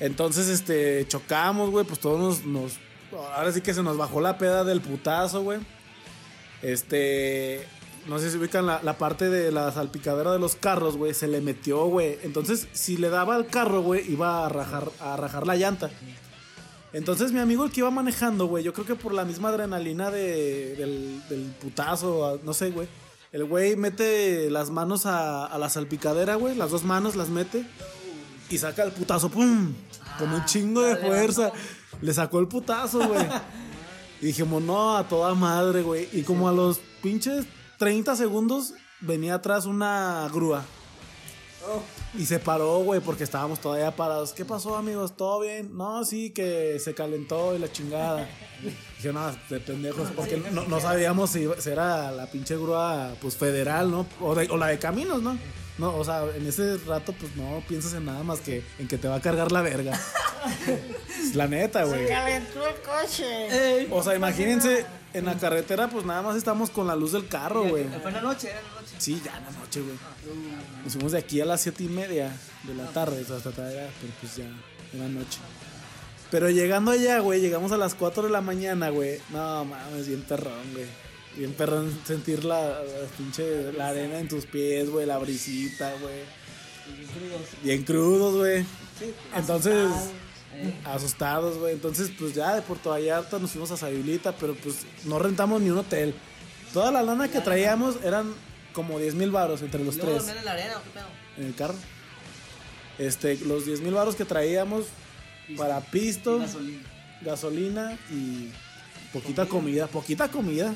Entonces, 0.00 0.48
este, 0.48 1.06
chocamos, 1.08 1.70
güey, 1.70 1.84
pues 1.86 2.00
todos 2.00 2.44
nos, 2.44 2.44
nos- 2.46 2.78
Ahora 3.36 3.52
sí 3.52 3.60
que 3.60 3.72
se 3.72 3.82
nos 3.82 3.96
bajó 3.96 4.20
la 4.20 4.38
peda 4.38 4.64
del 4.64 4.80
putazo, 4.80 5.42
güey. 5.42 5.60
Este. 6.62 7.66
no 8.06 8.18
sé 8.18 8.30
si 8.30 8.38
ubican 8.38 8.66
la, 8.66 8.80
la 8.82 8.98
parte 8.98 9.28
de 9.30 9.52
la 9.52 9.70
salpicadera 9.72 10.32
de 10.32 10.38
los 10.38 10.56
carros, 10.56 10.96
güey, 10.96 11.14
se 11.14 11.28
le 11.28 11.40
metió, 11.40 11.84
güey. 11.86 12.18
Entonces, 12.22 12.66
si 12.72 12.96
le 12.96 13.08
daba 13.10 13.34
al 13.36 13.46
carro, 13.46 13.82
güey, 13.82 14.10
iba 14.10 14.44
a 14.44 14.48
rajar, 14.48 14.90
a 15.00 15.16
rajar 15.16 15.46
la 15.46 15.56
llanta. 15.56 15.90
Entonces, 16.92 17.32
mi 17.32 17.40
amigo 17.40 17.64
el 17.64 17.70
que 17.72 17.80
iba 17.80 17.90
manejando, 17.90 18.46
güey, 18.46 18.62
yo 18.64 18.72
creo 18.72 18.86
que 18.86 18.94
por 18.94 19.12
la 19.14 19.24
misma 19.24 19.48
adrenalina 19.50 20.10
de, 20.10 20.74
del, 20.76 21.22
del 21.28 21.42
putazo, 21.60 22.40
no 22.44 22.52
sé, 22.54 22.70
güey. 22.70 22.88
El 23.34 23.46
güey 23.46 23.74
mete 23.74 24.48
las 24.48 24.70
manos 24.70 25.06
a, 25.06 25.44
a 25.44 25.58
la 25.58 25.68
salpicadera, 25.68 26.36
güey, 26.36 26.54
las 26.54 26.70
dos 26.70 26.84
manos 26.84 27.16
las 27.16 27.30
mete 27.30 27.66
y 28.48 28.58
saca 28.58 28.84
el 28.84 28.92
putazo, 28.92 29.28
¡pum! 29.28 29.74
Con 30.20 30.32
un 30.32 30.44
chingo 30.44 30.82
de 30.82 30.94
fuerza. 30.98 31.50
Le 32.00 32.14
sacó 32.14 32.38
el 32.38 32.46
putazo, 32.46 33.06
güey. 33.08 33.26
Y 34.20 34.28
dijimos, 34.28 34.62
no, 34.62 34.96
a 34.96 35.08
toda 35.08 35.34
madre, 35.34 35.82
güey. 35.82 36.08
Y 36.12 36.22
como 36.22 36.48
a 36.48 36.52
los 36.52 36.78
pinches 37.02 37.44
30 37.78 38.14
segundos 38.14 38.72
venía 39.00 39.34
atrás 39.34 39.66
una 39.66 40.30
grúa. 40.32 40.64
Y 42.16 42.24
se 42.24 42.38
paró, 42.38 42.78
güey, 42.78 43.00
porque 43.00 43.24
estábamos 43.24 43.58
todavía 43.58 43.94
parados. 43.96 44.32
¿Qué 44.32 44.44
pasó, 44.44 44.76
amigos? 44.76 45.16
¿Todo 45.16 45.40
bien? 45.40 45.76
No, 45.76 46.04
sí, 46.04 46.30
que 46.30 46.78
se 46.78 46.94
calentó 46.94 47.56
y 47.56 47.58
la 47.58 47.70
chingada. 47.70 48.28
Dije, 49.04 49.12
no, 49.12 49.30
de 49.50 49.60
pendejos, 49.60 50.08
porque 50.16 50.42
no, 50.52 50.64
no 50.66 50.80
sabíamos 50.80 51.28
si, 51.30 51.46
era 51.66 52.10
la 52.10 52.26
pinche 52.26 52.56
grúa, 52.56 53.14
pues, 53.20 53.36
federal, 53.36 53.90
¿no? 53.90 54.06
O, 54.20 54.34
de- 54.34 54.48
o 54.48 54.56
la 54.56 54.68
de 54.68 54.78
caminos, 54.78 55.20
¿no? 55.22 55.36
No, 55.76 55.94
o 55.94 56.04
sea, 56.04 56.24
en 56.34 56.46
ese 56.46 56.78
rato, 56.86 57.12
pues, 57.12 57.36
no 57.36 57.62
piensas 57.68 57.92
en 57.94 58.06
nada 58.06 58.22
más 58.22 58.40
que 58.40 58.62
en 58.78 58.88
que 58.88 58.96
te 58.96 59.06
va 59.08 59.16
a 59.16 59.20
cargar 59.20 59.52
la 59.52 59.60
verga. 59.60 60.00
la 61.34 61.46
neta, 61.48 61.84
güey. 61.84 62.06
Calentó 62.08 62.66
el 62.66 62.74
coche. 62.76 63.88
O 63.90 64.02
sea, 64.02 64.14
imagínense, 64.14 64.86
en 65.12 65.26
la 65.26 65.34
carretera, 65.34 65.88
pues 65.88 66.06
nada 66.06 66.22
más 66.22 66.36
estamos 66.36 66.70
con 66.70 66.86
la 66.86 66.96
luz 66.96 67.12
del 67.12 67.28
carro, 67.28 67.64
güey. 67.64 67.84
Fue 68.00 68.08
en 68.10 68.14
la 68.14 68.22
noche, 68.22 68.50
era 68.50 68.62
la 68.62 68.80
noche. 68.80 68.94
Sí, 68.98 69.20
ya 69.22 69.36
en 69.36 69.44
la 69.44 69.50
noche, 69.50 69.80
güey. 69.82 69.96
Nos 70.82 70.92
fuimos 70.94 71.12
de 71.12 71.18
aquí 71.18 71.40
a 71.42 71.44
las 71.44 71.60
siete 71.60 71.84
y 71.84 71.88
media 71.88 72.30
de 72.62 72.74
la 72.74 72.86
tarde, 72.86 73.20
o 73.22 73.26
sea, 73.26 73.36
hasta 73.36 73.50
todavía, 73.50 73.88
pero 74.00 74.12
pues 74.20 74.36
ya, 74.36 74.44
en 74.44 74.98
la 74.98 75.08
noche. 75.08 75.40
Pero 76.30 76.50
llegando 76.50 76.90
allá, 76.90 77.20
güey, 77.20 77.40
llegamos 77.40 77.70
a 77.72 77.76
las 77.76 77.94
4 77.94 78.24
de 78.24 78.30
la 78.30 78.40
mañana, 78.40 78.88
güey. 78.90 79.18
No, 79.30 79.64
mames, 79.64 80.08
bien 80.08 80.22
perrón, 80.22 80.72
güey. 80.72 80.86
Bien 81.36 81.52
perrón 81.52 81.96
sentir 82.06 82.44
la, 82.44 82.60
la 82.60 83.06
pinche, 83.16 83.72
la 83.72 83.88
arena 83.88 84.18
en 84.18 84.28
tus 84.28 84.46
pies, 84.46 84.88
güey, 84.90 85.06
la 85.06 85.18
brisita, 85.18 85.92
güey. 86.00 86.20
Bien 87.62 87.82
crudos, 87.84 88.36
güey. 88.36 88.64
Entonces, 89.34 89.88
asustados, 90.84 91.58
güey. 91.58 91.74
Entonces, 91.74 92.10
pues 92.18 92.34
ya 92.34 92.54
de 92.54 92.62
Puerto 92.62 92.90
Vallarta 92.90 93.38
nos 93.38 93.50
fuimos 93.50 93.70
a 93.70 93.76
Sayulita, 93.76 94.32
pero 94.32 94.54
pues 94.54 94.78
no 95.04 95.18
rentamos 95.18 95.60
ni 95.60 95.70
un 95.70 95.78
hotel. 95.78 96.14
Toda 96.72 96.90
la 96.90 97.02
lana 97.02 97.28
que 97.28 97.40
traíamos 97.40 97.96
eran 98.04 98.32
como 98.72 98.98
10 98.98 99.14
mil 99.14 99.30
baros 99.30 99.62
entre 99.62 99.84
los 99.84 99.96
¿Y 99.96 99.98
luego 100.00 100.18
tres 100.18 100.36
en 100.36 100.44
la 100.44 100.52
arena 100.52 100.78
o 100.78 100.82
qué 100.82 100.90
pedo? 100.90 101.06
en 101.36 101.46
el 101.46 101.54
carro. 101.54 101.74
Este, 102.98 103.36
los 103.38 103.66
10 103.66 103.80
mil 103.80 103.94
baros 103.94 104.14
que 104.16 104.24
traíamos 104.24 104.86
para 105.56 105.80
pisto, 105.80 106.38
Gasolina. 106.38 106.82
gasolina 107.22 107.98
y 108.10 108.50
poquita 109.12 109.46
comida, 109.46 109.86
poquita 109.86 110.28
comida. 110.28 110.74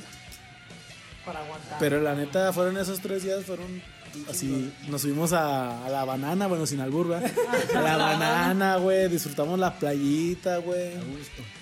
Para 1.25 1.41
aguantar. 1.45 1.79
Pero 1.79 2.01
la 2.01 2.15
neta, 2.15 2.53
fueron 2.53 2.77
esos 2.79 3.01
tres 3.01 3.23
días, 3.23 3.45
fueron 3.45 3.83
así. 4.31 4.73
Nos 4.89 5.03
subimos 5.03 5.33
a, 5.33 5.85
a 5.85 5.91
la 5.91 6.05
banana, 6.05 6.47
bueno, 6.47 6.65
sin 6.67 6.81
albur, 6.81 7.09
¿verdad? 7.09 7.31
A 7.75 7.81
la 7.83 7.97
banana, 7.97 8.77
güey. 8.77 9.09
Disfrutamos 9.09 9.59
la 9.59 9.79
playita, 9.79 10.57
güey. 10.59 10.93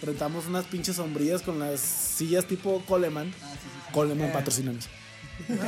Rentamos 0.03 0.47
unas 0.47 0.65
pinches 0.67 0.97
sombrillas 0.97 1.43
con 1.43 1.59
las 1.59 1.81
sillas 1.81 2.45
tipo 2.47 2.83
Coleman. 2.87 3.33
Coleman, 3.93 4.33
patrocinanos. 4.33 4.89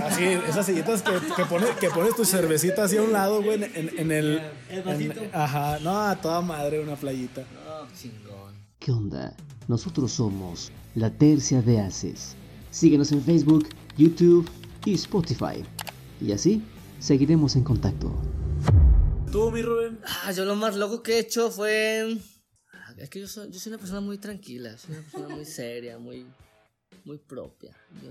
Así, 0.05 0.25
esas 0.25 0.67
sillitas 0.67 1.03
que, 1.03 1.13
que, 1.37 1.45
pones, 1.45 1.71
que 1.77 1.91
pones 1.91 2.17
tu 2.17 2.25
cervecita 2.25 2.85
así 2.85 2.97
a 2.97 3.03
un 3.03 3.13
lado, 3.13 3.43
güey, 3.43 3.63
en, 3.63 3.71
en- 3.75 3.99
en 3.99 4.13
el. 4.13 4.41
El 4.71 4.83
vasito. 4.83 5.21
en- 5.23 5.31
ajá, 5.35 5.79
no, 5.81 6.01
a 6.03 6.17
toda 6.21 6.41
madre, 6.41 6.81
una 6.81 6.97
playita. 6.97 7.43
No, 7.65 7.87
chingón. 7.95 8.55
¿Qué 8.79 8.93
onda? 8.93 9.37
Nosotros 9.69 10.13
somos 10.13 10.73
La 10.95 11.11
Tercia 11.11 11.61
de 11.63 11.81
Haces. 11.81 12.35
Síguenos 12.71 13.13
en 13.13 13.23
Facebook, 13.23 13.69
YouTube 13.97 14.49
y 14.85 14.95
Spotify. 14.95 15.63
Y 16.21 16.33
así 16.33 16.63
seguiremos 16.99 17.55
en 17.57 17.65
contacto. 17.65 18.13
¿Tú, 19.31 19.51
mi 19.51 19.61
Rubén? 19.63 19.99
Ah, 20.25 20.33
yo 20.33 20.45
lo 20.45 20.57
más 20.57 20.77
loco 20.77 21.03
que 21.03 21.15
he 21.15 21.19
hecho 21.19 21.51
fue. 21.51 22.17
Ah, 22.73 22.95
Es 22.97 23.11
que 23.11 23.21
yo 23.21 23.29
soy, 23.29 23.51
yo 23.51 23.61
soy 23.61 23.71
una 23.73 23.79
persona 23.79 24.01
muy 24.01 24.19
tranquila, 24.19 24.77
soy 24.79 24.93
una 24.97 25.03
persona 25.03 25.35
muy 25.37 25.45
seria, 25.45 25.99
muy, 25.99 26.27
muy 27.05 27.19
propia. 27.19 27.77
Yo, 28.03 28.11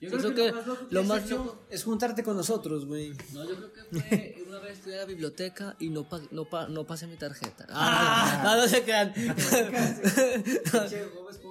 Yo 0.00 0.10
creo, 0.10 0.34
que, 0.34 0.50
lo 0.50 0.54
más 0.54 0.66
loco, 0.66 0.88
que 0.88 0.94
lo 0.94 1.00
has 1.00 1.06
más 1.06 1.24
hecho 1.24 1.36
loco- 1.38 1.66
es 1.70 1.82
juntarte 1.84 2.22
con 2.22 2.36
nosotros, 2.36 2.84
güey. 2.84 3.12
No, 3.32 3.44
yo 3.48 3.56
creo 3.56 3.72
que 3.72 3.82
fue 4.00 4.44
una 4.48 4.58
vez 4.60 4.78
fui 4.78 4.92
a 4.92 4.96
la 4.98 5.04
biblioteca 5.06 5.74
y 5.78 5.88
no, 5.88 6.06
pa- 6.08 6.20
no, 6.30 6.44
pa- 6.44 6.68
no 6.68 6.86
pasé 6.86 7.06
mi 7.06 7.16
tarjeta. 7.16 7.66
Ah, 7.70 8.42
no, 8.44 8.56
no 8.56 8.68
se 8.68 8.82
crean. 8.82 9.14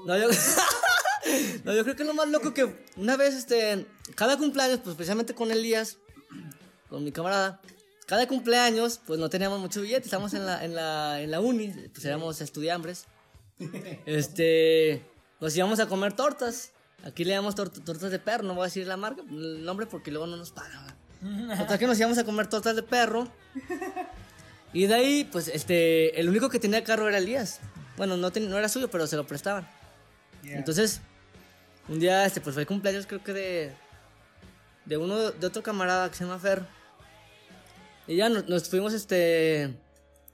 No, 0.05 0.17
yo, 0.19 0.27
no, 1.63 1.73
yo 1.73 1.83
creo 1.83 1.95
que 1.95 2.03
lo 2.03 2.13
más 2.13 2.27
loco 2.29 2.53
que 2.53 2.85
una 2.97 3.17
vez, 3.17 3.33
este, 3.33 3.87
cada 4.15 4.37
cumpleaños, 4.37 4.79
pues 4.83 4.91
especialmente 4.91 5.33
con 5.33 5.49
Elías, 5.51 5.97
con 6.89 7.03
mi 7.03 7.11
camarada, 7.11 7.59
cada 8.05 8.27
cumpleaños, 8.27 8.99
pues 9.07 9.19
no 9.19 9.29
teníamos 9.29 9.59
mucho 9.59 9.81
billete, 9.81 10.05
estábamos 10.05 10.35
en 10.35 10.45
la, 10.45 10.63
en 10.63 10.75
la, 10.75 11.21
en 11.21 11.31
la 11.31 11.39
uni, 11.39 11.69
pues 11.91 12.05
éramos 12.05 12.39
estudiambres. 12.41 13.05
Este, 14.05 15.03
nos 15.41 15.55
íbamos 15.57 15.79
a 15.79 15.87
comer 15.87 16.13
tortas. 16.13 16.71
Aquí 17.03 17.23
le 17.23 17.31
llamamos 17.31 17.55
tor- 17.55 17.69
tortas 17.83 18.11
de 18.11 18.19
perro, 18.19 18.43
no 18.43 18.53
voy 18.55 18.63
a 18.63 18.65
decir 18.65 18.87
la 18.87 18.97
marca, 18.97 19.21
el 19.29 19.63
nombre 19.63 19.85
porque 19.85 20.09
luego 20.11 20.25
no 20.27 20.37
nos 20.37 20.51
pagan. 20.51 20.95
Total 21.57 21.77
que 21.79 21.87
nos 21.87 21.99
íbamos 21.99 22.17
a 22.17 22.23
comer 22.23 22.47
tortas 22.47 22.75
de 22.75 22.83
perro. 22.83 23.27
Y 24.73 24.87
de 24.87 24.93
ahí, 24.95 25.23
pues, 25.31 25.47
este, 25.47 26.19
el 26.19 26.27
único 26.29 26.49
que 26.49 26.59
tenía 26.59 26.83
carro 26.83 27.07
era 27.07 27.17
Elías. 27.19 27.59
Bueno, 27.97 28.17
no, 28.17 28.31
ten- 28.31 28.49
no 28.49 28.57
era 28.57 28.67
suyo, 28.69 28.89
pero 28.89 29.07
se 29.07 29.15
lo 29.15 29.25
prestaban. 29.25 29.67
Entonces, 30.43 31.01
un 31.87 31.99
día, 31.99 32.25
este, 32.25 32.41
pues 32.41 32.53
fue 32.55 32.63
el 32.63 32.67
cumpleaños, 32.67 33.05
creo 33.07 33.23
que 33.23 33.33
de, 33.33 33.73
de 34.85 34.97
uno, 34.97 35.31
de 35.31 35.47
otro 35.47 35.63
camarada 35.63 36.09
que 36.09 36.15
se 36.17 36.23
llama 36.25 36.39
Fer. 36.39 36.63
Y 38.07 38.17
ya 38.17 38.29
nos, 38.29 38.47
nos 38.49 38.67
fuimos, 38.69 38.93
este, 38.93 39.73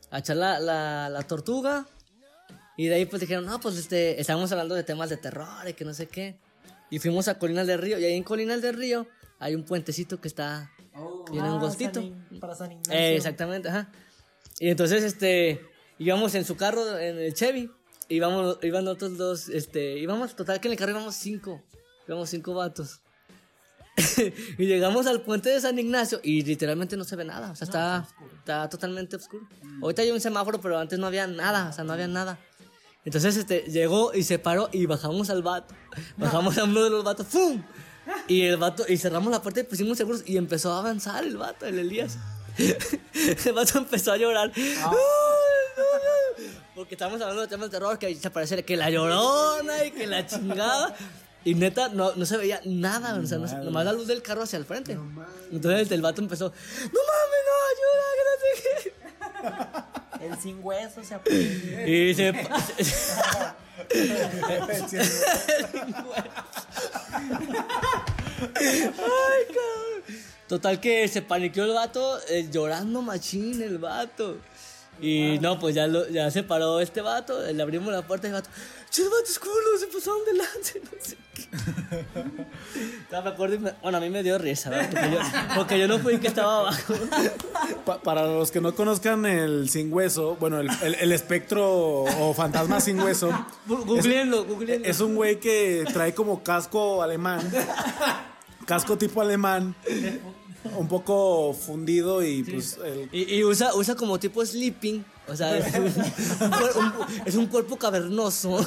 a 0.09 0.19
echar 0.19 0.37
la, 0.37 0.59
la, 0.59 1.09
la 1.09 1.21
tortuga. 1.23 1.85
Y 2.77 2.87
de 2.87 2.95
ahí, 2.95 3.05
pues 3.05 3.19
dijeron, 3.21 3.45
no, 3.45 3.59
pues, 3.59 3.77
este, 3.77 4.19
estábamos 4.19 4.51
hablando 4.51 4.73
de 4.75 4.83
temas 4.83 5.09
de 5.09 5.17
terror 5.17 5.67
y 5.69 5.73
que 5.73 5.85
no 5.85 5.93
sé 5.93 6.07
qué. 6.07 6.37
Y 6.91 6.99
fuimos 6.99 7.27
a 7.27 7.39
Colinas 7.39 7.65
del 7.65 7.81
Río. 7.81 7.97
Y 7.97 8.05
ahí 8.05 8.13
en 8.13 8.23
Colinas 8.23 8.61
del 8.61 8.75
Río 8.75 9.07
hay 9.39 9.55
un 9.55 9.63
puentecito 9.63 10.21
que 10.21 10.27
está 10.27 10.71
bien 11.31 11.43
Ah, 11.43 11.55
angostito. 11.55 12.01
San 12.01 12.39
para 12.39 12.53
San 12.53 12.71
Ignacio. 12.71 12.93
Eh, 12.93 13.15
exactamente, 13.15 13.69
ajá. 13.69 13.91
Y 14.59 14.69
entonces, 14.69 15.03
este, 15.03 15.61
íbamos 15.97 16.35
en 16.35 16.45
su 16.45 16.55
carro, 16.55 16.99
en 16.99 17.17
el 17.17 17.33
Chevy, 17.33 17.71
íbamos, 18.09 18.59
iban 18.61 18.87
otros 18.87 19.17
dos, 19.17 19.49
este, 19.49 19.97
íbamos, 19.97 20.35
total 20.35 20.59
que 20.59 20.67
en 20.67 20.73
el 20.73 20.77
carro 20.77 20.91
íbamos 20.91 21.15
cinco, 21.15 21.63
íbamos 22.07 22.29
cinco 22.29 22.53
vatos. 22.53 23.01
y 24.57 24.65
llegamos 24.65 25.07
al 25.07 25.21
puente 25.21 25.49
de 25.49 25.59
San 25.59 25.77
Ignacio 25.77 26.19
y 26.23 26.43
literalmente 26.43 26.95
no 26.95 27.03
se 27.03 27.15
ve 27.15 27.25
nada, 27.25 27.51
o 27.51 27.55
sea, 27.55 27.65
está, 27.65 28.07
está 28.39 28.69
totalmente 28.69 29.15
oscuro. 29.15 29.47
Ahorita 29.81 30.01
hay 30.01 30.11
un 30.11 30.21
semáforo, 30.21 30.61
pero 30.61 30.77
antes 30.77 30.99
no 30.99 31.07
había 31.07 31.27
nada, 31.27 31.69
o 31.69 31.73
sea, 31.73 31.83
no 31.83 31.93
había 31.93 32.07
nada. 32.07 32.39
Entonces, 33.03 33.35
este, 33.37 33.61
llegó 33.61 34.13
y 34.13 34.23
se 34.23 34.37
paró 34.37 34.69
y 34.71 34.85
bajamos 34.85 35.29
al 35.29 35.41
vato. 35.41 35.73
Bajamos 36.17 36.57
a 36.57 36.65
uno 36.65 36.83
de 36.83 36.89
los 36.89 37.03
vatos, 37.03 37.27
¡pum! 37.27 37.63
Y 38.27 38.43
el 38.43 38.57
vato, 38.57 38.85
y 38.87 38.97
cerramos 38.97 39.31
la 39.31 39.41
puerta 39.41 39.61
y 39.61 39.63
pusimos 39.63 39.97
seguros 39.97 40.23
y 40.25 40.37
empezó 40.37 40.71
a 40.73 40.79
avanzar 40.79 41.23
el 41.23 41.37
vato, 41.37 41.65
el 41.65 41.79
Elías. 41.79 42.17
el 43.45 43.53
vato 43.53 43.77
empezó 43.79 44.11
a 44.11 44.17
llorar. 44.17 44.51
Porque 46.75 46.95
estábamos 46.95 47.21
hablando 47.21 47.41
de 47.41 47.47
temas 47.47 47.69
de 47.69 47.77
terror, 47.77 47.97
que 47.97 48.13
se 48.15 48.29
parece 48.29 48.63
que 48.63 48.77
la 48.77 48.89
llorona 48.89 49.83
y 49.85 49.91
que 49.91 50.07
la 50.07 50.25
chingada. 50.25 50.95
Y 51.43 51.55
neta, 51.55 51.89
no, 51.89 52.13
no 52.15 52.25
se 52.25 52.37
veía 52.37 52.61
nada, 52.65 53.15
o 53.15 53.25
sea, 53.25 53.39
no 53.39 53.63
nomás 53.63 53.85
la 53.85 53.93
luz 53.93 54.05
del 54.05 54.21
carro 54.21 54.43
hacia 54.43 54.57
el 54.57 54.65
frente. 54.65 54.97
Entonces 55.51 55.91
el 55.91 56.01
vato 56.01 56.21
empezó, 56.21 56.45
no 56.45 56.99
mames, 57.09 57.41
no, 57.47 57.53
ayuda, 57.71 58.07
que 58.15 58.23
no 58.27 58.39
sé 58.41 58.83
qué. 58.83 59.83
El 60.21 60.37
sin 60.39 60.59
hueso 60.63 61.03
se 61.03 61.15
aprieta. 61.15 61.87
Y 61.87 62.13
se... 62.13 62.27
Ay, 68.41 68.77
cabrón. 69.47 70.03
Total 70.47 70.79
que 70.79 71.07
se 71.07 71.21
paniqueó 71.21 71.63
el 71.63 71.73
vato, 71.73 72.19
eh, 72.27 72.49
llorando 72.51 73.01
machín 73.01 73.61
el 73.61 73.77
vato. 73.77 74.37
Y 74.99 75.39
no, 75.39 75.57
pues 75.59 75.73
ya, 75.73 75.87
lo- 75.87 76.07
ya 76.09 76.29
se 76.29 76.43
paró 76.43 76.79
este 76.79 77.01
vato, 77.01 77.41
le 77.51 77.61
abrimos 77.63 77.91
la 77.91 78.03
puerta 78.05 78.27
y 78.27 78.29
el 78.29 78.35
vato, 78.35 78.49
¡Che, 78.91 79.03
vatos 79.05 79.39
culos! 79.39 79.79
Se 79.79 79.87
pasaron 79.87 80.19
delante, 80.25 80.81
no 80.83 81.03
sé 81.03 81.17
qué. 81.33 81.47
No, 83.11 83.21
me 83.23 83.29
acuerdo 83.29 83.55
y 83.55 83.59
me- 83.59 83.73
bueno, 83.81 83.97
a 83.97 84.01
mí 84.01 84.09
me 84.09 84.21
dio 84.21 84.37
risa, 84.37 84.69
¿verdad? 84.69 84.89
Porque 84.91 85.11
yo, 85.11 85.19
porque 85.55 85.79
yo 85.79 85.87
no 85.87 85.97
fui 85.99 86.17
que 86.19 86.27
estaba 86.27 86.59
abajo. 86.59 86.93
Pa- 87.85 88.01
para 88.01 88.23
los 88.27 88.51
que 88.51 88.61
no 88.61 88.75
conozcan 88.75 89.25
el 89.25 89.69
sin 89.69 89.91
hueso, 89.91 90.35
bueno, 90.39 90.59
el, 90.59 90.69
el- 90.83 90.95
el 90.95 91.11
espectro 91.13 92.03
o 92.03 92.33
fantasma 92.35 92.79
sin 92.79 92.99
hueso, 92.99 93.31
Googleenlo, 93.67 94.43
googleenlo. 94.45 94.87
es 94.87 94.99
un 94.99 95.15
güey 95.15 95.39
que 95.39 95.85
trae 95.93 96.13
como 96.13 96.43
casco 96.43 97.01
alemán. 97.01 97.41
casco 98.65 98.97
tipo 98.97 99.21
alemán, 99.21 99.73
un 100.77 100.87
poco 100.87 101.53
fundido 101.53 102.23
y 102.23 102.43
pues 102.43 102.77
el- 102.83 103.09
Y, 103.11 103.35
y 103.37 103.43
usa, 103.43 103.73
usa 103.75 103.95
como 103.95 104.19
tipo 104.19 104.45
sleeping. 104.45 105.03
O 105.27 105.35
sea, 105.35 105.57
es 105.57 105.73
un, 105.75 105.83
un 105.85 105.91
cuer- 106.51 106.75
un- 106.75 106.93
es 107.27 107.35
un 107.35 107.47
cuerpo 107.47 107.77
cavernoso. 107.77 108.57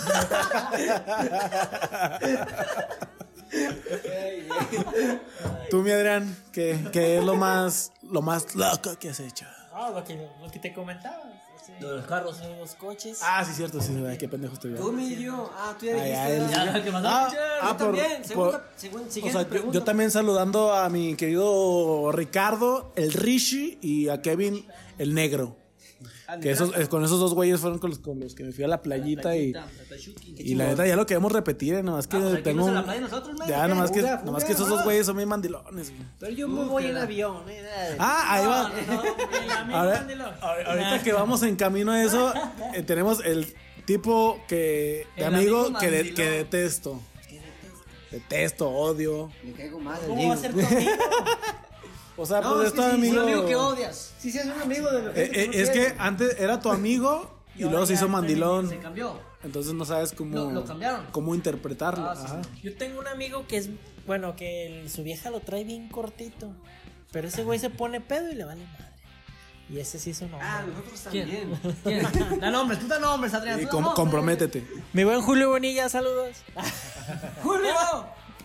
tú 5.71 5.83
mi 5.83 5.91
Adrián, 5.91 6.37
¿qué, 6.53 6.79
qué 6.93 7.19
es 7.19 7.25
lo 7.25 7.35
más 7.37 7.93
lo 8.03 8.23
más 8.23 8.55
loco 8.55 8.99
que 8.99 9.11
has 9.11 9.21
hecho? 9.21 9.47
Ah, 9.73 9.91
lo 9.95 10.05
que, 10.05 10.15
lo 10.41 10.51
que 10.51 10.59
te 10.59 10.73
comentaba. 10.73 11.23
De 11.81 11.89
los 11.97 12.07
carros. 12.07 12.41
De 12.41 12.57
los 12.59 12.75
coches. 12.75 13.21
Ah, 13.23 13.45
sí 13.45 13.53
cierto, 13.55 13.81
sí, 13.81 13.93
ay, 14.09 14.19
qué 14.19 14.29
pendejo 14.29 14.55
estoy 14.55 14.75
Tú, 14.75 14.93
mi 14.93 15.15
yo. 15.17 15.51
Ah, 15.57 15.75
tú 15.79 15.87
ya 15.87 15.93
Ay, 15.95 16.01
dijiste. 16.11 16.21
ay, 16.23 16.39
¿verdad? 16.41 16.75
Ya, 16.75 16.83
¿qué 16.85 16.93
pasó? 16.93 17.09
Ah, 17.09 17.29
Yo 17.33 17.39
ah, 17.63 17.69
por- 17.69 17.79
también. 17.79 18.07
por- 18.07 18.25
Segunda, 18.25 18.71
segun- 18.77 19.07
O 19.07 19.11
siguiente 19.11 19.33
sea, 19.33 19.43
yo, 19.43 19.49
pregunta. 19.49 19.75
yo 19.75 19.85
también 19.85 20.11
saludando 20.11 20.75
a 20.75 20.89
mi 20.89 21.15
querido 21.17 22.11
Ricardo, 22.13 22.93
el 22.97 23.13
Rishi, 23.13 23.79
y 23.81 24.09
a 24.09 24.21
Kevin, 24.23 24.67
el 24.99 25.15
negro. 25.15 25.57
Que 26.41 26.51
esos, 26.51 26.77
eh, 26.79 26.89
con 26.89 27.05
esos 27.05 27.21
dos 27.21 27.35
güeyes 27.35 27.61
fueron 27.61 27.79
con 27.79 27.91
los, 27.91 27.99
con 27.99 28.19
los 28.19 28.35
que 28.35 28.45
me 28.45 28.53
fui 28.53 28.65
a 28.65 28.69
la 28.69 28.81
playita 28.81 29.37
y, 29.37 29.53
y 30.39 30.55
la 30.55 30.69
neta 30.69 30.87
ya 30.87 30.97
lo 30.97 31.05
queremos 31.05 31.31
repetir, 31.33 31.75
eh, 31.75 31.83
nomás 31.83 32.07
que 32.07 32.17
Ah, 32.17 32.21
pues 32.31 32.43
tengo... 32.43 32.71
la 32.71 32.83
playa 32.83 33.01
nosotros, 33.03 33.37
man. 33.39 33.47
ya, 33.49 33.69
nomás 33.69 33.91
que, 33.91 34.01
Fuga, 34.01 34.23
nomás 34.25 34.45
que 34.45 34.53
esos 34.53 34.69
dos 34.69 34.85
güeyes 34.85 35.05
son 35.07 35.17
muy 35.17 35.27
mandilones. 35.27 35.91
güey. 35.91 36.03
Pero 36.19 36.33
yo 36.33 36.49
me 36.49 36.65
voy 36.65 36.87
en 36.87 36.97
avión. 36.97 37.43
eh. 37.49 37.97
Ah, 37.99 38.27
ahí 38.31 38.47
va. 38.47 38.73
Ahorita 40.67 41.03
que 41.03 41.13
vamos 41.13 41.43
en 41.43 41.57
camino 41.57 41.93
a 41.93 42.03
eso, 42.03 42.33
eh, 42.75 42.83
tenemos 42.83 43.25
el 43.25 43.55
tipo 43.85 44.41
que 44.49 45.07
de 45.17 45.23
El 45.27 45.35
amigo, 45.35 45.61
amigo 45.67 45.79
que, 45.79 45.91
de- 45.91 46.15
que 46.15 46.25
detesto. 46.31 47.01
Detesto, 48.11 48.71
odio. 48.71 49.31
Me 49.43 49.53
caigo 49.53 49.81
mal. 49.81 49.99
¿Cómo 50.07 50.29
va 50.29 50.35
a 50.35 50.37
ser 50.37 50.53
tu 50.53 50.61
amigo? 50.61 50.91
O 52.17 52.25
sea, 52.27 52.41
No, 52.41 52.55
pues 52.55 52.61
es 52.61 52.67
es 52.69 52.73
que 52.73 52.77
tu 52.81 52.89
sí, 52.89 52.95
amigo. 52.95 53.13
Un 53.15 53.19
amigo 53.29 53.47
que 53.47 53.57
odias. 53.57 54.15
Sí, 54.19 54.31
sí, 54.31 54.39
es 54.39 54.47
un 54.47 54.61
amigo 54.63 54.91
de 54.91 54.99
Eh, 54.99 55.03
repente. 55.03 55.41
eh, 55.43 55.51
es 55.63 55.71
que 55.71 55.95
antes 55.99 56.39
era 56.39 56.61
tu 56.61 56.71
amigo 56.71 57.41
y, 57.57 57.63
luego 57.65 57.87
se 57.87 57.95
hizo 57.95 58.09
mandilón. 58.09 58.69
Se 58.69 58.79
cambió. 58.79 59.19
Entonces 59.43 59.75
no 59.75 59.85
sabes 59.85 60.13
cómo, 60.13 60.35
Lo- 60.37 60.51
lo 60.51 60.65
cambiaron. 60.65 61.07
cómo 61.13 61.35
interpretarlo. 61.35 62.09
Ah, 62.09 62.17
sí, 62.17 62.23
Ajá. 62.25 62.43
Yo 62.63 62.75
tengo 62.77 63.01
un 63.01 63.07
amigo 63.09 63.47
que 63.47 63.57
es, 63.59 63.69
bueno, 64.07 64.37
que 64.37 64.67
el- 64.83 64.91
su 64.91 65.03
vieja 65.03 65.31
lo 65.31 65.41
trae 65.41 65.65
bien 65.65 65.89
cortito. 65.89 66.51
Pero 67.13 67.29
ese 67.29 67.45
güey 67.45 67.59
se 67.59 67.71
pone 67.71 68.01
pedo 68.01 68.31
y 68.31 68.35
le 68.37 68.45
vale 68.45 68.65
madre. 68.67 68.85
Y 69.71 69.79
ese 69.79 69.99
sí 69.99 70.11
es 70.11 70.21
un 70.21 70.33
hombre. 70.35 70.41
Ah, 70.49 70.63
nosotros 70.67 71.01
¿Quién? 71.11 71.29
también. 71.29 72.07
¿Quién? 72.13 72.41
Da 72.41 72.51
nombres, 72.51 72.81
tú 72.81 72.87
da 72.89 72.99
nombres, 72.99 73.35
Adrián. 73.35 73.61
Y 73.61 73.67
com- 73.67 73.83
nombres. 73.83 73.97
comprométete. 73.97 74.67
Mi 74.93 75.05
buen 75.05 75.21
Julio 75.23 75.51
Bonilla, 75.51 75.89
saludos. 75.89 76.37
¡Julio! 77.43 77.75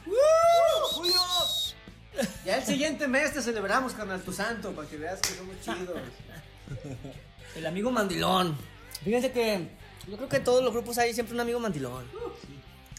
¡Julio! 0.05 0.20
Ya 2.50 2.58
el 2.58 2.66
siguiente 2.66 3.08
mes 3.08 3.32
te 3.32 3.43
celebramos, 3.43 3.93
carnal, 3.93 4.24
tu 4.24 4.34
santo, 4.34 4.72
para 4.72 4.88
que 4.88 4.97
veas 4.97 5.20
que 5.22 5.36
somos 5.36 5.56
chidos. 5.62 6.00
El 7.56 7.68
amigo 7.68 7.91
mandilón. 7.91 8.58
Fíjense 9.04 9.32
que 9.32 9.68
yo 10.08 10.18
creo 10.18 10.28
que 10.28 10.38
en 10.38 10.43
todos 10.43 10.64
los 10.64 10.74
grupos 10.74 10.97
hay 10.97 11.14
siempre 11.14 11.36
un 11.36 11.41
amigo 11.41 11.60
mandilón. 11.60 12.06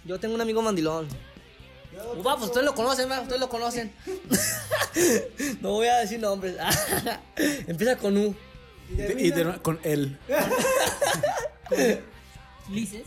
Yo 0.04 0.20
tengo 0.20 0.36
un 0.36 0.40
amigo 0.40 0.62
mandilón. 0.62 1.08
Uva, 2.16 2.36
pues 2.36 2.46
ustedes 2.46 2.64
lo 2.64 2.76
conocen, 2.76 3.08
¿verdad? 3.08 3.24
Ustedes 3.24 3.40
lo 3.40 3.48
conocen. 3.48 3.92
no 5.60 5.70
voy 5.70 5.88
a 5.88 5.96
decir 5.96 6.20
nombres. 6.20 6.54
Empieza 7.66 7.96
con 7.96 8.16
U. 8.18 8.36
Y, 8.88 9.26
y 9.26 9.32
termina 9.32 9.58
con 9.58 9.80
él. 9.82 10.16
Lices. 12.68 13.02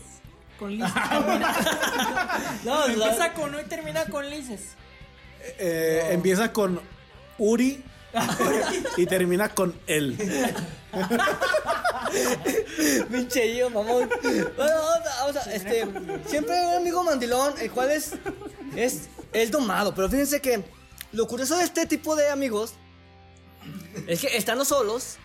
Con 0.58 0.76
lices. 0.76 0.92
No, 2.64 2.84
Empieza 2.84 3.32
con 3.32 3.54
U 3.54 3.60
y 3.60 3.64
termina 3.64 4.04
con 4.04 4.28
lices. 4.28 4.74
Eh, 5.58 6.08
Empieza 6.12 6.52
con 6.52 6.80
Uri 7.38 7.82
y 8.96 9.06
termina 9.06 9.48
con 9.50 9.78
él. 9.86 10.16
Pinche 13.10 13.56
yo, 13.56 13.70
mamón. 13.70 14.08
Bueno, 14.22 14.50
vamos 14.56 15.06
a, 15.06 15.24
vamos 15.24 15.36
a- 15.36 15.52
este, 15.52 15.86
siempre 16.26 16.56
hay 16.58 16.66
un 16.66 16.74
amigo 16.76 17.02
mandilón, 17.02 17.54
el 17.60 17.70
cual 17.70 17.90
es, 17.90 18.12
es, 18.76 19.08
es 19.32 19.50
domado. 19.50 19.94
Pero 19.94 20.08
fíjense 20.08 20.40
que 20.40 20.62
lo 21.12 21.26
curioso 21.26 21.56
de 21.56 21.64
este 21.64 21.86
tipo 21.86 22.14
de 22.16 22.30
amigos 22.30 22.74
es 24.06 24.20
que 24.20 24.36
estando 24.36 24.64
solos, 24.64 25.16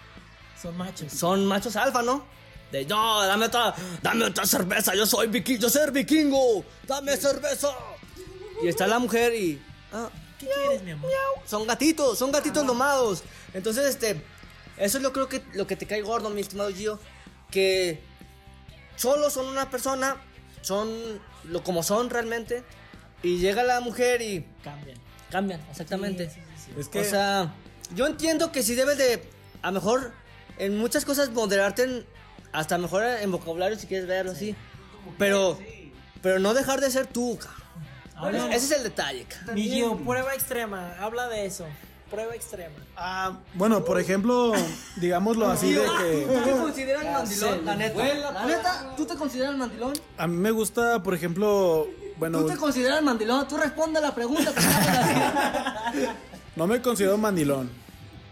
Son 0.61 0.75
machos. 0.77 1.11
son 1.11 1.45
machos 1.45 1.75
alfa, 1.75 2.01
¿no? 2.01 2.23
De 2.71 2.85
no, 2.85 3.25
dame 3.25 3.45
otra, 3.47 3.73
dame 4.03 4.25
otra 4.25 4.45
cerveza, 4.45 4.93
yo 4.93 5.05
soy 5.05 5.27
vikingo, 5.27 5.61
yo 5.61 5.69
soy 5.69 5.89
vikingo, 5.91 6.63
dame 6.87 7.17
cerveza. 7.17 7.69
Y 8.61 8.67
está 8.67 8.85
la 8.87 8.99
mujer 8.99 9.33
y 9.33 9.61
ah, 9.93 10.09
¿Qué 10.39 10.47
quieres, 10.47 10.83
mi 10.83 10.91
amor? 10.91 11.11
son 11.45 11.67
gatitos, 11.67 12.17
son 12.17 12.31
gatitos 12.31 12.65
domados. 12.65 13.23
Entonces, 13.53 13.85
este, 13.85 14.23
eso 14.77 14.97
es 14.97 15.03
lo 15.03 15.11
creo 15.11 15.27
que 15.27 15.43
lo 15.53 15.67
que 15.67 15.75
te 15.75 15.85
cae 15.85 16.01
gordo, 16.01 16.29
mi 16.29 16.41
estimado 16.41 16.69
Gio, 16.71 16.99
que 17.51 18.01
solo 18.95 19.29
son 19.29 19.47
una 19.47 19.69
persona, 19.69 20.17
son 20.61 20.89
lo 21.45 21.63
como 21.63 21.83
son 21.83 22.09
realmente, 22.09 22.63
y 23.23 23.37
llega 23.39 23.63
la 23.63 23.81
mujer 23.81 24.21
y 24.21 24.45
Cambian. 24.63 24.97
cambian, 25.29 25.61
exactamente. 25.69 26.29
Sí, 26.29 26.39
sí, 26.55 26.71
sí. 26.73 26.79
Es 26.79 26.87
que 26.87 27.01
O 27.01 27.03
sea, 27.03 27.53
yo 27.95 28.07
entiendo 28.07 28.51
que 28.51 28.63
si 28.63 28.75
debes 28.75 28.97
de, 28.97 29.23
a 29.61 29.67
lo 29.67 29.73
mejor, 29.73 30.13
en 30.57 30.77
muchas 30.77 31.05
cosas 31.05 31.31
moderarte 31.31 31.83
en, 31.83 32.05
hasta 32.51 32.77
mejor 32.77 33.03
en 33.03 33.31
vocabulario 33.31 33.77
si 33.77 33.87
quieres 33.87 34.07
verlo 34.07 34.31
así, 34.31 34.55
pero, 35.17 35.57
pero 36.21 36.39
no 36.39 36.53
dejar 36.53 36.81
de 36.81 36.91
ser 36.91 37.07
tú, 37.07 37.37
cabrón. 37.37 37.58
Ese 38.27 38.55
es 38.55 38.71
el 38.71 38.83
detalle, 38.83 39.25
cabrón. 39.25 39.55
Mi 39.55 39.63
Gio, 39.63 39.97
prueba 39.97 40.33
extrema. 40.33 40.93
Habla 40.99 41.27
de 41.29 41.45
eso. 41.45 41.65
Prueba 42.09 42.33
extrema. 42.35 42.73
Ah, 42.97 43.33
bueno, 43.53 43.85
por 43.85 43.99
ejemplo, 43.99 44.53
digámoslo 44.97 45.47
así 45.47 45.73
de 45.73 45.85
¿Tú 45.85 45.91
que 45.99 46.41
te 46.43 46.57
consideras 46.57 47.05
mandilón? 47.05 47.65
La 47.65 47.75
neta. 47.75 48.03
la 48.33 48.45
neta, 48.45 48.93
¿tú 48.97 49.05
te 49.05 49.15
consideras 49.15 49.55
mandilón? 49.55 49.93
a 50.17 50.25
mí 50.27 50.35
me 50.35 50.49
gusta, 50.49 51.03
por 51.03 51.13
ejemplo, 51.13 51.87
bueno, 52.17 52.39
¿Tú 52.39 52.47
te 52.47 52.57
consideras 52.57 53.03
mandilón? 53.03 53.47
Tú 53.47 53.57
responde 53.57 53.99
a 53.99 54.01
la 54.01 54.15
pregunta 54.15 54.51
que 54.53 56.07
no 56.55 56.65
me 56.67 56.81
considero 56.81 57.17
mandilón. 57.17 57.69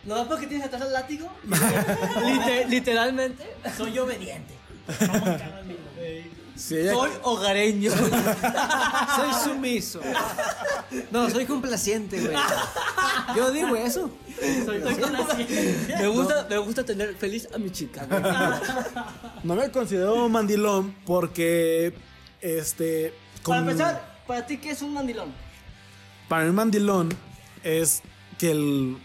¿No 0.06 0.22
es 0.22 0.28
porque 0.28 0.48
tienes 0.48 0.66
atrás 0.66 0.82
el 0.82 0.94
látigo? 0.94 1.30
Lite- 1.46 2.66
literalmente. 2.70 3.44
Soy 3.78 3.98
obediente. 4.00 4.56
Si 6.58 6.76
ella- 6.78 6.94
Soy 6.94 7.12
hogareño. 7.24 7.92
Soy 9.16 9.34
sumiso. 9.44 10.00
No, 11.12 11.30
soy 11.30 11.46
complaciente, 11.46 12.20
güey. 12.20 12.36
Yo 13.36 13.52
digo 13.52 13.76
eso. 13.76 14.10
Soy 14.66 14.82
complaciente. 14.82 15.96
me, 16.00 16.08
gusta, 16.08 16.48
me 16.50 16.58
gusta 16.58 16.84
tener 16.84 17.16
feliz 17.16 17.48
a 17.54 17.58
mi 17.58 17.72
chica. 17.72 18.06
güey. 18.10 18.22
no 19.44 19.56
me 19.56 19.70
considero 19.72 20.28
mandilón 20.30 20.96
porque, 21.06 21.94
este, 22.42 23.14
Para 23.44 23.44
con- 23.62 23.70
empezar, 23.70 24.18
¿para 24.28 24.46
ti 24.46 24.58
qué 24.58 24.72
es 24.72 24.82
un 24.82 24.94
mandilón? 24.94 25.32
para 26.30 26.44
mí 26.46 26.52
mandilón 26.52 27.10
es 27.64 28.02
que 28.38 28.52
el, 28.52 28.98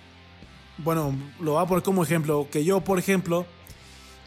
bueno, 0.79 1.17
lo 1.41 1.53
voy 1.53 1.63
a 1.63 1.67
poner 1.67 1.83
como 1.85 2.03
ejemplo, 2.03 2.49
que 2.51 2.65
yo, 2.65 2.81
por 2.81 2.99
ejemplo, 2.99 3.47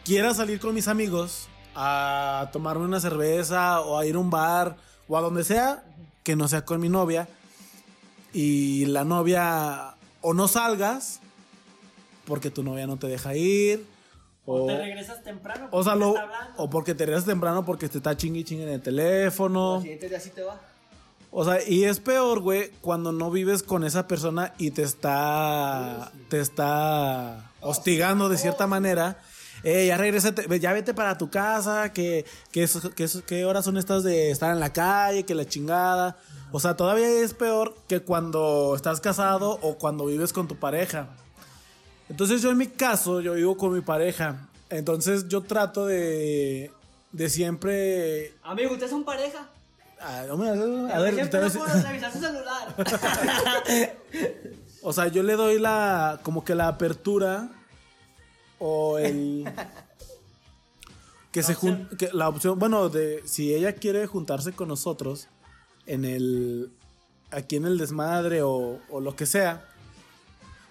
quiera 0.05 0.33
salir 0.33 0.59
con 0.59 0.73
mis 0.73 0.87
amigos 0.87 1.47
a 1.75 2.49
tomarme 2.53 2.85
una 2.85 2.99
cerveza 2.99 3.81
o 3.81 3.97
a 3.99 4.05
ir 4.05 4.15
a 4.15 4.19
un 4.19 4.29
bar 4.29 4.77
o 5.07 5.17
a 5.17 5.21
donde 5.21 5.43
sea, 5.43 5.83
que 6.23 6.35
no 6.35 6.47
sea 6.47 6.65
con 6.65 6.79
mi 6.81 6.89
novia, 6.89 7.27
y 8.33 8.85
la 8.87 9.03
novia 9.03 9.95
o 10.21 10.33
no 10.33 10.47
salgas 10.47 11.19
porque 12.25 12.49
tu 12.49 12.63
novia 12.63 12.87
no 12.87 12.97
te 12.97 13.07
deja 13.07 13.35
ir, 13.35 13.85
o, 14.47 14.65
Te 14.67 14.77
regresas 14.77 15.23
temprano. 15.23 15.67
o 15.71 15.83
sea, 15.83 15.93
porque 15.93 16.05
lo- 16.05 16.11
está 16.15 16.21
hablando. 16.23 16.53
o 16.63 16.69
porque 16.69 16.93
te 16.95 17.05
regresas 17.05 17.25
temprano 17.25 17.65
porque 17.65 17.89
te 17.89 17.97
está 17.97 18.15
chingui 18.17 18.43
chingue 18.43 18.63
en 18.63 18.69
el 18.73 18.81
teléfono. 18.81 19.77
El 19.77 19.81
siguiente 19.81 20.09
día 20.09 20.19
sí 20.19 20.29
te 20.31 20.43
va. 20.43 20.59
O 21.31 21.43
sea, 21.43 21.57
y 21.67 21.83
es 21.83 21.99
peor, 21.99 22.39
güey, 22.39 22.71
cuando 22.81 23.11
no 23.11 23.29
vives 23.29 23.61
con 23.63 23.83
esa 23.83 24.07
persona 24.07 24.53
y 24.57 24.71
te 24.71 24.83
está. 24.83 26.11
te 26.29 26.39
está 26.39 27.51
hostigando 27.59 28.29
de 28.29 28.37
cierta 28.37 28.67
manera. 28.67 29.17
Eh, 29.67 29.87
ya 29.87 29.97
regrésate, 29.97 30.45
ve- 30.47 30.59
ya 30.59 30.71
vete 30.73 30.93
para 30.93 31.17
tu 31.17 31.29
casa, 31.29 31.91
que, 31.91 32.23
que, 32.51 32.63
eso- 32.63 32.91
que, 32.91 33.03
eso- 33.05 33.25
que 33.25 33.43
horas 33.45 33.65
son 33.65 33.77
estas 33.77 34.03
de 34.03 34.29
estar 34.31 34.51
en 34.53 34.59
la 34.59 34.71
calle, 34.71 35.25
que 35.25 35.33
la 35.35 35.45
chingada. 35.45 36.17
O 36.51 36.59
sea, 36.59 36.77
todavía 36.77 37.07
es 37.09 37.33
peor 37.33 37.75
que 37.87 37.99
cuando 38.01 38.73
estás 38.75 39.01
casado 39.01 39.57
o 39.63 39.75
cuando 39.77 40.05
vives 40.05 40.31
con 40.33 40.47
tu 40.47 40.55
pareja. 40.55 41.07
Entonces 42.09 42.41
yo 42.43 42.51
en 42.51 42.57
mi 42.59 42.67
caso, 42.67 43.19
yo 43.21 43.33
vivo 43.33 43.57
con 43.57 43.73
mi 43.73 43.81
pareja. 43.81 44.47
Entonces 44.69 45.27
yo 45.27 45.41
trato 45.41 45.87
de, 45.87 46.71
de 47.11 47.29
siempre... 47.29 48.33
Amigo, 48.43 48.73
¿ustedes 48.73 48.91
son 48.91 49.03
pareja? 49.03 49.47
Ah, 49.99 50.23
no 50.27 50.37
me- 50.37 50.49
a 50.49 50.53
ver, 50.53 51.13
no 51.15 51.23
a 51.23 51.29
puedo 51.29 51.65
decir- 51.65 51.83
revisar 51.83 52.11
su 52.13 52.19
celular. 52.19 52.75
O 54.87 54.93
sea, 54.93 55.07
yo 55.07 55.23
le 55.23 55.33
doy 55.35 55.57
la. 55.57 56.19
como 56.21 56.43
que 56.45 56.53
la 56.53 56.67
apertura. 56.67 57.49
O 58.59 58.97
el. 58.97 59.45
Que 61.31 61.43
se 61.43 61.53
jun- 61.53 61.89
que 61.97 62.09
la 62.13 62.29
opción. 62.29 62.57
Bueno, 62.59 62.87
de 62.87 63.21
si 63.25 63.53
ella 63.53 63.73
quiere 63.75 64.07
juntarse 64.07 64.53
con 64.53 64.69
nosotros 64.69 65.27
en 65.85 66.05
el. 66.05 66.71
aquí 67.29 67.57
en 67.57 67.65
el 67.65 67.77
desmadre 67.77 68.41
o, 68.41 68.79
o 68.89 69.01
lo 69.01 69.17
que 69.17 69.25
sea, 69.25 69.65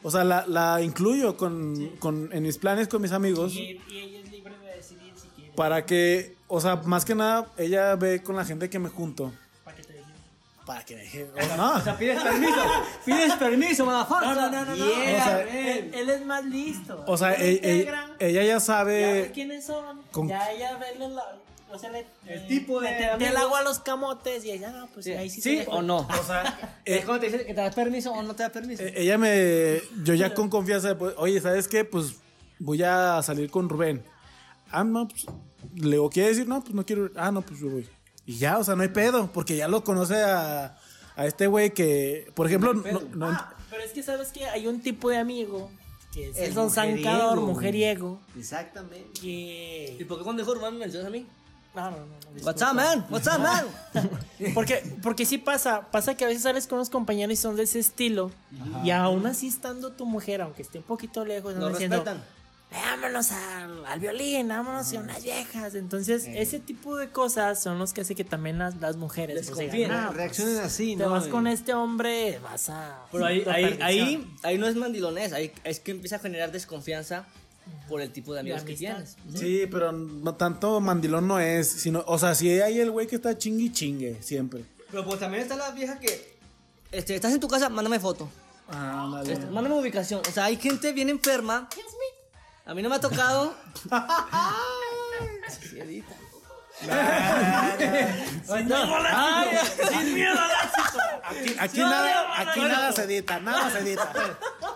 o 0.02 0.10
sea, 0.10 0.24
la, 0.24 0.46
la 0.46 0.80
incluyo 0.80 1.36
con, 1.36 1.88
con- 1.98 2.30
en 2.32 2.42
mis 2.44 2.56
planes 2.56 2.88
con 2.88 3.02
mis 3.02 3.12
amigos 3.12 3.52
Y, 3.54 3.78
y 3.90 3.98
ella 3.98 4.20
es 4.20 4.30
libre 4.30 4.58
de 4.58 4.76
decidir 4.76 5.12
si 5.16 5.28
quiere. 5.36 5.52
para 5.52 5.84
que, 5.84 6.34
o 6.48 6.62
sea, 6.62 6.76
más 6.76 7.04
que 7.04 7.14
nada, 7.14 7.52
ella 7.58 7.94
ve 7.96 8.22
con 8.22 8.34
la 8.34 8.46
gente 8.46 8.70
que 8.70 8.78
me 8.78 8.88
junto. 8.88 9.32
Para 10.66 10.82
que 10.84 10.96
deje. 10.96 11.24
o- 11.24 11.56
no. 11.56 11.74
O 11.74 11.80
sea, 11.80 11.96
pides 11.98 12.22
permiso. 12.22 12.56
Pides 13.04 13.32
permiso, 13.34 13.84
motherfucker. 13.84 14.28
No, 14.28 14.34
no, 14.34 14.50
no, 14.50 14.64
no. 14.64 14.76
no. 14.76 14.76
Yeah, 14.76 14.94
O 15.20 15.24
sea, 15.24 15.46
man. 15.46 15.56
él, 15.56 15.90
él 15.94 16.10
es 16.10 16.24
más 16.26 16.44
listo. 16.46 17.04
O 17.06 17.16
sea, 17.18 17.34
Él 17.34 17.42
e- 17.62 17.68
e- 17.70 17.76
integra, 17.78 18.10
ella 18.18 18.42
ya 18.42 18.46
ya 18.48 18.54
ve 18.54 18.60
sabe. 18.60 19.30
quiénes 19.34 19.64
son. 19.66 20.00
con- 20.10 20.28
Ya 20.28 20.50
ella 20.52 20.76
ve 20.78 20.98
la, 21.06 21.22
o 21.70 21.78
sea, 21.78 21.90
le, 21.90 22.06
El 22.26 22.46
tipo 22.46 22.80
de 22.80 22.88
tendía 22.92 23.30
el 23.30 23.36
agua 23.36 23.58
a 23.58 23.62
los 23.62 23.80
camotes 23.80 24.44
y 24.44 24.52
ella, 24.52 24.70
no, 24.70 24.86
pues 24.94 25.06
ahí 25.08 25.28
sí, 25.28 25.42
se 25.42 25.50
¿Sí 25.50 25.56
deja. 25.56 25.70
o 25.70 25.82
no? 25.82 25.98
O 25.98 26.24
sea, 26.26 26.78
Es 26.84 27.00
eh, 27.00 27.04
cuando 27.04 27.20
te 27.26 27.30
dice 27.32 27.44
que 27.44 27.52
te 27.52 27.60
das 27.60 27.74
permiso 27.74 28.12
o 28.12 28.22
no 28.22 28.34
te 28.34 28.42
das 28.44 28.52
permiso. 28.52 28.82
eh, 28.84 28.94
ella 28.96 29.18
me. 29.18 29.82
Yo 30.02 30.14
ya 30.14 30.32
con 30.32 30.48
confianza, 30.48 30.96
pues, 30.96 31.14
oye, 31.18 31.40
¿sabes 31.42 31.68
qué? 31.68 31.84
Pues 31.84 32.14
voy 32.58 32.82
a 32.82 33.20
salir 33.22 33.50
con 33.50 33.68
Rubén. 33.68 34.02
Ah, 34.70 34.82
no, 34.84 35.08
pues. 35.08 35.26
Le 35.74 35.90
digo, 35.90 36.08
¿quiere 36.08 36.28
decir? 36.30 36.46
No, 36.48 36.62
pues 36.62 36.74
no 36.74 36.86
quiero. 36.86 37.04
ir. 37.06 37.12
Ah, 37.16 37.30
no, 37.32 37.42
pues 37.42 37.60
yo 37.60 37.68
voy. 37.68 37.86
Y 38.26 38.38
ya, 38.38 38.58
o 38.58 38.64
sea, 38.64 38.74
no 38.76 38.82
hay 38.82 38.88
pedo, 38.88 39.30
porque 39.32 39.56
ya 39.56 39.68
lo 39.68 39.84
conoce 39.84 40.22
a, 40.22 40.76
a 41.16 41.26
este 41.26 41.46
güey 41.46 41.72
que, 41.74 42.30
por 42.34 42.46
ejemplo, 42.46 42.72
no, 42.74 43.00
no- 43.14 43.26
Ah, 43.28 43.54
pero 43.70 43.82
es 43.82 43.92
que 43.92 44.02
sabes 44.02 44.28
que 44.32 44.46
hay 44.46 44.66
un 44.66 44.80
tipo 44.80 45.10
de 45.10 45.18
amigo 45.18 45.70
que 46.12 46.30
es 46.30 46.54
don 46.54 46.66
mujeriego, 46.66 47.02
zancador, 47.02 47.40
mujeriego, 47.40 48.20
Exactamente. 48.38 49.20
¿Y 49.20 49.96
que... 49.98 50.06
por 50.06 50.18
qué 50.18 50.24
cuando 50.24 50.42
dijo 50.42 50.54
Rubén 50.54 50.74
me 50.74 50.80
mencionas 50.80 51.08
a 51.08 51.10
mí? 51.10 51.26
No, 51.74 51.90
no, 51.90 51.96
no. 51.98 52.06
no, 52.06 52.42
What's 52.46 52.62
up, 52.62 52.72
man? 52.74 53.04
What's 53.10 53.26
up, 53.26 53.40
man? 53.40 53.66
Porque, 54.54 54.80
porque 55.02 55.24
sí 55.26 55.38
pasa, 55.38 55.90
pasa 55.90 56.14
que 56.16 56.24
a 56.24 56.28
veces 56.28 56.44
sales 56.44 56.68
con 56.68 56.76
unos 56.78 56.88
compañeros 56.88 57.32
y 57.32 57.36
son 57.36 57.56
de 57.56 57.64
ese 57.64 57.80
estilo. 57.80 58.30
Y 58.84 58.90
aún 58.90 59.26
así 59.26 59.48
estando 59.48 59.90
tu 59.92 60.06
mujer, 60.06 60.40
aunque 60.42 60.62
esté 60.62 60.78
un 60.78 60.84
poquito 60.84 61.24
lejos, 61.24 61.56
No 61.56 61.68
diciendo, 61.70 61.96
respetan. 61.96 62.22
Vámonos 62.74 63.30
al, 63.32 63.84
al 63.86 64.00
violín, 64.00 64.48
vámonos 64.48 64.92
a 64.92 64.98
unas 65.00 65.22
viejas. 65.22 65.74
Entonces, 65.74 66.24
ese 66.26 66.58
tipo 66.60 66.96
de 66.96 67.10
cosas 67.10 67.62
son 67.62 67.78
los 67.78 67.92
que 67.92 68.00
hace 68.02 68.14
que 68.14 68.24
también 68.24 68.58
las, 68.58 68.76
las 68.76 68.96
mujeres 68.96 69.36
pues, 69.36 69.46
Desconfíen. 69.46 69.88
digan, 69.88 70.00
"No, 70.02 70.06
pues, 70.08 70.16
Reaccionen 70.16 70.58
así, 70.58 70.96
Te 70.96 71.04
¿no? 71.04 71.10
vas 71.10 71.26
Y- 71.26 71.30
con 71.30 71.46
este 71.46 71.74
hombre, 71.74 72.38
vas 72.42 72.68
a. 72.70 73.04
Pero 73.12 73.26
ahí, 73.26 73.44
ahí, 73.46 73.78
ahí, 73.80 74.34
ahí 74.42 74.58
no 74.58 74.66
es 74.66 74.76
mandilonés, 74.76 75.32
ahí 75.32 75.52
es 75.64 75.80
que 75.80 75.92
empieza 75.92 76.16
a 76.16 76.18
generar 76.18 76.50
desconfianza 76.52 77.26
por 77.88 78.00
el 78.00 78.10
tipo 78.12 78.34
de 78.34 78.40
amigos 78.40 78.62
que 78.62 78.74
tienes. 78.74 79.16
Sí, 79.34 79.62
pero 79.70 79.90
no 79.92 80.34
tanto 80.34 80.80
mandilón 80.80 81.26
no 81.28 81.38
es, 81.40 81.68
sino, 81.70 82.02
o 82.06 82.18
sea, 82.18 82.34
si 82.34 82.50
hay 82.60 82.78
el 82.80 82.90
güey 82.90 83.06
que 83.06 83.16
está 83.16 83.38
chingui 83.38 83.72
chingue, 83.72 84.22
siempre. 84.22 84.64
Pero 84.90 85.04
pues 85.04 85.18
también 85.18 85.42
está 85.42 85.56
la 85.56 85.70
vieja 85.70 85.98
que, 85.98 86.36
este, 86.92 87.14
estás 87.14 87.32
en 87.32 87.40
tu 87.40 87.48
casa, 87.48 87.68
mándame 87.68 87.98
foto. 87.98 88.28
Ah, 88.68 89.08
vale. 89.10 89.32
Este, 89.32 89.46
mándame 89.46 89.78
ubicación. 89.78 90.20
O 90.26 90.30
sea, 90.32 90.44
hay 90.46 90.56
gente 90.56 90.92
bien 90.92 91.08
enferma. 91.10 91.68
A 92.66 92.74
mí 92.74 92.82
no 92.82 92.88
me 92.88 92.96
ha 92.96 93.00
tocado. 93.00 93.54
Sí, 95.48 95.78
edita. 95.78 96.14
Ay, 98.50 99.58
sin 99.90 100.14
miedo 100.14 100.32
al 100.38 100.50
éxito. 100.50 100.98
Aquí, 101.22 101.56
aquí 101.58 101.78
nada, 101.80 102.40
aquí 102.40 102.60
nada 102.60 102.92
se 102.92 103.02
edita, 103.04 103.38
nada 103.40 103.70
se 103.70 103.78
edita. 103.80 104.12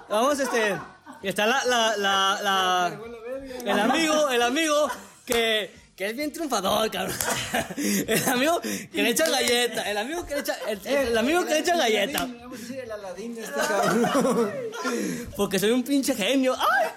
Vamos, 0.08 0.38
este. 0.38 0.78
Está 1.22 1.46
la, 1.46 1.64
la, 1.64 1.96
la, 1.96 2.38
la- 2.42 2.98
el 3.64 3.78
amigo, 3.80 4.28
el 4.30 4.42
amigo 4.42 4.88
que, 5.26 5.74
que 5.96 6.06
es 6.10 6.16
bien 6.16 6.32
triunfador, 6.32 6.88
cabrón. 6.90 7.16
El 7.76 8.28
amigo 8.28 8.60
que 8.60 9.02
le 9.02 9.10
echa 9.10 9.28
galleta. 9.28 9.90
El 9.90 9.98
amigo 9.98 10.24
que 10.24 10.34
le 10.34 10.40
echa, 10.42 10.54
el, 10.68 10.86
el 10.86 11.18
amigo 11.18 11.44
que 11.44 11.54
le 11.54 11.58
echa 11.60 11.76
galleta. 11.76 12.20
Vamos 12.26 12.58
a 12.58 12.60
decir 12.62 12.78
el 12.80 12.92
Aladín 12.92 13.34
de 13.34 13.42
este 13.42 13.60
cabrón. 13.60 14.52
Porque 15.36 15.58
soy 15.58 15.72
un 15.72 15.82
pinche 15.82 16.14
genio. 16.14 16.54
¡Ay, 16.56 16.88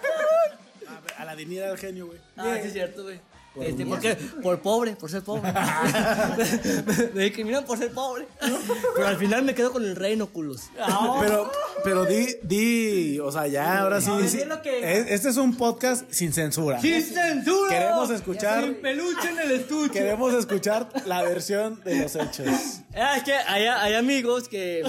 A 1.31 1.33
la 1.33 1.35
dignidad 1.37 1.69
del 1.69 1.77
genio, 1.77 2.07
güey. 2.07 2.19
Ah, 2.35 2.57
sí 2.61 2.67
es 2.67 2.73
cierto, 2.73 3.03
güey. 3.03 3.17
Este, 3.61 3.85
porque, 3.85 4.15
por 4.43 4.61
pobre, 4.61 4.95
por 4.97 5.09
ser 5.09 5.23
pobre. 5.23 5.51
me 7.13 7.23
discriminan 7.23 7.63
por 7.65 7.77
ser 7.77 7.91
pobre. 7.91 8.27
Pero 8.95 9.07
al 9.07 9.15
final 9.17 9.43
me 9.43 9.55
quedo 9.55 9.71
con 9.71 9.83
el 9.85 9.95
reino, 9.95 10.27
culos. 10.27 10.63
Pero, 11.21 11.49
pero 11.85 12.05
di, 12.05 12.27
di, 12.43 13.19
o 13.19 13.31
sea, 13.31 13.47
ya, 13.47 13.79
ahora 13.79 14.01
sí. 14.01 14.09
No, 14.09 14.27
sí. 14.27 14.37
di 14.39 14.45
lo 14.45 14.61
que- 14.61 14.99
Es- 14.99 15.07
Este 15.09 15.29
es 15.29 15.37
un 15.37 15.55
podcast 15.55 16.03
sin 16.11 16.33
censura. 16.33 16.79
¡Sin 16.81 17.01
censura! 17.01 17.69
Queremos 17.69 18.09
escuchar- 18.09 18.63
Sin 18.65 18.75
peluche 18.75 19.29
en 19.29 19.39
el 19.39 19.51
estuche. 19.51 19.93
Queremos 19.93 20.33
escuchar 20.33 20.89
la 21.05 21.21
versión 21.23 21.81
de 21.85 21.95
los 22.03 22.13
hechos. 22.15 22.47
Ah, 22.93 23.15
es 23.17 23.23
que 23.23 23.33
hay, 23.33 23.65
hay 23.67 23.93
amigos 23.95 24.49
que, 24.49 24.83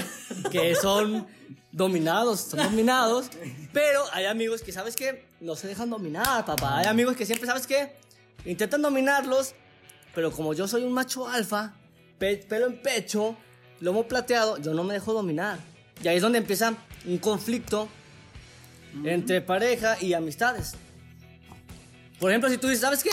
que 0.51 0.74
son 0.74 1.26
dominados, 1.73 2.41
son 2.41 2.61
dominados, 2.62 3.27
pero 3.73 4.05
hay 4.12 4.27
amigos 4.27 4.62
que, 4.62 4.73
¿sabes 4.73 4.95
qué? 4.95 5.27
No 5.41 5.57
se 5.57 5.66
dejan 5.68 5.91
dominar, 5.91 6.45
papá. 6.45 6.79
Hay 6.79 6.87
amigos 6.87 7.16
que 7.16 7.25
siempre, 7.27 7.47
¿sabes 7.47 7.66
qué? 7.66 7.97
Intentan 8.45 8.83
dominarlos, 8.83 9.55
pero 10.14 10.31
como 10.31 10.53
yo 10.55 10.68
soy 10.68 10.83
un 10.85 10.93
macho 10.93 11.27
alfa, 11.29 11.75
pe- 12.18 12.37
pelo 12.37 12.66
en 12.66 12.81
pecho, 12.83 13.37
lomo 13.81 14.07
plateado, 14.07 14.59
yo 14.59 14.75
no 14.75 14.85
me 14.85 14.95
dejo 14.95 15.12
dominar. 15.12 15.59
Y 16.03 16.09
ahí 16.09 16.16
es 16.16 16.23
donde 16.23 16.39
empieza 16.39 16.75
un 17.07 17.18
conflicto 17.18 17.89
entre 19.05 19.41
pareja 19.41 19.97
y 20.01 20.12
amistades. 20.12 20.75
Por 22.20 22.31
ejemplo, 22.31 22.51
si 22.51 22.59
tú 22.59 22.68
dices, 22.68 22.83
¿sabes 22.83 23.03
qué? 23.03 23.11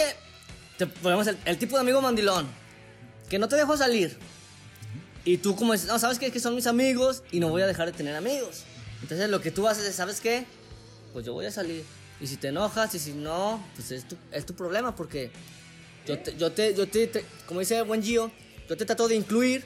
Te 0.78 0.86
ponemos 0.86 1.26
el, 1.28 1.38
el 1.46 1.58
tipo 1.58 1.76
de 1.78 1.82
amigo 1.82 2.02
mandilón, 2.02 2.48
que 3.30 3.40
no 3.40 3.48
te 3.48 3.56
dejo 3.56 3.76
salir. 3.78 4.18
Y 5.26 5.38
tú 5.38 5.56
como 5.56 5.74
dices, 5.74 5.88
no, 5.88 6.00
¿sabes 6.00 6.18
qué? 6.20 6.28
Es 6.28 6.34
que 6.34 6.40
son 6.40 6.56
mis 6.56 6.68
amigos 6.68 7.24
y 7.32 7.40
no 7.40 7.50
voy 7.50 7.62
a 7.62 7.68
dejar 7.68 7.88
de 7.88 7.92
tener 7.98 8.16
amigos. 8.16 8.64
Entonces 9.02 9.30
lo 9.30 9.42
que 9.42 9.52
tú 9.52 9.68
haces 9.68 9.86
es, 9.86 9.96
¿sabes 9.96 10.20
qué? 10.22 10.46
Pues 11.14 11.26
yo 11.26 11.34
voy 11.34 11.46
a 11.46 11.52
salir. 11.52 11.84
Y 12.22 12.28
si 12.28 12.38
te 12.38 12.50
enojas 12.50 12.94
y 12.96 13.00
si 13.00 13.12
no, 13.14 13.64
pues 13.76 13.92
es 13.92 14.08
tu, 14.08 14.16
es 14.32 14.46
tu 14.46 14.54
problema 14.54 14.96
porque 14.96 15.32
yo 16.06 16.18
te, 16.20 16.36
yo 16.38 16.52
te, 16.52 16.74
yo 16.74 16.88
te, 16.88 17.08
te- 17.08 17.26
como 17.46 17.60
dice 17.60 17.82
buen 17.84 18.02
Gio, 18.04 18.32
yo 18.68 18.76
te 18.78 18.86
trato 18.86 19.08
de 19.08 19.16
incluir, 19.16 19.64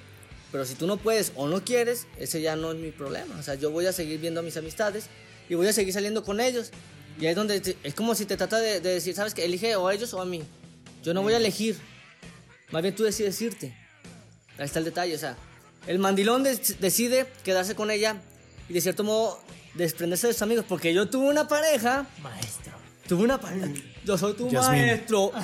pero 0.51 0.65
si 0.65 0.75
tú 0.75 0.85
no 0.87 0.97
puedes 0.97 1.31
o 1.35 1.47
no 1.47 1.63
quieres, 1.63 2.05
ese 2.17 2.41
ya 2.41 2.55
no 2.55 2.71
es 2.71 2.77
mi 2.77 2.91
problema. 2.91 3.35
O 3.39 3.43
sea, 3.43 3.55
yo 3.55 3.71
voy 3.71 3.85
a 3.87 3.91
seguir 3.93 4.19
viendo 4.19 4.39
a 4.41 4.43
mis 4.43 4.55
amistades 4.57 5.05
y 5.49 5.55
voy 5.55 5.67
a 5.67 5.73
seguir 5.73 5.93
saliendo 5.93 6.23
con 6.23 6.39
ellos. 6.39 6.71
Y 7.19 7.25
ahí 7.25 7.31
es 7.31 7.35
donde 7.35 7.59
te- 7.59 7.77
es 7.83 7.93
como 7.95 8.13
si 8.15 8.25
te 8.25 8.37
trata 8.37 8.59
de, 8.59 8.79
de 8.79 8.89
decir, 8.89 9.15
¿sabes 9.15 9.33
qué? 9.33 9.45
Elige 9.45 9.75
o 9.75 9.87
a 9.87 9.93
ellos 9.93 10.13
o 10.13 10.21
a 10.21 10.25
mí. 10.25 10.43
Yo 11.03 11.13
no 11.13 11.21
voy 11.21 11.33
a 11.33 11.37
elegir. 11.37 11.77
Más 12.71 12.81
bien 12.81 12.95
tú 12.95 13.03
decides 13.03 13.39
irte. 13.41 13.75
Ahí 14.57 14.65
está 14.65 14.79
el 14.79 14.85
detalle, 14.85 15.15
o 15.15 15.19
sea, 15.19 15.35
el 15.87 15.99
mandilón 15.99 16.43
decide 16.43 17.27
quedarse 17.43 17.75
con 17.75 17.89
ella 17.91 18.17
y 18.69 18.73
de 18.73 18.81
cierto 18.81 19.03
modo 19.03 19.39
desprenderse 19.73 20.27
de 20.27 20.33
sus 20.33 20.41
amigos, 20.43 20.65
porque 20.67 20.93
yo 20.93 21.09
tuve 21.09 21.27
una 21.29 21.47
pareja, 21.47 22.05
Maestro. 22.21 22.73
tuve 23.07 23.23
una 23.23 23.39
pareja, 23.39 23.67
yo 24.05 24.17
soy 24.17 24.33
tu 24.33 24.49
Yasmín. 24.49 24.81
maestro. 24.81 25.31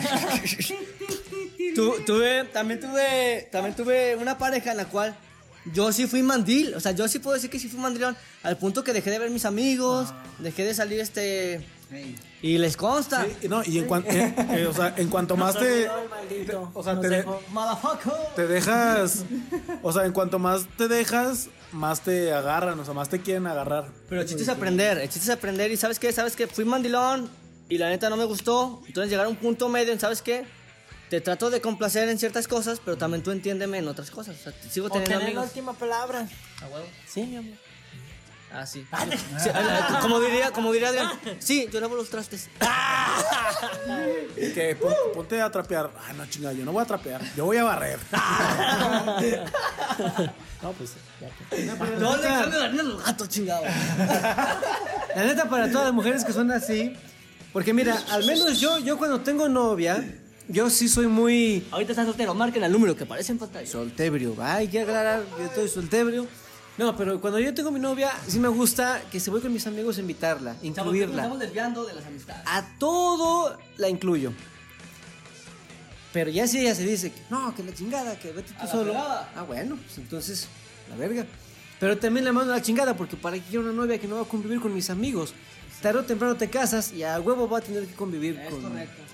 Tu- 1.76 2.04
tuve, 2.06 2.46
también 2.46 2.80
tuve, 2.80 3.48
también 3.52 3.76
tuve 3.76 4.16
una 4.16 4.38
pareja 4.38 4.72
en 4.72 4.78
la 4.78 4.86
cual 4.86 5.16
yo 5.74 5.92
sí 5.92 6.08
fui 6.08 6.24
mandil, 6.24 6.74
o 6.74 6.80
sea, 6.80 6.94
yo 6.94 7.08
sí 7.08 7.20
puedo 7.20 7.36
decir 7.36 7.50
que 7.50 7.60
sí 7.60 7.68
fui 7.70 7.80
mandilón, 7.80 8.18
al 8.44 8.58
punto 8.58 8.84
que 8.84 8.92
dejé 8.92 9.12
de 9.12 9.20
ver 9.20 9.30
mis 9.30 9.46
amigos, 9.46 10.10
dejé 10.40 10.64
de 10.66 10.74
salir 10.74 11.00
este, 11.00 11.64
y 12.42 12.58
les 12.58 12.78
consta. 12.78 13.26
Sí, 13.42 13.48
no, 13.48 13.62
y 13.66 13.80
en, 13.80 13.88
cuan- 13.88 14.06
eh, 14.08 14.34
eh, 14.52 14.66
o 14.68 14.74
sea, 14.74 14.94
en 14.98 15.10
cuanto 15.10 15.36
más 15.36 15.58
te, 15.58 15.88
No, 15.88 15.98
el 16.00 16.10
maldito. 16.10 16.72
o 16.74 16.84
sea, 16.84 17.00
te 17.00 17.10
de- 17.10 17.26
te 18.36 18.48
dejas, 18.48 19.26
o 19.82 19.92
sea, 19.92 20.06
en 20.06 20.12
cuanto 20.14 20.40
más 20.40 20.66
te 20.78 20.88
dejas, 20.88 21.50
más 21.72 22.02
te 22.02 22.32
agarran, 22.34 22.80
o 22.80 22.86
sea, 22.86 22.94
más 22.94 23.10
te 23.10 23.20
quieren 23.22 23.48
agarrar. 23.48 23.88
Pero 24.08 24.22
el 24.22 24.28
chiste 24.28 24.44
es 24.44 24.50
aprender, 24.50 24.98
el 24.98 25.10
chiste 25.10 25.30
es 25.32 25.36
aprender 25.38 25.72
y 25.72 25.78
¿sabes 25.78 26.00
qué? 26.00 26.12
¿Sabes 26.14 26.36
qué? 26.36 26.48
Fui 26.48 26.66
mandilón 26.66 27.30
y 27.70 27.78
la 27.78 27.90
neta 27.90 28.10
no 28.10 28.18
me 28.18 28.26
gustó. 28.26 28.82
Entonces 28.88 29.10
llegar 29.12 29.26
a 29.26 29.30
un 29.30 29.36
punto 29.36 29.68
medio 29.70 29.92
en, 29.94 30.00
¿sabes 30.00 30.22
qué? 30.22 30.46
Te 31.10 31.22
trato 31.22 31.50
de 31.50 31.60
complacer 31.60 32.08
en 32.08 32.20
ciertas 32.20 32.48
cosas, 32.48 32.80
pero 32.86 32.96
también 32.96 33.24
tú 33.24 33.32
entiéndeme 33.32 33.80
en 33.80 33.88
otras 33.88 34.12
cosas. 34.12 34.36
O 34.40 34.44
sea, 34.44 34.54
sigo 34.70 34.86
O 34.88 34.90
teniendo 34.92 35.10
tener 35.20 35.22
la 35.34 35.40
amigos. 35.42 35.46
última 35.48 35.74
palabra. 35.74 36.28
¿A 36.62 36.68
huevo? 36.68 36.86
Sí, 37.08 37.24
mi 37.24 37.38
amor. 37.38 37.54
Ah, 38.52 38.66
sí. 38.66 38.86
Sí, 39.38 39.50
ah, 39.54 40.00
como 40.02 40.20
diría, 40.20 40.52
como 40.52 40.72
diría 40.72 40.90
Adrián, 40.90 41.12
sí, 41.40 41.68
yo 41.72 41.80
lavo 41.80 41.96
los 41.96 42.10
trastes. 42.10 42.50
Que 44.38 44.76
pon- 44.80 44.94
ponte 45.14 45.40
a 45.42 45.52
trapear. 45.52 45.92
Ah, 45.98 46.14
no, 46.14 46.26
chinga, 46.26 46.52
yo 46.54 46.66
no 46.66 46.72
voy 46.72 46.82
a 46.82 46.86
trapear, 46.86 47.22
yo 47.36 47.46
voy 47.46 47.58
a 47.58 47.64
barrer. 47.64 48.00
No, 50.62 50.74
pues 50.74 50.92
ya. 51.22 51.76
No 52.00 52.18
le 52.18 52.24
cambio 52.24 52.60
la 52.60 52.66
arena 52.66 52.82
a 52.82 52.86
los 52.86 53.06
gatos, 53.06 53.30
chingado. 53.30 53.64
La 55.16 55.24
neta, 55.26 55.48
para 55.50 55.70
todas 55.72 55.86
las 55.86 55.94
mujeres 55.94 56.26
que 56.26 56.34
son 56.34 56.52
así. 56.52 56.94
Porque 57.54 57.74
mira, 57.74 57.98
al 58.12 58.26
menos 58.26 58.60
yo, 58.60 58.78
yo 58.80 58.98
cuando 58.98 59.22
tengo 59.22 59.48
novia, 59.48 60.04
yo 60.50 60.70
sí 60.70 60.88
soy 60.90 61.08
muy 61.08 61.66
Ahorita 61.72 61.94
estás 61.94 62.06
soltero, 62.06 62.34
marquen 62.36 62.64
el 62.64 62.72
número 62.72 62.96
que 62.96 63.06
aparece 63.06 63.32
en 63.32 63.40
pantalla. 63.40 63.66
soltebrio. 63.68 64.36
Hay 64.42 64.68
que 64.68 64.82
aclarar 64.82 65.24
que 65.38 65.46
estoy 65.46 65.68
soltebrio. 65.70 66.28
No, 66.80 66.96
pero 66.96 67.20
cuando 67.20 67.40
yo 67.40 67.54
tengo 67.54 67.72
mi 67.72 67.80
novia, 67.82 68.10
sí 68.26 68.40
me 68.40 68.48
gusta 68.48 69.02
que 69.12 69.20
si 69.20 69.30
voy 69.30 69.42
con 69.42 69.52
mis 69.52 69.68
amigos 69.68 69.98
invitarla, 69.98 70.54
Chavos, 70.54 70.64
Nos 70.64 70.78
incluirla. 70.78 71.16
estamos 71.16 71.40
desviando 71.40 71.86
de 71.86 71.94
las 71.94 72.06
amistades. 72.06 72.42
A 72.46 72.66
todo 72.80 73.58
la 73.76 73.90
incluyo. 73.90 74.32
Pero 76.14 76.32
ya 76.32 76.48
si 76.48 76.62
ella 76.62 76.74
se 76.74 76.86
dice 76.86 77.12
que 77.12 77.20
no, 77.30 77.54
que 77.54 77.64
la 77.64 77.74
chingada, 77.74 78.18
que 78.18 78.32
vete 78.32 78.54
tú 78.54 78.64
A 78.64 78.68
solo. 78.68 78.94
Ah, 78.96 79.44
bueno, 79.46 79.76
pues 79.76 79.98
entonces, 79.98 80.48
la 80.90 80.96
verga. 80.96 81.26
Pero 81.82 81.98
también 81.98 82.24
le 82.24 82.32
mando 82.32 82.54
la 82.54 82.62
chingada 82.62 82.96
porque 82.96 83.18
para 83.18 83.36
que 83.36 83.42
quiero 83.42 83.66
una 83.66 83.74
novia 83.74 84.00
que 84.00 84.08
no 84.08 84.16
va 84.16 84.22
a 84.22 84.26
convivir 84.26 84.62
con 84.62 84.74
mis 84.74 84.90
amigos. 84.90 85.34
Tarde 85.82 86.00
o 86.00 86.06
temprano 86.06 86.38
te 86.38 86.50
casas 86.50 86.94
y 86.94 87.04
a 87.04 87.20
huevo 87.20 87.50
va 87.50 87.58
a 87.58 87.62
tener 87.62 87.86
que 87.86 87.94
convivir 87.94 88.40
con, 88.50 88.62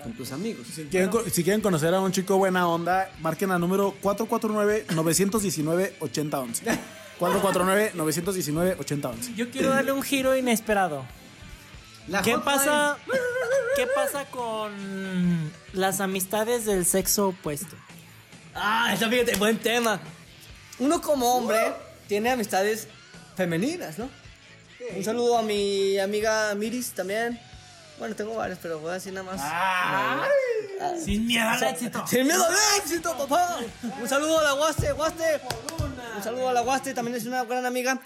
con 0.03 0.13
tus 0.13 0.31
amigos. 0.31 0.67
Si 0.67 0.83
quieren, 0.83 1.09
si 1.31 1.43
quieren 1.43 1.61
conocer 1.61 1.95
a 1.95 1.99
un 1.99 2.11
chico 2.11 2.37
buena 2.37 2.67
onda, 2.67 3.09
marquen 3.21 3.49
al 3.49 3.59
número 3.59 3.95
449-919-8011. 4.03 6.61
449-919-8011. 7.19 9.35
Yo 9.35 9.49
quiero 9.49 9.69
darle 9.69 9.91
un 9.91 10.01
giro 10.01 10.35
inesperado. 10.35 11.05
La 12.07 12.21
¿Qué 12.21 12.33
hotline. 12.33 12.57
pasa? 12.57 12.97
¿Qué 13.75 13.87
pasa 13.87 14.25
con 14.25 15.51
las 15.73 15.99
amistades 15.99 16.65
del 16.65 16.85
sexo 16.85 17.29
opuesto? 17.29 17.75
Ah, 18.53 18.91
esa 18.93 19.09
fíjate, 19.09 19.35
buen 19.37 19.57
tema. 19.57 19.99
Uno 20.79 21.01
como 21.01 21.35
hombre 21.35 21.73
tiene 22.07 22.31
amistades 22.31 22.87
femeninas, 23.35 23.97
¿no? 23.97 24.09
Un 24.95 25.03
saludo 25.03 25.37
a 25.37 25.41
mi 25.41 25.97
amiga 25.99 26.53
Miris 26.55 26.91
también. 26.91 27.39
Bueno, 27.97 28.15
tengo 28.15 28.35
varias, 28.35 28.59
pero 28.61 28.79
voy 28.79 28.91
a 28.91 28.95
decir 28.95 29.13
nada 29.13 29.25
más. 29.25 29.39
Ah. 29.41 30.25
Sin 31.03 31.25
miedo 31.25 31.49
al 31.49 31.63
éxito. 31.63 32.05
¡Sin 32.07 32.27
miedo 32.27 32.45
al 32.45 32.53
éxito, 32.79 33.17
papá! 33.17 33.57
Un 34.01 34.07
saludo 34.07 34.39
a 34.39 34.43
la 34.43 34.51
Guaste, 34.51 34.91
Guaste. 34.91 35.41
Un 36.17 36.23
saludo 36.23 36.49
a 36.49 36.53
la 36.53 36.61
Guaste, 36.61 36.93
también 36.93 37.17
es 37.17 37.25
una 37.25 37.43
gran 37.43 37.65
amiga. 37.65 37.99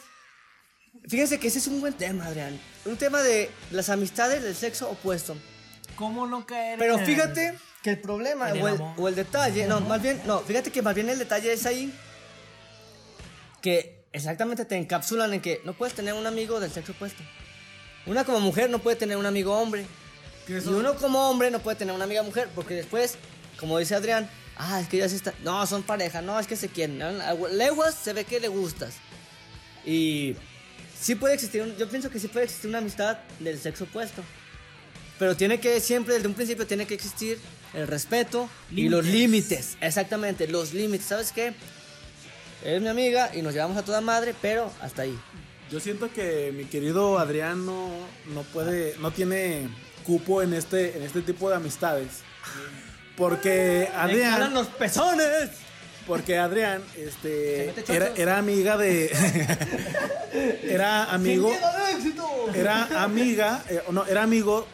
Fíjense 1.07 1.39
que 1.39 1.47
ese 1.47 1.59
es 1.59 1.67
un 1.67 1.79
buen 1.81 1.93
tema, 1.93 2.25
Adrián. 2.25 2.59
Un 2.85 2.97
tema 2.97 3.21
de 3.21 3.49
las 3.71 3.89
amistades 3.89 4.41
del 4.43 4.55
sexo 4.55 4.89
opuesto. 4.89 5.35
¿Cómo 5.95 6.25
no 6.25 6.45
caer 6.45 6.79
Pero 6.79 6.97
en- 6.97 7.05
fíjate 7.05 7.57
que 7.83 7.91
el 7.91 7.99
problema 8.01 8.49
En 8.49 8.57
el 8.57 8.63
o 8.63 8.67
el, 8.67 8.75
amor. 8.75 8.93
o 8.97 9.07
el 9.07 9.15
detalle, 9.15 9.67
no, 9.67 9.79
más 9.81 10.01
bien, 10.01 10.21
no, 10.25 10.39
fíjate 10.39 10.71
que 10.71 10.81
más 10.81 10.95
bien 10.95 11.09
el 11.09 11.19
detalle 11.19 11.53
es 11.53 11.65
ahí 11.65 11.93
que 13.61 14.05
exactamente 14.11 14.65
te 14.65 14.75
encapsulan 14.77 15.33
en 15.33 15.41
que 15.41 15.61
no 15.65 15.73
puedes 15.73 15.93
tener 15.93 16.13
un 16.13 16.25
amigo 16.25 16.59
del 16.59 16.71
sexo 16.71 16.93
opuesto. 16.93 17.21
Una 18.05 18.23
como 18.23 18.39
mujer 18.39 18.69
no 18.69 18.79
puede 18.79 18.95
tener 18.97 19.17
un 19.17 19.25
amigo 19.25 19.57
hombre. 19.57 19.85
Y 20.47 20.53
uno 20.53 20.95
como 20.95 21.29
hombre 21.29 21.51
no 21.51 21.59
puede 21.59 21.77
tener 21.77 21.93
una 21.93 22.05
amiga 22.05 22.23
mujer, 22.23 22.49
porque 22.55 22.73
después, 22.73 23.17
como 23.59 23.77
dice 23.77 23.93
Adrián, 23.95 24.27
ah, 24.59 24.79
es 24.79 24.87
que 24.87 24.97
ya 24.97 25.09
se 25.09 25.15
está, 25.15 25.33
no, 25.43 25.65
son 25.65 25.81
pareja, 25.81 26.21
no, 26.21 26.39
es 26.39 26.45
que 26.45 26.55
se 26.55 26.69
quieren. 26.69 26.99
Leguas 27.53 27.95
se 27.95 28.13
ve 28.13 28.25
que 28.25 28.39
le 28.39 28.47
gustas. 28.49 28.93
Y 29.85 30.35
sí 30.99 31.15
puede 31.15 31.33
existir, 31.33 31.61
un- 31.63 31.75
yo 31.77 31.89
pienso 31.89 32.09
que 32.11 32.19
sí 32.19 32.27
puede 32.27 32.45
existir 32.45 32.69
una 32.69 32.77
amistad 32.77 33.17
del 33.39 33.57
sexo 33.59 33.85
opuesto. 33.85 34.21
Pero 35.17 35.35
tiene 35.35 35.59
que 35.59 35.79
siempre, 35.81 36.13
desde 36.13 36.27
un 36.27 36.33
principio, 36.33 36.67
tiene 36.67 36.85
que 36.85 36.93
existir 36.93 37.39
el 37.73 37.87
respeto 37.87 38.49
y 38.71 38.87
los 38.89 39.05
límites. 39.05 39.77
Exactamente, 39.81 40.47
los 40.47 40.73
límites. 40.73 41.07
¿Sabes 41.07 41.31
qué? 41.31 41.53
Es 42.63 42.81
mi 42.81 42.87
amiga 42.87 43.31
y 43.33 43.41
nos 43.41 43.53
llevamos 43.53 43.77
a 43.77 43.83
toda 43.83 44.01
madre, 44.01 44.33
pero 44.41 44.71
hasta 44.81 45.01
ahí. 45.03 45.17
Yo 45.71 45.79
siento 45.79 46.11
que 46.11 46.51
mi 46.55 46.65
querido 46.65 47.19
Adrián 47.19 47.65
no, 47.65 47.89
no 48.33 48.43
puede, 48.43 48.95
no 48.99 49.11
tiene 49.11 49.69
cupo 50.05 50.41
en 50.41 50.53
este, 50.53 50.97
en 50.97 51.03
este 51.03 51.21
tipo 51.21 51.49
de 51.49 51.55
amistades. 51.57 52.07
Porque 53.19 53.87
¡Me 53.91 53.97
Adrián, 53.99 54.53
los 54.53 54.67
pezones! 54.67 55.49
porque 56.07 56.39
Adrián, 56.39 56.81
este, 56.97 57.71
era, 58.17 58.39
amiga 58.39 58.77
de, 58.77 59.11
era 60.63 61.03
amigo, 61.13 61.51
era 62.55 63.03
amiga, 63.03 63.63
eh, 63.69 63.83
no, 63.91 64.03
era 64.07 64.23
amigo 64.23 64.65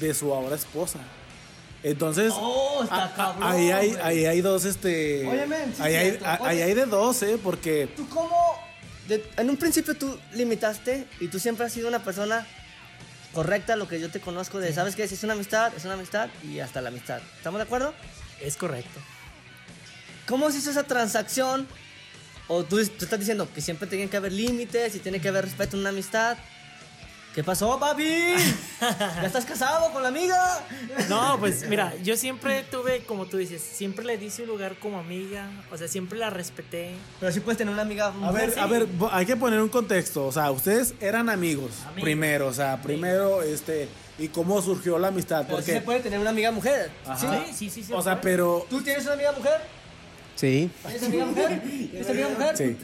de 0.00 0.14
su 0.14 0.32
ahora 0.32 0.56
esposa. 0.56 0.98
Entonces, 1.82 2.32
¡Oh, 2.34 2.82
está 2.82 3.04
a- 3.06 3.14
cabrón! 3.14 3.42
ahí 3.42 3.70
hay, 3.70 3.94
ahí 4.02 4.24
hay 4.24 4.40
dos, 4.40 4.64
este, 4.64 5.26
Oye, 5.28 5.44
sí 5.76 5.82
ahí, 5.82 5.94
hay, 5.96 6.18
ahí 6.44 6.62
hay 6.62 6.72
de 6.74 6.86
dos, 6.86 7.22
eh, 7.24 7.38
porque 7.42 7.88
¿Tú 7.94 8.08
cómo? 8.08 8.34
de- 9.06 9.22
en 9.36 9.50
un 9.50 9.58
principio 9.58 9.94
tú 9.94 10.18
limitaste 10.32 11.06
y 11.20 11.28
tú 11.28 11.38
siempre 11.38 11.66
has 11.66 11.72
sido 11.74 11.88
una 11.88 12.02
persona 12.02 12.46
correcta, 13.32 13.76
lo 13.76 13.88
que 13.88 14.00
yo 14.00 14.10
te 14.10 14.20
conozco 14.20 14.58
de, 14.58 14.72
¿sabes 14.72 14.96
qué? 14.96 15.06
Si 15.08 15.14
es 15.14 15.24
una 15.24 15.34
amistad, 15.34 15.72
es 15.76 15.84
una 15.84 15.94
amistad 15.94 16.28
y 16.42 16.60
hasta 16.60 16.80
la 16.80 16.88
amistad. 16.88 17.20
¿Estamos 17.36 17.58
de 17.58 17.64
acuerdo? 17.64 17.94
Es 18.40 18.56
correcto. 18.56 19.00
¿Cómo 20.26 20.50
se 20.50 20.58
hizo 20.58 20.70
esa 20.70 20.84
transacción? 20.84 21.66
O 22.48 22.64
tú, 22.64 22.84
tú 22.84 23.04
estás 23.04 23.18
diciendo 23.18 23.48
que 23.54 23.60
siempre 23.60 23.88
tienen 23.88 24.08
que 24.08 24.16
haber 24.16 24.32
límites 24.32 24.94
y 24.94 24.98
tiene 24.98 25.20
que 25.20 25.28
haber 25.28 25.44
respeto 25.44 25.76
en 25.76 25.80
una 25.80 25.90
amistad. 25.90 26.36
¿Qué 27.34 27.44
pasó, 27.44 27.78
papi? 27.78 28.34
¿Ya 28.80 29.22
estás 29.24 29.44
casado 29.44 29.92
con 29.92 30.02
la 30.02 30.08
amiga? 30.08 30.66
No, 31.08 31.36
pues 31.38 31.68
mira, 31.68 31.94
yo 32.02 32.16
siempre 32.16 32.64
tuve, 32.64 33.04
como 33.04 33.26
tú 33.26 33.36
dices, 33.36 33.62
siempre 33.62 34.04
le 34.04 34.18
di 34.18 34.30
su 34.30 34.44
lugar 34.46 34.74
como 34.80 34.98
amiga. 34.98 35.48
O 35.70 35.76
sea, 35.76 35.86
siempre 35.86 36.18
la 36.18 36.30
respeté. 36.30 36.90
Pero 37.20 37.30
sí 37.30 37.38
puedes 37.38 37.56
tener 37.58 37.72
una 37.72 37.82
amiga. 37.82 38.12
A 38.22 38.32
ver, 38.32 38.58
a 38.58 38.66
ver, 38.66 38.88
hay 39.12 39.26
que 39.26 39.36
poner 39.36 39.60
un 39.62 39.68
contexto. 39.68 40.26
O 40.26 40.32
sea, 40.32 40.50
ustedes 40.50 40.94
eran 41.00 41.28
amigos, 41.28 41.70
Amigos. 41.84 42.02
primero. 42.02 42.48
O 42.48 42.52
sea, 42.52 42.82
primero, 42.82 43.42
este, 43.42 43.88
y 44.18 44.26
cómo 44.28 44.60
surgió 44.60 44.98
la 44.98 45.08
amistad. 45.08 45.44
Pero 45.46 45.58
sí 45.58 45.62
Porque, 45.66 45.72
se 45.74 45.80
puede 45.82 46.00
tener 46.00 46.18
una 46.18 46.30
amiga 46.30 46.50
mujer. 46.50 46.90
Ajá. 47.06 47.44
Sí, 47.46 47.52
sí, 47.54 47.70
sí. 47.70 47.84
sí, 47.84 47.92
o 47.92 48.02
sea, 48.02 48.20
pero, 48.20 48.66
¿Tú 48.68 48.82
tienes 48.82 49.04
una 49.04 49.14
amiga 49.14 49.30
mujer? 49.32 49.60
Sí. 50.34 50.68
¿Tienes 50.82 51.02
amiga 51.04 51.24
mujer? 51.26 51.62
¿Tienes 51.62 52.10
amiga 52.10 52.28
mujer? 52.28 52.56
sí. 52.56 52.76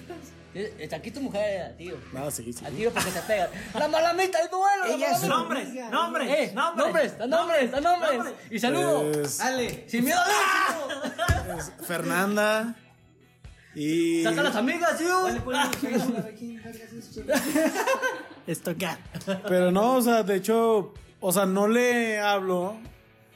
Eh, 0.58 0.74
Está 0.78 0.96
aquí 0.96 1.10
tu 1.10 1.20
mujer, 1.20 1.74
tío. 1.76 1.96
No, 2.14 2.30
sí, 2.30 2.50
sí. 2.50 2.64
Al 2.64 2.72
tiro 2.72 2.90
porque 2.90 3.10
te 3.10 3.20
pegan. 3.20 3.50
¡La 3.74 3.88
malamita 3.88 4.38
del 4.40 4.48
duelo! 4.50 4.84
Ella 4.86 5.10
es 5.12 5.20
la 5.22 5.28
Nombres, 5.28 5.68
nombres, 5.90 6.28
¡Eh! 6.30 6.52
nombres, 6.54 6.84
¡Nombres! 6.86 7.18
¡Da 7.18 7.26
nombres! 7.26 7.70
¡Da 7.72 7.80
nombres! 7.80 8.34
¡Y 8.50 8.58
saludo! 8.58 9.12
Pues, 9.12 9.36
Dale. 9.36 9.84
¡Sin 9.86 10.04
miedo 10.04 10.18
al 10.18 10.30
éxito! 11.58 11.84
Fernanda 11.84 12.74
y... 13.74 14.22
¡Saca 14.24 14.42
las 14.42 14.56
amigas, 14.56 14.96
tío! 14.98 15.26
Esto 18.46 18.74
qué. 18.76 18.88
Pero 19.48 19.70
no, 19.70 19.96
o 19.96 20.02
sea, 20.02 20.22
de 20.22 20.36
hecho, 20.36 20.94
o 21.20 21.32
sea, 21.32 21.44
no 21.46 21.68
le 21.68 22.18
hablo, 22.18 22.76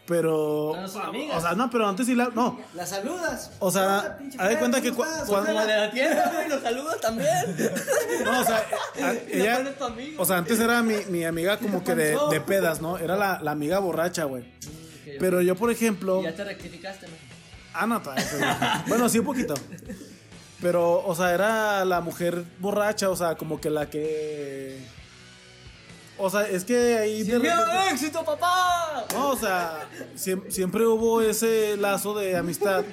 pero... 0.07 0.72
No 0.76 0.88
son 0.88 1.03
amigas. 1.03 1.36
O 1.36 1.40
sea, 1.40 1.53
no, 1.55 1.70
pero 1.70 1.86
antes 1.88 2.07
sí 2.07 2.14
la... 2.14 2.28
No, 2.34 2.61
Las 2.74 2.88
saludas. 2.90 3.53
o 3.61 3.70
sea, 3.70 4.18
haz 4.38 4.48
de 4.48 4.59
cuenta 4.59 4.80
que 4.80 4.90
cu- 4.92 5.05
cuando... 5.26 5.53
De 5.53 5.76
la 5.76 5.90
tienda, 5.90 6.32
güey, 6.34 6.48
los 6.48 6.62
saludas 6.62 7.01
también. 7.01 7.30
No, 8.24 8.40
o 8.40 8.44
sea, 8.44 8.64
a- 9.03 9.12
ella... 9.30 9.57
pones 9.59 9.78
tu 9.78 9.84
amigo. 9.84 10.22
O 10.22 10.24
sea, 10.24 10.38
antes 10.38 10.59
era 10.61 10.82
mi, 10.82 10.96
mi 11.09 11.24
amiga 11.24 11.59
como 11.59 11.84
que 11.84 11.94
de, 11.94 12.18
de 12.30 12.40
pedas, 12.40 12.80
¿no? 12.80 12.98
Era 12.98 13.16
la, 13.16 13.40
la 13.42 13.53
amiga 13.53 13.78
borracha, 13.78 14.24
güey. 14.24 14.44
Pero 15.18 15.40
yo, 15.42 15.55
por 15.57 15.70
ejemplo... 15.70 16.20
Y 16.20 16.24
ya 16.24 16.34
te 16.34 16.44
rectificaste, 16.44 17.07
¿no? 17.07 17.12
Ah, 17.72 17.86
no, 17.86 18.03
Bueno, 18.88 19.09
sí, 19.09 19.20
un 19.20 19.26
poquito. 19.26 19.55
Pero, 20.61 21.03
o 21.07 21.14
sea, 21.14 21.32
era 21.32 21.84
la 21.84 22.01
mujer 22.01 22.44
borracha, 22.59 23.09
o 23.11 23.16
sea, 23.16 23.36
como 23.36 23.61
que 23.61 23.70
la 23.70 23.88
que. 23.88 24.78
O 26.21 26.29
sea, 26.31 26.47
es 26.49 26.64
que 26.64 26.99
ahí. 26.99 27.23
de 27.23 27.33
¡Sin 27.33 27.43
miedo 27.43 27.57
repente- 27.57 27.79
al 27.79 27.95
éxito, 27.95 28.25
papá! 28.25 29.07
No, 29.14 29.31
o 29.31 29.37
sea, 29.37 29.89
siem- 30.16 30.51
siempre 30.51 30.87
hubo 30.87 31.23
ese 31.23 31.77
lazo 31.77 32.14
de 32.14 32.37
amistad. 32.37 32.85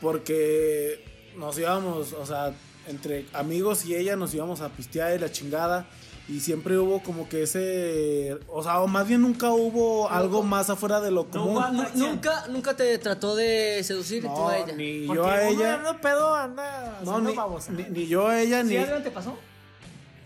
Porque 0.00 1.04
nos 1.36 1.58
íbamos, 1.58 2.12
o 2.12 2.26
sea, 2.26 2.52
entre 2.86 3.26
amigos 3.32 3.84
y 3.84 3.94
ella 3.94 4.16
nos 4.16 4.32
íbamos 4.34 4.60
a 4.60 4.68
pistear 4.70 5.14
y 5.16 5.18
la 5.18 5.30
chingada. 5.32 5.86
Y 6.28 6.40
siempre 6.40 6.76
hubo 6.76 7.02
como 7.02 7.26
que 7.28 7.44
ese. 7.44 8.38
O 8.48 8.62
sea, 8.62 8.80
o 8.80 8.86
más 8.86 9.08
bien 9.08 9.22
nunca 9.22 9.50
hubo 9.50 10.10
algo 10.10 10.42
más 10.42 10.68
afuera 10.68 11.00
de 11.00 11.10
lo 11.10 11.26
común. 11.30 11.64
Nunca, 11.94 12.46
nunca 12.48 12.76
te 12.76 12.98
trató 12.98 13.34
de 13.34 13.82
seducir 13.82 14.22
tú 14.24 14.28
No, 14.28 14.48
a 14.48 14.58
ella. 14.58 14.72
ni 14.74 15.06
Porque 15.06 15.22
yo 15.22 15.26
a 15.26 15.34
uno 15.48 15.60
ella. 15.60 15.74
anda 15.76 16.00
pedo, 16.00 16.34
anda 16.34 17.00
No, 17.02 17.18
ni, 17.20 17.34
ni, 17.76 17.82
ni 17.90 18.06
yo 18.06 18.28
a 18.28 18.40
ella, 18.42 18.60
¿Sí, 18.62 18.68
ni. 18.68 18.76
Adrián, 18.76 19.02
te 19.02 19.10
pasó? 19.10 19.38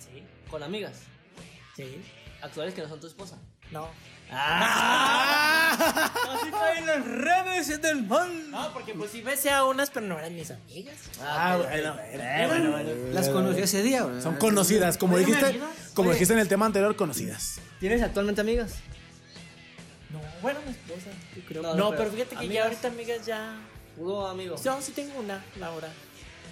Sí, 0.01 0.25
Con 0.51 0.63
amigas. 0.65 1.03
sí. 1.77 2.03
Actuales 2.43 2.75
que 2.75 2.83
no 2.83 2.89
son 2.89 3.01
tu 3.01 3.07
esposa. 3.07 3.39
No. 3.71 3.89
Así 6.35 6.51
caen 6.51 6.87
las 6.87 7.05
redes 7.07 7.81
del 7.83 8.07
mal. 8.07 8.51
No, 8.51 8.73
porque 8.73 8.95
pues 8.95 9.11
sí 9.11 9.21
besé 9.23 9.51
a 9.51 9.65
unas, 9.65 9.91
pero 9.91 10.07
no 10.07 10.19
eran 10.19 10.35
mis 10.35 10.51
amigas. 10.51 10.97
Ah, 11.21 11.59
bueno, 11.59 12.77
Las 13.13 13.29
conocí 13.29 13.61
ese 13.61 13.83
día, 13.83 14.03
güey. 14.03 14.21
Son 14.23 14.37
conocidas, 14.37 14.97
como 14.99 15.19
dijiste, 15.19 15.61
como 15.95 16.09
Oye. 16.09 16.15
dijiste 16.17 16.35
en 16.35 16.41
el 16.41 16.49
tema 16.49 16.67
anterior, 16.67 16.97
conocidas. 16.97 17.61
¿Tienes 17.79 18.03
actualmente 18.03 18.41
amigas? 18.41 18.75
No, 20.11 20.21
bueno, 20.41 20.61
mi 20.67 20.73
esposa, 20.73 21.11
yo 21.37 21.43
creo. 21.47 21.63
No, 21.63 21.91
pero, 21.91 21.99
pero 21.99 22.11
fíjate 22.13 22.31
que 22.31 22.37
amigas. 22.37 22.55
ya 22.55 22.65
ahorita 22.65 22.89
amigas 22.89 23.27
ya. 23.27 23.57
Puro 23.97 24.27
amigo. 24.27 24.57
Yo 24.63 24.81
sí 24.81 24.93
tengo 24.93 25.19
una, 25.21 25.45
Laura. 25.59 25.89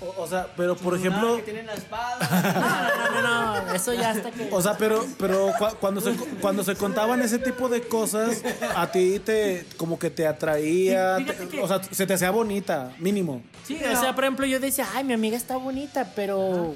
O, 0.00 0.22
o 0.22 0.26
sea, 0.26 0.48
pero 0.56 0.76
por 0.76 0.96
ejemplo, 0.96 1.36
que 1.36 1.42
tienen 1.42 1.66
la 1.66 1.74
espada. 1.74 2.18
No, 3.16 3.22
no, 3.22 3.64
no, 3.66 3.72
eso 3.74 3.94
ya 3.94 4.10
hasta 4.10 4.30
que... 4.30 4.48
o 4.50 4.60
sea, 4.60 4.76
pero, 4.76 5.06
pero 5.18 5.52
cu- 5.58 5.76
cuando 5.80 6.00
se, 6.00 6.12
cuando 6.40 6.62
se 6.64 6.74
contaban 6.74 7.22
ese 7.22 7.38
tipo 7.38 7.68
de 7.68 7.82
cosas, 7.82 8.42
a 8.74 8.90
ti 8.90 9.18
te, 9.20 9.64
como 9.76 9.98
que 9.98 10.10
te 10.10 10.26
atraía, 10.26 11.16
Fíjate 11.18 11.46
te- 11.46 11.48
que- 11.48 11.62
o 11.62 11.68
sea, 11.68 11.80
se 11.82 12.06
te 12.06 12.14
hacía 12.14 12.30
bonita, 12.30 12.92
mínimo. 12.98 13.42
Sí, 13.66 13.78
o 13.82 14.00
sea, 14.00 14.14
por 14.14 14.24
ejemplo, 14.24 14.44
yo 14.46 14.60
decía, 14.60 14.86
ay, 14.94 15.04
mi 15.04 15.12
amiga 15.14 15.36
está 15.36 15.56
bonita, 15.56 16.12
pero 16.14 16.74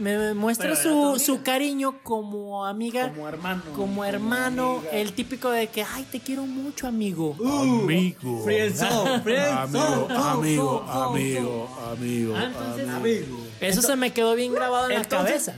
me 0.00 0.34
muestra 0.34 0.74
su, 0.74 1.18
su 1.24 1.42
cariño 1.42 2.02
como 2.02 2.64
amiga. 2.66 3.10
Como 3.12 3.28
hermano. 3.28 3.62
Como 3.76 4.04
hermano, 4.04 4.82
el 4.92 5.12
típico 5.12 5.50
de 5.50 5.68
que, 5.68 5.82
ay, 5.82 6.06
te 6.10 6.20
quiero 6.20 6.42
mucho, 6.46 6.86
amigo. 6.88 7.36
Amigo. 7.44 8.42
Friendzone, 8.44 9.20
friendzone. 9.20 10.14
Amigo, 10.14 10.18
amigo, 10.18 10.86
fo, 10.86 11.00
amigo, 11.02 11.78
amigo, 11.92 12.34
Ah, 12.36 12.44
entonces- 12.46 12.88
amigo. 12.88 13.38
Eso 13.60 13.82
se 13.82 13.94
me 13.96 14.12
quedó 14.12 14.34
bien 14.34 14.52
grabado 14.52 14.88
en 14.90 14.98
la 14.98 15.04
cabeza. 15.04 15.54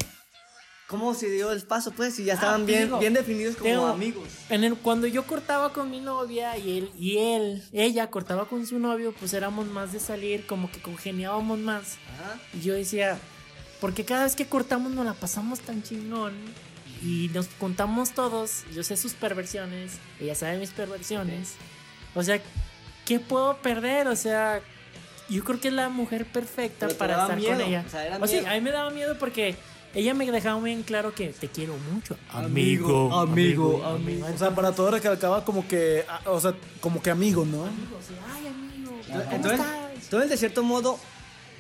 ¿Cómo 0.89 1.15
se 1.15 1.31
dio 1.31 1.53
el 1.53 1.63
paso, 1.63 1.91
pues? 1.93 2.15
Si 2.17 2.25
ya 2.25 2.35
estaban 2.35 2.67
bien, 2.67 2.91
bien 2.99 3.15
definidos 3.15 3.57
como 3.57 3.67
Tengo- 3.71 3.87
amigos. 3.87 4.29
En 4.51 4.63
el, 4.63 4.75
cuando 4.77 5.07
yo 5.07 5.27
cortaba 5.27 5.73
con 5.73 5.91
mi 5.91 6.01
novia 6.01 6.59
y 6.59 6.77
él, 6.79 6.91
y 6.99 7.17
él, 7.17 7.63
ella 7.73 8.11
cortaba 8.11 8.45
con 8.47 8.67
su 8.67 8.79
novio, 8.79 9.15
pues 9.19 9.33
éramos 9.33 9.67
más 9.69 9.93
de 9.95 10.01
salir, 10.01 10.45
como 10.47 10.71
que 10.71 10.83
congeniábamos 10.83 11.59
más. 11.61 11.97
Ajá. 12.13 12.39
Y 12.53 12.61
yo 12.61 12.75
decía, 12.75 13.19
porque 13.83 14.05
cada 14.05 14.23
vez 14.23 14.37
que 14.37 14.47
cortamos 14.47 14.93
nos 14.93 15.05
la 15.05 15.13
pasamos 15.13 15.59
tan 15.59 15.83
chingón 15.83 16.33
y 17.03 17.29
nos 17.35 17.49
contamos 17.49 18.13
todos, 18.13 18.63
yo 18.73 18.85
sé 18.85 18.97
sus 18.97 19.15
perversiones, 19.15 19.99
ella 20.21 20.37
sabe 20.37 20.59
mis 20.59 20.71
perversiones. 20.71 21.55
O 22.15 22.23
sea, 22.23 22.41
¿qué 23.05 23.19
puedo 23.19 23.57
perder? 23.57 24.07
O 24.07 24.15
sea, 24.15 24.61
yo 25.29 25.43
creo 25.43 25.59
que 25.61 25.67
es 25.67 25.75
la 25.75 25.89
mujer 25.89 26.27
perfecta 26.27 26.87
Pero 26.87 26.97
para 26.97 27.23
estar 27.23 27.37
miedo, 27.37 27.59
con 27.59 27.61
ella. 27.63 27.85
o 27.85 27.91
sea, 27.91 28.19
O 28.21 28.27
sí, 28.29 28.39
a 28.39 28.53
mí 28.55 28.61
me 28.61 28.71
daba 28.71 28.91
miedo 28.91 29.19
porque 29.19 29.57
ella 29.97 30.15
me 30.15 30.31
dejaba 30.31 30.61
muy 30.61 30.71
en 30.71 30.85
claro 30.85 31.13
que 31.13 31.31
te 31.31 31.49
quiero 31.49 31.77
mucho. 31.93 32.17
Amigo, 32.31 33.13
amigo, 33.19 33.85
amigo. 33.85 34.29
O 34.33 34.39
sea, 34.39 34.55
para 34.55 34.71
todo 34.73 34.93
recalcaba 34.93 35.45
como 35.45 35.67
que, 35.67 36.05
o 36.27 36.39
sea, 36.41 36.55
como 36.81 37.03
que 37.03 37.11
amigo, 37.11 37.45
¿no? 37.45 37.63
O 37.63 37.67
sea, 37.67 38.17
ay, 38.33 38.47
amigo, 38.47 38.93
¿cómo 39.09 39.21
Entonces, 39.33 39.59
estás? 39.59 40.05
entonces, 40.05 40.31
de 40.31 40.37
cierto 40.37 40.63
modo, 40.63 41.01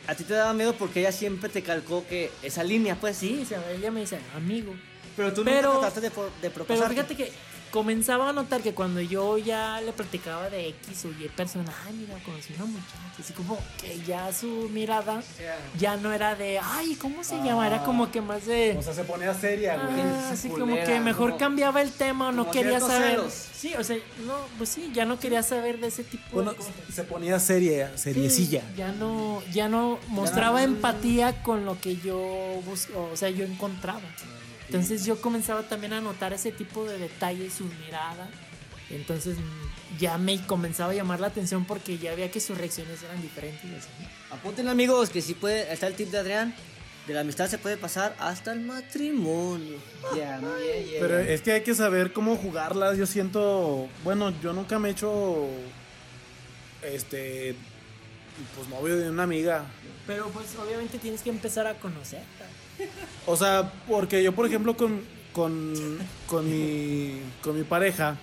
a 0.07 0.15
ti 0.15 0.25
te 0.25 0.35
daba 0.35 0.53
miedo 0.53 0.75
porque 0.75 1.01
ella 1.01 1.13
siempre 1.13 1.49
te 1.49 1.63
calcó 1.63 2.05
que 2.07 2.31
esa 2.43 2.65
línea, 2.65 2.97
pues 2.97 3.17
Sí, 3.17 3.41
o 3.43 3.47
sea, 3.47 3.63
ella 3.71 3.91
me 3.91 4.01
dice, 4.01 4.19
amigo. 4.35 4.75
Pero 5.17 5.33
tú 5.33 5.45
nunca 5.45 5.61
trataste 5.61 6.01
de, 6.01 6.11
de 6.41 6.51
Pero 6.51 6.89
fíjate 6.89 7.15
que 7.15 7.33
comenzaba 7.73 8.29
a 8.29 8.33
notar 8.33 8.61
que 8.63 8.75
cuando 8.75 9.01
yo 9.01 9.39
ya 9.39 9.81
le 9.81 9.93
platicaba 9.93 10.49
de 10.51 10.69
X 10.69 11.07
o 11.07 11.09
Y 11.09 11.29
persona, 11.35 11.73
ay, 11.87 11.95
mira, 11.95 12.15
conocí 12.25 12.53
una 12.55 12.67
muchacha, 12.67 12.99
así 13.19 13.33
como 13.33 13.59
que 13.81 13.99
ya 14.07 14.33
su 14.33 14.69
mirada 14.73 15.23
ya 15.79 15.97
no 15.97 16.13
era 16.13 16.37
de, 16.37 16.61
ay, 16.63 16.95
¿cómo 16.97 17.25
se 17.25 17.37
llama? 17.43 17.67
Era 17.67 17.83
como 17.83 18.13
que 18.13 18.21
más 18.21 18.47
de... 18.47 18.77
O 18.79 18.83
sea, 18.83 18.93
se 18.95 19.05
ponía 19.05 19.35
seria, 19.35 19.77
güey. 19.77 20.01
Ah, 20.01 20.31
así 20.33 20.49
como 20.51 20.77
que 20.77 21.01
mejor 21.01 21.31
como- 21.31 21.39
cambiaba 21.39 21.81
el 21.83 21.91
tema 21.91 22.29
o 22.29 22.33
no 22.33 22.51
quería 22.51 22.79
saber. 22.79 23.21
Sí, 23.31 23.73
o 23.79 23.83
sea, 23.85 23.97
no, 24.27 24.35
pues 24.59 24.69
sí, 24.71 24.91
ya 24.95 25.05
no 25.05 25.19
quería 25.19 25.43
saber 25.43 25.79
de 25.81 25.87
ese 25.89 26.05
tipo 26.05 26.25
Bueno, 26.33 26.51
de 26.51 26.57
cosas. 26.59 26.73
se 26.93 27.05
ponía 27.05 27.39
seria, 27.41 27.91
Sí, 27.97 28.03
seriecilla. 28.05 28.63
ya 28.77 28.93
no, 28.93 29.43
ya 29.53 29.69
no 29.69 29.99
mostraba 30.09 30.63
empatía 30.63 31.43
con 31.43 31.65
lo 31.65 31.81
que 31.81 31.97
yo 31.97 32.19
busco, 32.67 33.09
o 33.13 33.17
sea, 33.17 33.31
yo 33.31 33.45
encontraba. 33.45 34.01
Entonces 34.67 35.05
yo 35.05 35.21
comenzaba 35.21 35.63
también 35.69 35.93
a 35.93 36.01
notar 36.01 36.33
ese 36.33 36.53
tipo 36.53 36.85
de 36.85 36.99
detalles, 36.99 37.55
su 37.55 37.65
mirada. 37.65 38.29
Entonces 38.91 39.37
mm, 39.39 39.99
ya 39.99 40.19
me 40.19 40.45
comenzaba 40.47 40.93
a 40.93 40.95
llamar 40.95 41.21
la 41.21 41.29
atención 41.29 41.65
porque 41.65 41.99
ya 41.99 42.15
veía 42.15 42.31
que 42.31 42.41
sus 42.41 42.57
reacciones 42.57 43.03
eran 43.03 43.21
diferentes. 43.21 43.65
y 43.65 43.75
así. 43.75 43.89
Apunten 44.31 44.69
amigos 44.69 45.11
que 45.11 45.21
sí 45.21 45.35
puede, 45.35 45.73
está 45.73 45.87
el 45.87 45.95
tip 45.95 46.11
de 46.11 46.19
Adrián, 46.19 46.55
de 47.07 47.15
la 47.15 47.21
amistad 47.21 47.49
se 47.49 47.59
puede 47.59 47.77
pasar 47.77 48.15
hasta 48.19 48.53
el 48.53 48.61
matrimonio. 48.61 49.77
Ya, 50.17 50.39
muy 50.41 50.63
bien, 50.63 50.87
ya, 50.87 51.01
Pero 51.01 51.19
es 51.19 51.43
que 51.43 51.53
hay 51.53 51.63
que 51.63 51.75
saber 51.75 52.13
cómo 52.13 52.37
jugarlas. 52.37 52.97
Yo 52.97 53.07
siento, 53.07 53.89
bueno, 54.05 54.33
yo 54.41 54.53
nunca 54.53 54.79
me 54.79 54.89
he 54.89 54.93
hecho, 54.93 55.49
este, 56.83 57.57
pues 58.57 58.69
novio 58.69 58.97
de 58.97 59.11
una 59.11 59.25
amiga. 59.25 59.65
Pero 60.07 60.29
pues 60.29 60.47
obviamente 60.57 60.99
tienes 60.99 61.23
que 61.23 61.31
empezar 61.31 61.67
a 61.67 61.75
conocerla. 61.75 62.42
O 63.27 63.37
sea, 63.37 63.73
porque 63.89 64.23
yo, 64.23 64.35
por 64.35 64.47
ejemplo, 64.47 64.77
con, 64.77 65.01
con, 65.33 65.75
con, 66.27 66.51
mi, 66.51 67.21
con 67.43 67.57
mi 67.57 67.65
pareja, 67.65 68.19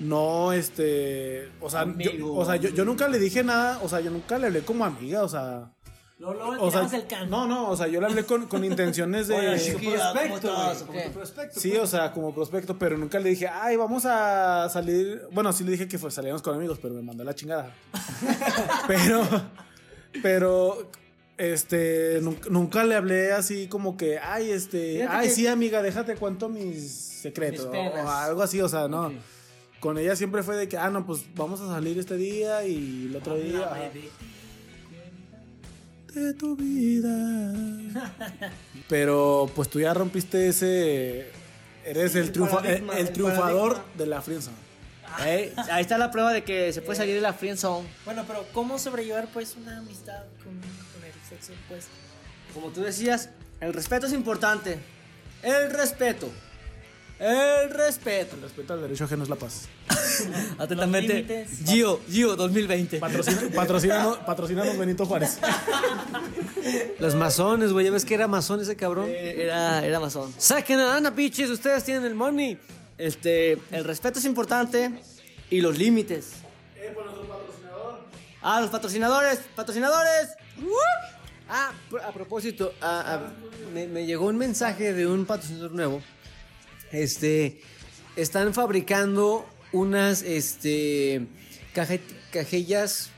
no, 0.00 0.52
este, 0.52 1.50
o 1.60 1.70
sea, 1.70 1.86
yo, 1.98 2.32
o 2.34 2.44
sea 2.44 2.56
yo, 2.56 2.70
yo 2.70 2.84
nunca 2.84 3.08
le 3.08 3.18
dije 3.18 3.42
nada, 3.44 3.80
o 3.82 3.88
sea, 3.88 4.00
yo 4.00 4.10
nunca 4.10 4.38
le 4.38 4.46
hablé 4.46 4.62
como 4.62 4.84
amiga, 4.84 5.22
o 5.22 5.28
sea... 5.28 5.70
Luego 6.16 6.54
le 6.54 6.60
O 6.60 6.70
sea, 6.70 6.86
tirabas 6.86 6.92
el 6.92 7.06
can. 7.08 7.28
no, 7.28 7.46
no, 7.46 7.70
o 7.70 7.76
sea, 7.76 7.88
yo 7.88 8.00
le 8.00 8.06
hablé 8.06 8.24
con, 8.24 8.46
con 8.46 8.64
intenciones 8.64 9.26
de... 9.26 9.58
Chiquilla, 9.58 10.12
¿cómo 10.12 10.40
Prospecto, 10.40 10.86
como 10.86 11.02
tu 11.02 11.10
prospecto. 11.10 11.60
Sí, 11.60 11.76
o 11.76 11.86
sea, 11.86 12.12
como 12.12 12.32
prospecto, 12.32 12.78
pero 12.78 12.96
nunca 12.96 13.18
le 13.18 13.30
dije, 13.30 13.48
ay, 13.48 13.76
vamos 13.76 14.04
a 14.06 14.68
salir. 14.68 15.22
Bueno, 15.32 15.52
sí 15.52 15.64
le 15.64 15.72
dije 15.72 15.88
que 15.88 15.98
fue, 15.98 16.12
salíamos 16.12 16.40
con 16.40 16.54
amigos, 16.54 16.78
pero 16.80 16.94
me 16.94 17.02
mandó 17.02 17.24
la 17.24 17.34
chingada. 17.34 17.74
pero, 18.86 19.26
pero, 20.22 20.90
este, 21.38 22.20
nunca, 22.22 22.48
nunca 22.50 22.84
le 22.84 22.94
hablé 22.94 23.32
así 23.32 23.66
como 23.68 23.96
que, 23.96 24.18
ay, 24.18 24.50
este, 24.50 24.96
Fíjate 24.98 25.16
ay, 25.16 25.28
que- 25.28 25.34
sí, 25.34 25.46
amiga, 25.46 25.82
déjate 25.82 26.14
cuento 26.16 26.48
mis 26.48 26.90
secretos. 26.90 27.68
Mis 27.70 27.80
o 28.04 28.08
algo 28.10 28.42
así, 28.42 28.60
o 28.60 28.68
sea, 28.68 28.88
no. 28.88 29.12
Con 29.80 29.98
ella 29.98 30.16
siempre 30.16 30.42
fue 30.42 30.56
de 30.56 30.68
que, 30.68 30.78
ah, 30.78 30.88
no, 30.90 31.04
pues 31.04 31.24
vamos 31.34 31.60
a 31.60 31.68
salir 31.68 31.98
este 31.98 32.16
día 32.16 32.64
y 32.66 33.06
el 33.10 33.16
otro 33.16 33.36
día. 33.36 33.68
ah, 33.70 33.90
de 36.14 36.32
tu 36.34 36.54
vida. 36.56 37.52
Pero 38.88 39.50
pues 39.54 39.68
tú 39.68 39.80
ya 39.80 39.92
rompiste 39.94 40.48
ese. 40.48 41.26
Eres 41.84 42.14
el, 42.14 42.24
el 42.24 42.32
triunfa- 42.32 42.64
el- 42.64 42.88
el 42.90 42.98
el 42.98 43.12
triunfador 43.12 43.72
paradigma. 43.74 43.98
de 43.98 44.06
la 44.06 44.22
friendzone. 44.22 44.56
Ey, 45.24 45.52
ahí 45.70 45.82
está 45.82 45.98
la 45.98 46.10
prueba 46.10 46.32
de 46.32 46.42
que 46.44 46.72
se 46.72 46.82
puede 46.82 46.96
salir 46.96 47.14
de 47.14 47.20
la 47.20 47.32
friendzone. 47.32 47.86
Bueno, 48.04 48.24
pero 48.26 48.44
¿cómo 48.52 48.78
sobrellevar 48.78 49.28
pues 49.32 49.54
una 49.56 49.78
amistad 49.78 50.22
con, 50.42 50.60
opuesto? 51.36 51.90
Como 52.52 52.68
tú 52.68 52.82
decías, 52.82 53.30
el 53.60 53.72
respeto 53.72 54.06
es 54.06 54.12
importante. 54.12 54.78
El 55.42 55.70
respeto. 55.70 56.30
El 57.18 57.70
respeto. 57.70 58.34
El 58.36 58.42
respeto 58.42 58.72
al 58.74 58.80
derecho 58.82 59.04
ajeno 59.04 59.22
es 59.22 59.28
la 59.28 59.36
paz. 59.36 59.68
Atentamente. 60.58 61.14
límites. 61.14 61.50
Gio, 61.64 62.00
Gio 62.10 62.34
2020. 62.36 62.98
Patrocina, 62.98 64.18
patrocínanos 64.26 64.76
Benito 64.76 65.06
Juárez. 65.06 65.38
Los 66.98 67.14
masones, 67.14 67.72
güey. 67.72 67.86
Ya 67.86 67.92
ves 67.92 68.04
que 68.04 68.14
era 68.14 68.26
masón 68.26 68.60
ese 68.60 68.76
cabrón. 68.76 69.06
Eh, 69.08 69.42
Era, 69.44 69.84
era 69.84 70.00
masón. 70.00 70.34
Saquen 70.38 70.80
a 70.80 70.96
Ana, 70.96 71.10
bitches. 71.10 71.50
Ustedes 71.50 71.84
tienen 71.84 72.04
el 72.04 72.14
money. 72.14 72.58
Este, 72.98 73.58
el 73.70 73.84
respeto 73.84 74.18
es 74.18 74.24
importante 74.24 74.90
y 75.50 75.60
los 75.60 75.78
límites. 75.78 76.32
Ah, 78.42 78.60
los 78.60 78.70
patrocinadores. 78.70 79.40
Patrocinadores. 79.54 80.30
Ah, 81.48 81.72
a 82.06 82.12
propósito, 82.12 82.72
a- 82.80 83.14
a- 83.14 83.32
me, 83.72 83.86
me 83.86 84.06
llegó 84.06 84.26
un 84.26 84.36
mensaje 84.36 84.92
de 84.92 85.06
un 85.06 85.26
patrocinador 85.26 85.72
nuevo. 85.72 86.02
Este, 86.90 87.60
están 88.16 88.54
fabricando 88.54 89.46
unas, 89.72 90.22
este, 90.22 91.26
cajillas, 92.32 93.10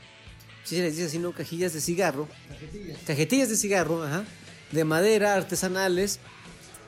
si 0.63 0.75
se 0.75 0.81
les 0.81 0.95
dice 0.95 1.07
así, 1.07 1.19
¿no? 1.19 1.31
Cajillas 1.31 1.73
de 1.73 1.79
cigarro. 1.81 2.27
Cajetillas. 3.05 3.49
de 3.49 3.55
cigarro, 3.55 4.03
ajá. 4.03 4.25
De 4.71 4.83
madera, 4.83 5.35
artesanales. 5.35 6.19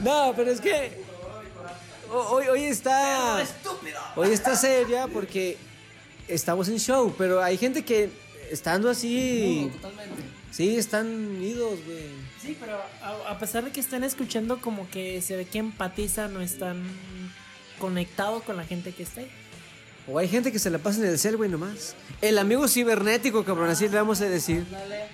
No, 0.03 0.33
pero 0.35 0.51
es 0.51 0.61
que 0.61 1.03
hoy, 2.11 2.47
hoy 2.47 2.63
está 2.63 3.43
hoy 4.15 4.29
está 4.31 4.55
seria 4.55 5.07
porque 5.07 5.57
estamos 6.27 6.67
en 6.69 6.79
show, 6.79 7.13
pero 7.17 7.41
hay 7.41 7.57
gente 7.57 7.83
que 7.83 8.09
estando 8.49 8.89
así 8.89 9.69
Totalmente. 9.73 10.21
sí 10.51 10.75
están 10.77 11.41
idos, 11.41 11.79
güey. 11.85 12.05
Sí, 12.41 12.57
pero 12.59 12.77
a, 13.01 13.31
a 13.31 13.39
pesar 13.39 13.63
de 13.63 13.71
que 13.71 13.79
están 13.79 14.03
escuchando, 14.03 14.59
como 14.59 14.89
que 14.89 15.21
se 15.21 15.35
ve 15.35 15.45
que 15.45 15.59
empatizan 15.59 16.35
o 16.35 16.41
están 16.41 16.83
conectados 17.79 18.43
con 18.43 18.57
la 18.57 18.63
gente 18.65 18.91
que 18.93 19.03
está 19.03 19.21
ahí. 19.21 19.31
O 20.07 20.17
hay 20.17 20.27
gente 20.27 20.51
que 20.51 20.57
se 20.59 20.69
la 20.69 20.79
pasa 20.79 20.99
en 20.99 21.05
el 21.05 21.19
cel, 21.19 21.37
güey, 21.37 21.49
nomás. 21.49 21.95
El 22.21 22.37
amigo 22.39 22.67
cibernético, 22.67 23.43
cabrón, 23.45 23.69
así 23.69 23.87
le 23.87 23.95
vamos 23.95 24.19
a 24.21 24.25
decir. 24.25 24.65
Dale. 24.69 25.05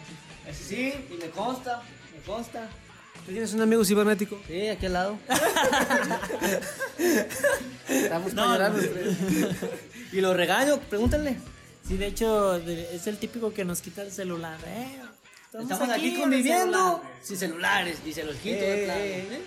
Ese 0.48 0.64
sí, 0.64 0.94
y 1.14 1.18
me 1.18 1.30
consta, 1.30 1.84
me 2.16 2.22
consta. 2.24 2.70
¿Tú 3.28 3.34
tienes 3.34 3.54
un 3.54 3.60
amigo 3.60 3.84
cibernético? 3.84 4.40
Sí, 4.48 4.70
aquí 4.70 4.86
al 4.86 4.94
lado. 4.94 5.18
Estamos 7.90 8.34
los 8.34 8.90
tres. 8.90 9.18
Y 10.14 10.22
lo 10.22 10.34
regaño, 10.34 10.80
pregúntale. 10.90 11.36
Sí, 11.86 11.98
de 11.98 12.08
hecho, 12.08 12.56
es 12.56 13.06
el 13.06 13.18
típico 13.18 13.54
que 13.54 13.66
nos 13.66 13.82
quita 13.82 14.02
el 14.02 14.14
celular. 14.14 14.58
Eh, 14.66 15.02
Estamos 15.60 15.90
aquí 15.90 16.18
conviviendo 16.18 17.02
celular. 17.02 17.02
sin 17.22 17.38
celulares 17.38 17.98
y 18.06 18.14
se 18.14 18.24
los 18.24 18.38
quito 18.38 18.64
Eh, 18.64 18.86
eh, 18.86 19.28
¿eh? 19.30 19.42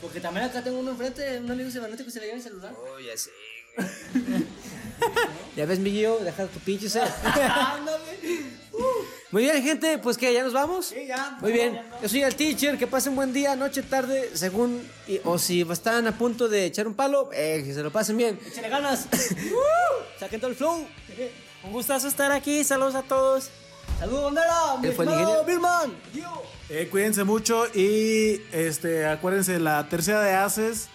Porque 0.00 0.20
también 0.20 0.46
acá 0.46 0.62
tengo 0.62 0.78
uno 0.78 0.92
enfrente, 0.92 1.40
un 1.40 1.50
amigo 1.50 1.68
cibernético 1.72 2.06
que 2.06 2.12
se 2.12 2.20
le 2.20 2.26
lleva 2.26 2.38
el 2.38 2.44
celular. 2.44 2.72
Oh, 2.72 3.00
ya 3.00 3.16
sé. 3.16 3.30
ya 5.56 5.66
ves, 5.66 5.80
mi 5.80 5.90
Gio, 5.90 6.18
deja 6.20 6.46
tu 6.46 6.60
pinche 6.60 6.88
ser. 6.88 7.08
Muy 9.32 9.42
bien, 9.42 9.62
gente, 9.62 9.98
pues 9.98 10.16
que 10.16 10.32
ya 10.32 10.42
nos 10.44 10.52
vamos. 10.52 10.86
Sí, 10.86 11.06
ya. 11.06 11.36
Muy 11.40 11.52
bien, 11.52 11.80
yo 12.00 12.08
soy 12.08 12.22
el 12.22 12.34
teacher, 12.36 12.78
que 12.78 12.86
pasen 12.86 13.14
buen 13.16 13.32
día, 13.32 13.56
noche, 13.56 13.82
tarde, 13.82 14.30
según, 14.34 14.88
y- 15.08 15.20
o 15.24 15.38
si 15.38 15.62
están 15.62 16.06
a 16.06 16.16
punto 16.16 16.48
de 16.48 16.64
echar 16.64 16.86
un 16.86 16.94
palo, 16.94 17.28
eh, 17.32 17.62
que 17.66 17.74
se 17.74 17.82
lo 17.82 17.90
pasen 17.90 18.16
bien. 18.16 18.38
Échale 18.46 18.68
ganas. 18.68 19.08
Saquen 20.20 20.40
todo 20.40 20.50
el 20.50 20.56
flow. 20.56 20.86
Un 21.64 21.72
gustazo 21.72 22.06
estar 22.08 22.30
aquí. 22.32 22.62
Saludos 22.64 22.94
a 22.94 23.02
todos. 23.02 23.50
Saludos, 23.98 24.24
bandera. 24.34 24.76
Mi. 24.80 25.44
Birman. 25.46 25.96
Eh, 26.68 26.88
cuídense 26.90 27.24
mucho 27.24 27.66
y 27.74 28.40
este 28.52 29.06
acuérdense 29.06 29.58
la 29.58 29.88
tercera 29.88 30.20
de 30.22 30.32
haces 30.34 30.88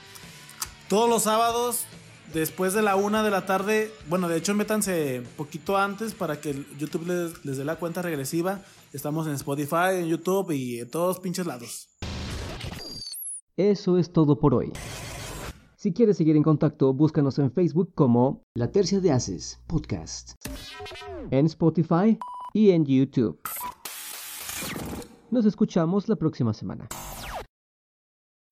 todos 0.88 1.10
los 1.10 1.24
sábados 1.24 1.86
después 2.34 2.74
de 2.74 2.82
la 2.82 2.96
una 2.96 3.24
de 3.24 3.32
la 3.32 3.46
tarde. 3.46 3.92
Bueno, 4.10 4.28
de 4.28 4.38
hecho 4.38 4.54
métanse 4.54 5.24
poquito 5.38 5.78
antes 5.78 6.14
para 6.14 6.40
que 6.40 6.66
YouTube 6.80 7.08
les, 7.08 7.46
les 7.46 7.58
dé 7.58 7.66
la 7.66 7.76
cuenta 7.78 8.02
regresiva. 8.02 8.62
Estamos 8.94 9.28
en 9.28 9.34
Spotify, 9.34 9.96
en 9.96 10.08
YouTube 10.08 10.52
y 10.52 10.80
en 10.80 10.90
todos 10.90 11.20
pinches 11.20 11.46
lados. 11.46 11.90
Eso 13.58 13.98
es 13.98 14.12
todo 14.12 14.40
por 14.40 14.54
hoy. 14.54 14.72
Si 15.76 15.94
quieres 15.94 16.18
seguir 16.18 16.36
en 16.36 16.44
contacto, 16.44 16.94
búscanos 16.94 17.40
en 17.40 17.52
Facebook 17.52 17.94
como 17.96 18.44
La 18.54 18.72
Tercia 18.72 19.00
de 19.00 19.12
Haces 19.12 19.60
Podcast, 19.66 20.34
en 21.32 21.48
Spotify 21.48 22.20
y 22.54 22.70
en 22.70 22.86
YouTube. 22.86 23.40
Nos 25.32 25.46
escuchamos 25.46 26.08
la 26.08 26.18
próxima 26.18 26.54
semana. 26.54 26.88